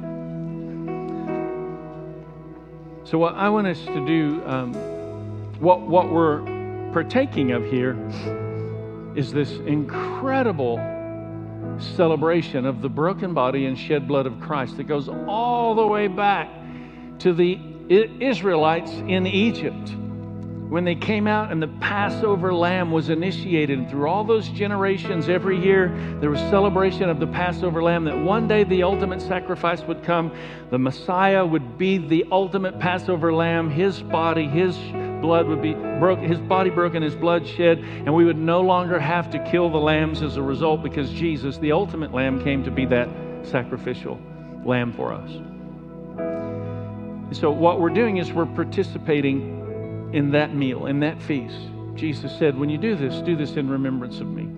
So, 3.04 3.18
what 3.18 3.34
I 3.34 3.50
want 3.50 3.66
us 3.66 3.84
to 3.84 4.06
do, 4.06 4.42
um, 4.46 4.72
what, 5.60 5.82
what 5.82 6.10
we're 6.10 6.40
partaking 6.92 7.52
of 7.52 7.66
here, 7.66 7.98
is 9.14 9.30
this 9.30 9.50
incredible 9.66 10.78
celebration 11.82 12.66
of 12.66 12.82
the 12.82 12.88
broken 12.88 13.34
body 13.34 13.66
and 13.66 13.78
shed 13.78 14.08
blood 14.08 14.26
of 14.26 14.40
Christ 14.40 14.76
that 14.76 14.84
goes 14.84 15.08
all 15.08 15.74
the 15.74 15.86
way 15.86 16.08
back 16.08 16.48
to 17.20 17.32
the 17.32 17.58
Israelites 17.88 18.90
in 18.90 19.26
Egypt 19.26 19.94
when 20.72 20.84
they 20.84 20.94
came 20.94 21.26
out 21.26 21.52
and 21.52 21.62
the 21.62 21.68
Passover 21.80 22.54
lamb 22.54 22.90
was 22.90 23.10
initiated. 23.10 23.78
And 23.78 23.90
through 23.90 24.08
all 24.08 24.24
those 24.24 24.48
generations, 24.48 25.28
every 25.28 25.62
year, 25.62 25.94
there 26.18 26.30
was 26.30 26.40
celebration 26.40 27.10
of 27.10 27.20
the 27.20 27.26
Passover 27.26 27.82
lamb 27.82 28.06
that 28.06 28.16
one 28.16 28.48
day 28.48 28.64
the 28.64 28.82
ultimate 28.82 29.20
sacrifice 29.20 29.82
would 29.82 30.02
come. 30.02 30.32
The 30.70 30.78
Messiah 30.78 31.44
would 31.44 31.76
be 31.76 31.98
the 31.98 32.24
ultimate 32.32 32.78
Passover 32.80 33.34
lamb. 33.34 33.68
His 33.68 34.00
body, 34.00 34.46
his 34.46 34.74
blood 35.22 35.46
would 35.46 35.62
be 35.62 35.72
broken, 35.72 36.28
his 36.28 36.40
body 36.40 36.68
broken, 36.68 37.02
his 37.02 37.14
blood 37.14 37.46
shed, 37.46 37.78
and 37.78 38.12
we 38.12 38.24
would 38.24 38.36
no 38.36 38.60
longer 38.60 38.98
have 38.98 39.30
to 39.30 39.38
kill 39.50 39.70
the 39.70 39.78
lambs 39.78 40.20
as 40.20 40.36
a 40.36 40.42
result 40.42 40.82
because 40.82 41.10
Jesus, 41.10 41.56
the 41.58 41.72
ultimate 41.72 42.12
lamb, 42.12 42.42
came 42.42 42.62
to 42.64 42.70
be 42.70 42.84
that 42.86 43.08
sacrificial 43.42 44.20
lamb 44.64 44.92
for 44.92 45.12
us. 45.12 45.30
So, 47.38 47.50
what 47.50 47.80
we're 47.80 47.90
doing 47.90 48.18
is 48.18 48.32
we're 48.32 48.44
participating 48.44 50.10
in 50.12 50.32
that 50.32 50.54
meal, 50.54 50.86
in 50.86 51.00
that 51.00 51.22
feast. 51.22 51.56
Jesus 51.94 52.36
said, 52.38 52.58
When 52.58 52.68
you 52.68 52.76
do 52.76 52.94
this, 52.94 53.22
do 53.22 53.36
this 53.36 53.52
in 53.52 53.70
remembrance 53.70 54.20
of 54.20 54.26
me. 54.26 54.48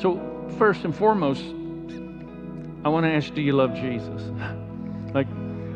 So, 0.00 0.20
first 0.58 0.84
and 0.84 0.94
foremost, 0.94 1.42
I 2.84 2.88
want 2.88 3.06
to 3.06 3.10
ask 3.10 3.32
do 3.32 3.40
you 3.40 3.52
love 3.52 3.74
Jesus? 3.74 4.22
like, 5.14 5.28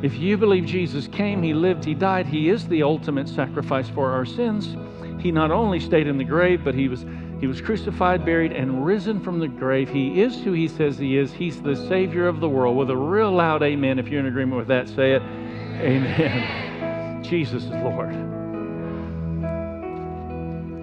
if 0.02 0.18
you 0.18 0.36
believe 0.36 0.66
Jesus 0.66 1.08
came, 1.08 1.42
He 1.42 1.54
lived, 1.54 1.84
He 1.84 1.94
died, 1.94 2.26
He 2.26 2.50
is 2.50 2.68
the 2.68 2.82
ultimate 2.82 3.28
sacrifice 3.28 3.88
for 3.88 4.10
our 4.10 4.26
sins. 4.26 4.76
He 5.20 5.32
not 5.32 5.50
only 5.50 5.80
stayed 5.80 6.06
in 6.06 6.18
the 6.18 6.24
grave, 6.24 6.62
but 6.64 6.74
He 6.74 6.88
was. 6.88 7.04
He 7.40 7.46
was 7.46 7.60
crucified, 7.60 8.24
buried, 8.24 8.52
and 8.52 8.86
risen 8.86 9.20
from 9.20 9.38
the 9.38 9.48
grave. 9.48 9.90
He 9.90 10.22
is 10.22 10.40
who 10.40 10.52
he 10.52 10.68
says 10.68 10.98
he 10.98 11.18
is. 11.18 11.34
He's 11.34 11.60
the 11.60 11.76
Savior 11.76 12.28
of 12.28 12.40
the 12.40 12.48
world. 12.48 12.78
With 12.78 12.88
a 12.88 12.96
real 12.96 13.30
loud 13.30 13.62
amen, 13.62 13.98
if 13.98 14.08
you're 14.08 14.20
in 14.20 14.26
agreement 14.26 14.56
with 14.56 14.68
that, 14.68 14.88
say 14.88 15.12
it. 15.12 15.20
Amen. 15.20 17.22
Jesus 17.28 17.64
is 17.64 17.70
Lord. 17.70 18.08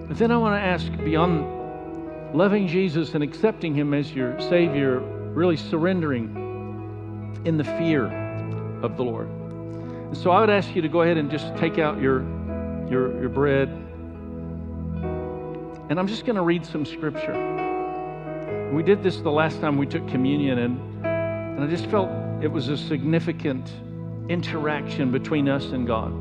But 0.06 0.16
then 0.16 0.30
I 0.30 0.36
want 0.36 0.54
to 0.54 0.64
ask 0.64 0.92
beyond 1.04 2.36
loving 2.36 2.68
Jesus 2.68 3.14
and 3.14 3.24
accepting 3.24 3.74
Him 3.74 3.92
as 3.92 4.12
your 4.12 4.40
Savior, 4.40 5.00
really 5.00 5.56
surrendering 5.56 6.36
in 7.44 7.56
the 7.56 7.64
fear 7.64 8.23
of 8.84 8.96
the 8.96 9.04
Lord. 9.04 9.28
And 9.28 10.16
so 10.16 10.30
I 10.30 10.40
would 10.40 10.50
ask 10.50 10.74
you 10.74 10.82
to 10.82 10.88
go 10.88 11.02
ahead 11.02 11.16
and 11.16 11.30
just 11.30 11.56
take 11.56 11.78
out 11.78 12.00
your, 12.00 12.20
your, 12.88 13.18
your 13.20 13.28
bread. 13.28 13.68
And 15.90 15.98
I'm 15.98 16.06
just 16.06 16.24
going 16.24 16.36
to 16.36 16.42
read 16.42 16.64
some 16.64 16.84
scripture. 16.84 18.70
We 18.72 18.82
did 18.82 19.02
this 19.02 19.18
the 19.18 19.30
last 19.30 19.60
time 19.60 19.76
we 19.76 19.86
took 19.86 20.06
communion, 20.08 20.58
and, 20.58 21.04
and 21.04 21.64
I 21.64 21.66
just 21.66 21.86
felt 21.86 22.10
it 22.42 22.48
was 22.48 22.68
a 22.68 22.76
significant 22.76 23.70
interaction 24.28 25.10
between 25.12 25.48
us 25.48 25.64
and 25.66 25.86
God. 25.86 26.12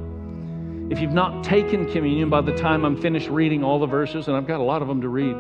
If 0.92 1.00
you've 1.00 1.14
not 1.14 1.44
taken 1.44 1.92
communion 1.92 2.30
by 2.30 2.42
the 2.42 2.56
time 2.56 2.86
I'm 2.86 3.02
finished 3.02 3.30
reading 3.30 3.64
all 3.64 3.80
the 3.80 3.88
verses, 3.88 4.28
and 4.28 4.36
I've 4.36 4.48
got 4.48 4.60
a 4.60 4.64
lot 4.64 4.82
of 4.82 4.88
them 4.88 5.02
to 5.02 5.10
read, 5.10 5.36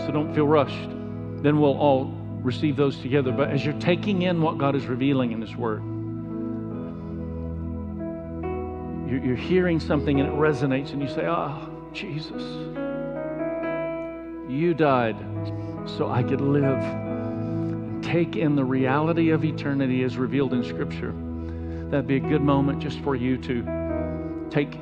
so 0.00 0.10
don't 0.12 0.34
feel 0.34 0.46
rushed, 0.46 0.88
then 1.42 1.60
we'll 1.60 1.76
all 1.76 2.12
receive 2.42 2.76
those 2.76 2.98
together. 2.98 3.32
But 3.32 3.50
as 3.50 3.64
you're 3.64 3.78
taking 3.78 4.22
in 4.22 4.40
what 4.40 4.58
God 4.58 4.74
is 4.74 4.86
revealing 4.86 5.32
in 5.32 5.40
His 5.40 5.54
Word, 5.54 5.82
you're, 9.08 9.36
hearing 9.36 9.80
something 9.80 10.20
and 10.20 10.28
it 10.28 10.34
resonates, 10.34 10.92
and 10.92 11.00
you 11.00 11.08
say, 11.08 11.26
Oh, 11.26 11.70
Jesus, 11.92 12.42
you 14.50 14.74
died 14.74 15.16
so 15.86 16.08
I 16.10 16.22
could 16.22 16.40
live. 16.40 16.82
And 16.82 18.04
Take 18.04 18.36
in 18.36 18.56
the 18.56 18.64
reality 18.64 19.30
of 19.30 19.44
eternity 19.44 20.02
as 20.02 20.16
revealed 20.16 20.52
in 20.52 20.62
Scripture. 20.62 21.12
That'd 21.90 22.06
be 22.06 22.16
a 22.16 22.20
good 22.20 22.42
moment 22.42 22.80
just 22.80 23.00
for 23.00 23.16
you 23.16 23.36
to 23.38 24.48
take 24.50 24.78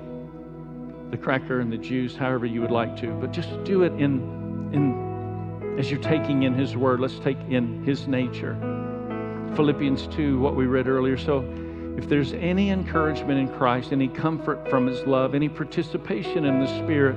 the 1.10 1.16
cracker 1.16 1.60
and 1.60 1.72
the 1.72 1.78
juice 1.78 2.16
however 2.16 2.46
you 2.46 2.60
would 2.60 2.70
like 2.70 2.96
to, 2.96 3.08
but 3.20 3.30
just 3.30 3.48
do 3.64 3.82
it 3.82 3.92
in, 3.92 4.70
in 4.72 5.76
as 5.78 5.90
you're 5.90 6.00
taking 6.00 6.42
in 6.42 6.54
His 6.54 6.76
Word. 6.76 7.00
Let's 7.00 7.18
take 7.18 7.38
in 7.48 7.84
His 7.84 8.06
nature. 8.06 8.56
Philippians 9.54 10.08
2, 10.08 10.40
what 10.40 10.56
we 10.56 10.66
read 10.66 10.88
earlier. 10.88 11.16
So, 11.16 11.42
if 11.96 12.08
there's 12.08 12.32
any 12.32 12.70
encouragement 12.70 13.38
in 13.38 13.56
Christ, 13.56 13.92
any 13.92 14.08
comfort 14.08 14.68
from 14.68 14.86
His 14.86 15.00
love, 15.06 15.34
any 15.34 15.48
participation 15.48 16.44
in 16.44 16.58
the 16.58 16.66
Spirit, 16.82 17.16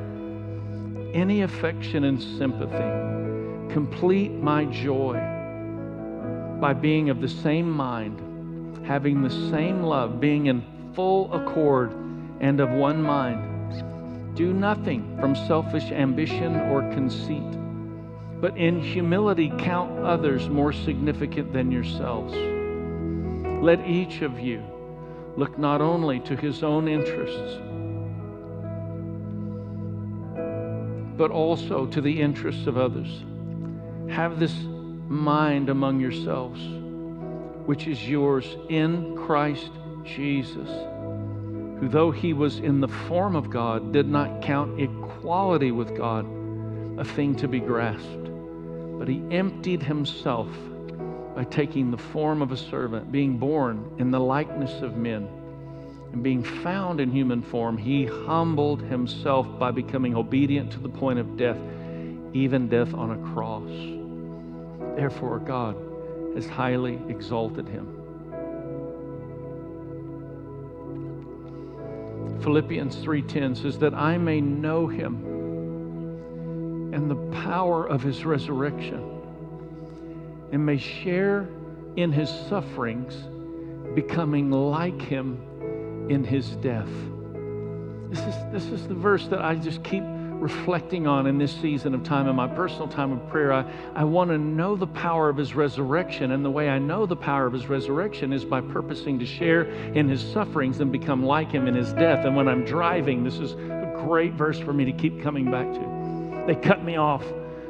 any 1.15 1.41
affection 1.41 2.03
and 2.03 2.21
sympathy, 2.21 3.73
complete 3.73 4.31
my 4.31 4.65
joy 4.65 5.15
by 6.59 6.73
being 6.73 7.09
of 7.09 7.21
the 7.21 7.29
same 7.29 7.69
mind, 7.69 8.85
having 8.85 9.21
the 9.21 9.51
same 9.51 9.81
love, 9.83 10.19
being 10.19 10.45
in 10.45 10.63
full 10.93 11.33
accord 11.33 11.91
and 12.39 12.59
of 12.59 12.69
one 12.69 13.01
mind. 13.01 14.35
Do 14.35 14.53
nothing 14.53 15.17
from 15.19 15.35
selfish 15.35 15.91
ambition 15.91 16.55
or 16.55 16.81
conceit, 16.93 18.39
but 18.39 18.55
in 18.55 18.79
humility 18.79 19.51
count 19.57 19.99
others 19.99 20.47
more 20.49 20.71
significant 20.71 21.51
than 21.51 21.71
yourselves. 21.71 22.56
Let 23.61 23.85
each 23.87 24.21
of 24.21 24.39
you 24.39 24.63
look 25.35 25.57
not 25.57 25.81
only 25.81 26.19
to 26.21 26.35
his 26.35 26.63
own 26.63 26.87
interests, 26.87 27.57
but 31.17 31.31
also 31.31 31.85
to 31.87 32.01
the 32.01 32.21
interests 32.21 32.67
of 32.67 32.77
others. 32.77 33.23
Have 34.09 34.39
this 34.39 34.55
mind 35.07 35.69
among 35.69 35.99
yourselves, 35.99 36.61
which 37.65 37.87
is 37.87 38.07
yours 38.07 38.45
in 38.69 39.15
Christ 39.15 39.71
Jesus 40.03 40.69
who, 41.79 41.87
though 41.87 42.11
he 42.11 42.33
was 42.33 42.59
in 42.59 42.81
the 42.81 42.87
form 42.87 43.35
of 43.35 43.49
God, 43.49 43.93
did 43.93 44.07
not 44.07 44.41
count 44.41 44.79
equality 44.79 45.71
with 45.71 45.95
God 45.95 46.25
a 46.97 47.05
thing 47.05 47.35
to 47.35 47.47
be 47.47 47.59
grasped, 47.59 48.29
but 48.97 49.07
he 49.07 49.21
emptied 49.29 49.83
himself 49.83 50.49
by 51.37 51.43
taking 51.43 51.91
the 51.91 51.97
form 51.99 52.41
of 52.41 52.51
a 52.51 52.57
servant, 52.57 53.11
being 53.11 53.37
born 53.37 53.91
in 53.99 54.09
the 54.09 54.19
likeness 54.19 54.81
of 54.81 54.97
men. 54.97 55.29
And 56.11 56.23
being 56.23 56.43
found 56.43 56.99
in 56.99 57.11
human 57.11 57.43
form, 57.43 57.77
he 57.77 58.05
humbled 58.05 58.81
himself 58.81 59.47
by 59.59 59.69
becoming 59.69 60.15
obedient 60.15 60.71
to 60.71 60.79
the 60.79 60.89
point 60.89 61.19
of 61.19 61.37
death, 61.37 61.59
even 62.33 62.67
death 62.67 62.91
on 62.95 63.11
a 63.11 63.33
cross. 63.33 63.69
Therefore, 64.97 65.37
God 65.37 65.77
has 66.33 66.49
highly 66.49 66.99
exalted 67.07 67.67
him 67.69 67.97
Philippians 72.41 72.95
3:10 73.03 73.55
says 73.57 73.77
that 73.79 73.93
I 73.93 74.17
may 74.17 74.41
know 74.41 74.87
him 74.87 75.15
and 76.93 77.11
the 77.11 77.41
power 77.41 77.85
of 77.85 78.01
his 78.01 78.25
resurrection 78.25 79.16
and 80.51 80.65
may 80.65 80.77
share 80.77 81.47
in 81.95 82.11
his 82.11 82.29
sufferings 82.47 83.15
becoming 83.95 84.51
like 84.51 85.01
him 85.01 85.41
in 86.09 86.23
his 86.23 86.49
death. 86.57 86.89
This 88.09 88.19
is 88.19 88.35
this 88.51 88.65
is 88.65 88.87
the 88.87 88.93
verse 88.93 89.27
that 89.27 89.41
I 89.41 89.55
just 89.55 89.83
keep 89.83 90.03
reflecting 90.39 91.07
on 91.07 91.27
in 91.27 91.37
this 91.37 91.51
season 91.51 91.93
of 91.93 92.03
time, 92.03 92.27
in 92.27 92.35
my 92.35 92.47
personal 92.47 92.87
time 92.87 93.11
of 93.11 93.27
prayer. 93.29 93.51
I, 93.51 93.65
I 93.95 94.03
want 94.03 94.29
to 94.29 94.37
know 94.37 94.75
the 94.75 94.87
power 94.87 95.29
of 95.29 95.37
his 95.37 95.55
resurrection. 95.55 96.31
And 96.31 96.43
the 96.45 96.51
way 96.51 96.69
I 96.69 96.79
know 96.79 97.05
the 97.05 97.15
power 97.15 97.45
of 97.47 97.53
his 97.53 97.67
resurrection 97.67 98.31
is 98.33 98.45
by 98.45 98.61
purposing 98.61 99.19
to 99.19 99.25
share 99.25 99.63
in 99.63 100.07
his 100.07 100.21
sufferings 100.21 100.79
and 100.79 100.91
become 100.91 101.25
like 101.25 101.51
him 101.51 101.67
in 101.67 101.75
his 101.75 101.91
death. 101.93 102.25
And 102.25 102.35
when 102.35 102.47
I'm 102.47 102.63
driving, 102.65 103.23
this 103.23 103.39
is 103.39 103.53
a 103.53 103.93
great 104.05 104.33
verse 104.33 104.59
for 104.59 104.73
me 104.73 104.85
to 104.85 104.93
keep 104.93 105.21
coming 105.21 105.49
back 105.49 105.71
to. 105.73 106.43
They 106.45 106.55
cut 106.55 106.83
me 106.83 106.97
off, 106.97 107.23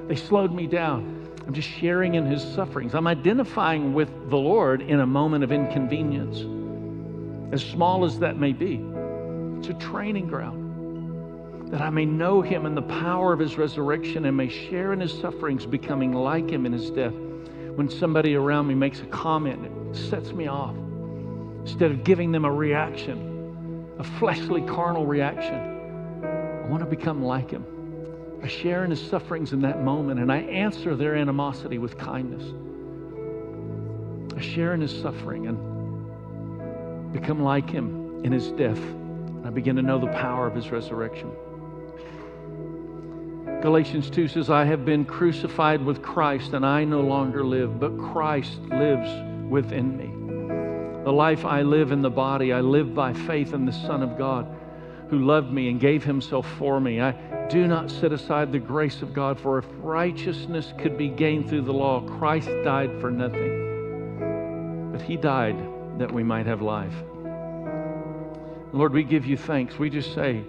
they 0.08 0.16
slowed 0.16 0.54
me 0.54 0.68
down. 0.68 1.17
I'm 1.48 1.54
just 1.54 1.70
sharing 1.70 2.16
in 2.16 2.26
his 2.26 2.44
sufferings. 2.44 2.94
I'm 2.94 3.08
identifying 3.08 3.94
with 3.94 4.10
the 4.30 4.36
Lord 4.36 4.82
in 4.82 5.00
a 5.00 5.06
moment 5.08 5.46
of 5.46 5.52
inconvenience, 5.54 6.40
as 7.54 7.64
small 7.64 8.04
as 8.04 8.20
that 8.20 8.38
may 8.38 8.52
be. 8.52 8.86
It's 9.58 9.70
a 9.70 9.74
training 9.76 10.28
ground 10.28 11.72
that 11.72 11.80
I 11.80 11.90
may 11.90 12.04
know 12.04 12.42
him 12.42 12.66
and 12.66 12.76
the 12.76 12.82
power 12.82 13.32
of 13.32 13.40
his 13.40 13.58
resurrection 13.58 14.26
and 14.26 14.36
may 14.36 14.50
share 14.50 14.92
in 14.92 15.00
his 15.00 15.18
sufferings, 15.18 15.66
becoming 15.66 16.12
like 16.12 16.50
him 16.50 16.66
in 16.66 16.74
his 16.74 16.90
death. 16.92 17.14
When 17.14 17.90
somebody 17.90 18.36
around 18.36 18.68
me 18.68 18.76
makes 18.76 19.00
a 19.00 19.06
comment 19.06 19.66
it 19.66 19.96
sets 19.96 20.34
me 20.34 20.48
off. 20.48 20.76
Instead 21.62 21.92
of 21.92 22.04
giving 22.04 22.34
them 22.34 22.44
a 22.44 22.52
reaction, 22.52 23.88
a 24.00 24.04
fleshly, 24.04 24.64
carnal 24.64 25.06
reaction, 25.06 25.56
I 26.26 26.68
want 26.68 26.84
to 26.84 26.90
become 26.90 27.24
like 27.24 27.50
him. 27.52 27.77
I 28.44 28.48
share 28.48 28.84
in 28.84 28.92
his 28.92 29.02
sufferings 29.02 29.54
in 29.54 29.62
that 29.62 29.84
moment 29.84 30.20
and 30.20 30.32
I 30.32 30.38
answer 30.38 30.96
their 30.96 31.16
animosity 31.16 31.78
with 31.78 31.98
kindness. 31.98 32.44
I 34.36 34.42
share 34.42 34.74
in 34.74 34.82
his 34.82 34.96
suffering 35.02 35.48
and 35.48 37.14
become 37.14 37.42
like 37.42 37.70
him 37.70 38.24
in 38.24 38.32
his 38.32 38.52
death. 38.52 38.78
And 38.78 39.48
I 39.48 39.50
begin 39.50 39.76
to 39.78 39.82
know 39.82 40.00
the 40.00 40.08
power 40.08 40.48
of 40.48 40.56
his 40.56 40.70
resurrection. 40.70 41.32
Galatians 43.62 44.12
2 44.12 44.28
says, 44.28 44.50
I 44.52 44.66
have 44.66 44.86
been 44.86 45.04
crucified 45.04 45.84
with 45.84 46.04
Christ, 46.04 46.54
and 46.54 46.64
I 46.64 46.84
no 46.84 47.02
longer 47.02 47.44
live, 47.44 47.80
but 47.80 47.98
Christ 47.98 48.60
lives 48.70 49.10
within 49.50 49.98
me. 49.98 51.04
The 51.04 51.12
life 51.12 51.44
I 51.44 51.64
live 51.64 51.92
in 51.92 52.04
the 52.04 52.10
body, 52.12 52.54
I 52.54 52.62
live 52.62 52.94
by 52.94 53.14
faith 53.14 53.54
in 53.54 53.66
the 53.66 53.72
Son 53.72 54.04
of 54.04 54.16
God 54.16 54.57
who 55.10 55.20
loved 55.20 55.52
me 55.52 55.70
and 55.70 55.80
gave 55.80 56.04
himself 56.04 56.48
for 56.58 56.80
me. 56.80 57.02
I 57.02 57.14
do 57.50 57.68
not 57.68 57.90
set 57.90 58.12
aside 58.12 58.52
the 58.52 58.60
grace 58.60 59.02
of 59.02 59.14
God, 59.14 59.40
for 59.40 59.58
if 59.58 59.66
righteousness 59.78 60.74
could 60.78 60.98
be 60.98 61.08
gained 61.08 61.48
through 61.50 61.62
the 61.62 61.74
law, 61.74 62.02
Christ 62.18 62.50
died 62.64 63.00
for 63.00 63.10
nothing. 63.10 64.92
But 64.92 65.02
he 65.02 65.16
died 65.16 65.58
that 65.98 66.12
we 66.12 66.24
might 66.24 66.46
have 66.46 66.62
life. 66.62 66.94
Lord, 68.74 68.92
we 68.94 69.04
give 69.04 69.26
you 69.26 69.38
thanks. 69.38 69.80
We 69.80 69.90
just 69.90 70.14
say, 70.14 70.44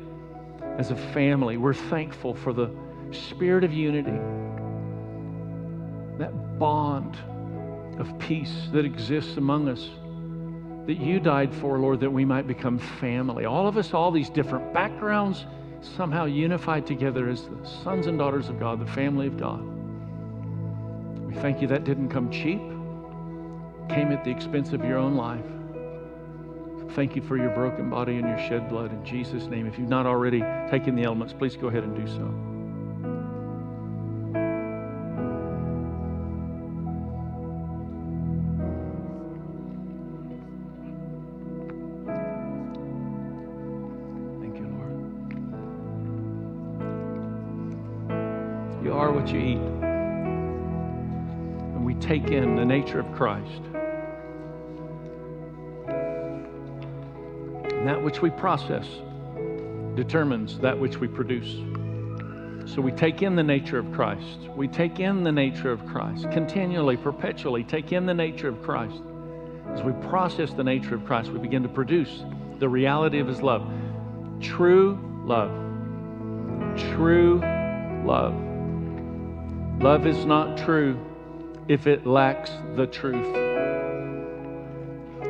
as 0.77 0.91
a 0.91 0.97
family, 0.97 1.57
we're 1.57 1.73
thankful 1.75 2.35
for 2.35 2.53
the 2.53 2.71
spirit 3.13 3.65
of 3.65 3.73
unity, 3.73 4.19
that 6.19 6.59
bond 6.59 7.17
of 7.99 8.19
peace 8.19 8.69
that 8.73 8.85
exists 8.85 9.37
among 9.37 9.69
us 9.69 9.89
that 10.89 10.99
you 10.99 11.21
died 11.21 11.55
for, 11.55 11.79
Lord, 11.79 12.01
that 12.01 12.11
we 12.11 12.25
might 12.25 12.47
become 12.47 12.79
family. 12.79 13.45
All 13.45 13.69
of 13.69 13.77
us, 13.77 13.93
all 13.93 14.11
these 14.11 14.31
different 14.31 14.73
backgrounds, 14.73 15.45
somehow 15.83 16.25
unified 16.25 16.87
together 16.87 17.29
as 17.29 17.43
the 17.43 17.69
sons 17.85 18.07
and 18.07 18.19
daughters 18.19 18.49
of 18.49 18.59
God, 18.59 18.81
the 18.81 18.91
family 18.93 19.27
of 19.27 19.37
God. 19.37 19.61
We 21.27 21.35
thank 21.35 21.61
you 21.61 21.69
that 21.69 21.85
didn't 21.85 22.09
come 22.09 22.31
cheap, 22.31 22.63
came 23.95 24.11
at 24.13 24.25
the 24.25 24.31
expense 24.31 24.73
of 24.73 24.83
your 24.83 24.97
own 24.97 25.15
life. 25.15 25.45
Thank 26.95 27.15
you 27.15 27.21
for 27.21 27.37
your 27.37 27.51
broken 27.51 27.91
body 27.91 28.17
and 28.17 28.27
your 28.27 28.39
shed 28.49 28.71
blood 28.71 28.91
in 28.91 29.05
Jesus' 29.05 29.45
name. 29.45 29.67
If 29.67 29.79
you've 29.79 29.91
not 29.91 30.07
already 30.07 30.41
taken 30.71 30.97
the 30.97 31.03
elements, 31.03 31.35
please 31.35 31.55
go 31.55 31.67
ahead 31.67 31.85
and 31.85 31.95
do 31.95 32.07
so. 32.11 32.48
Nature 52.89 53.01
of 53.01 53.13
Christ. 53.13 53.63
And 57.75 57.87
that 57.87 58.03
which 58.03 58.23
we 58.23 58.31
process 58.31 58.87
determines 59.95 60.59
that 60.61 60.79
which 60.79 60.97
we 60.97 61.07
produce. 61.07 61.53
So 62.73 62.81
we 62.81 62.93
take 62.93 63.21
in 63.21 63.37
the 63.37 63.43
nature 63.43 63.79
of 63.79 63.93
Christ. 63.93 64.39
We 64.57 64.69
take 64.69 65.01
in 65.01 65.23
the 65.23 65.33
nature 65.33 65.71
of 65.71 65.85
Christ. 65.85 66.31
Continually, 66.31 66.97
perpetually 66.97 67.63
take 67.63 67.93
in 67.93 68.07
the 68.07 68.15
nature 68.15 68.49
of 68.49 68.63
Christ. 68.63 69.03
As 69.75 69.83
we 69.83 69.93
process 70.09 70.55
the 70.55 70.65
nature 70.65 70.95
of 70.95 71.05
Christ, 71.05 71.31
we 71.31 71.39
begin 71.41 71.63
to 71.65 71.69
produce 71.69 72.25
the 72.59 72.71
reality 72.71 73.19
of 73.19 73.27
His 73.27 73.43
love. 73.43 73.71
True 74.41 74.99
love. 75.27 75.51
True 76.95 77.41
love. 78.07 78.35
Love 79.83 80.07
is 80.07 80.25
not 80.25 80.57
true 80.57 80.99
if 81.69 81.87
it 81.87 82.07
lacks 82.07 82.51
the 82.75 82.87
truth. 82.87 83.37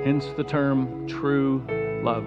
Hence 0.05 0.27
the 0.37 0.45
term 0.45 1.07
true 1.09 1.65
love. 2.05 2.25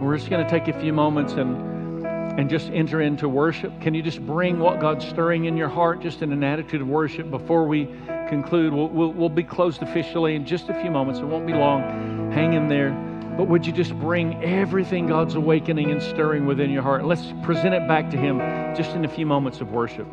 We're 0.00 0.16
just 0.16 0.28
going 0.28 0.44
to 0.44 0.50
take 0.50 0.68
a 0.68 0.78
few 0.78 0.92
moments 0.92 1.32
and, 1.32 2.06
and 2.38 2.50
just 2.50 2.68
enter 2.68 3.00
into 3.00 3.28
worship. 3.28 3.80
Can 3.80 3.94
you 3.94 4.02
just 4.02 4.20
bring 4.26 4.58
what 4.58 4.78
God's 4.78 5.08
stirring 5.08 5.46
in 5.46 5.56
your 5.56 5.70
heart 5.70 6.00
just 6.00 6.20
in 6.20 6.30
an 6.32 6.44
attitude 6.44 6.82
of 6.82 6.88
worship 6.88 7.30
before 7.30 7.66
we 7.66 7.86
conclude? 8.28 8.74
We'll, 8.74 8.88
we'll, 8.88 9.12
we'll 9.12 9.28
be 9.30 9.42
closed 9.42 9.82
officially 9.82 10.34
in 10.34 10.44
just 10.44 10.68
a 10.68 10.80
few 10.82 10.90
moments. 10.90 11.20
It 11.20 11.24
won't 11.24 11.46
be 11.46 11.54
long. 11.54 12.30
Hang 12.32 12.52
in 12.52 12.68
there. 12.68 12.90
But 13.38 13.48
would 13.48 13.66
you 13.66 13.72
just 13.72 13.98
bring 13.98 14.44
everything 14.44 15.06
God's 15.06 15.34
awakening 15.34 15.90
and 15.90 16.02
stirring 16.02 16.44
within 16.44 16.70
your 16.70 16.82
heart? 16.82 17.06
Let's 17.06 17.32
present 17.42 17.74
it 17.74 17.88
back 17.88 18.10
to 18.10 18.16
Him 18.18 18.38
just 18.76 18.90
in 18.90 19.04
a 19.06 19.08
few 19.08 19.24
moments 19.24 19.60
of 19.60 19.72
worship. 19.72 20.06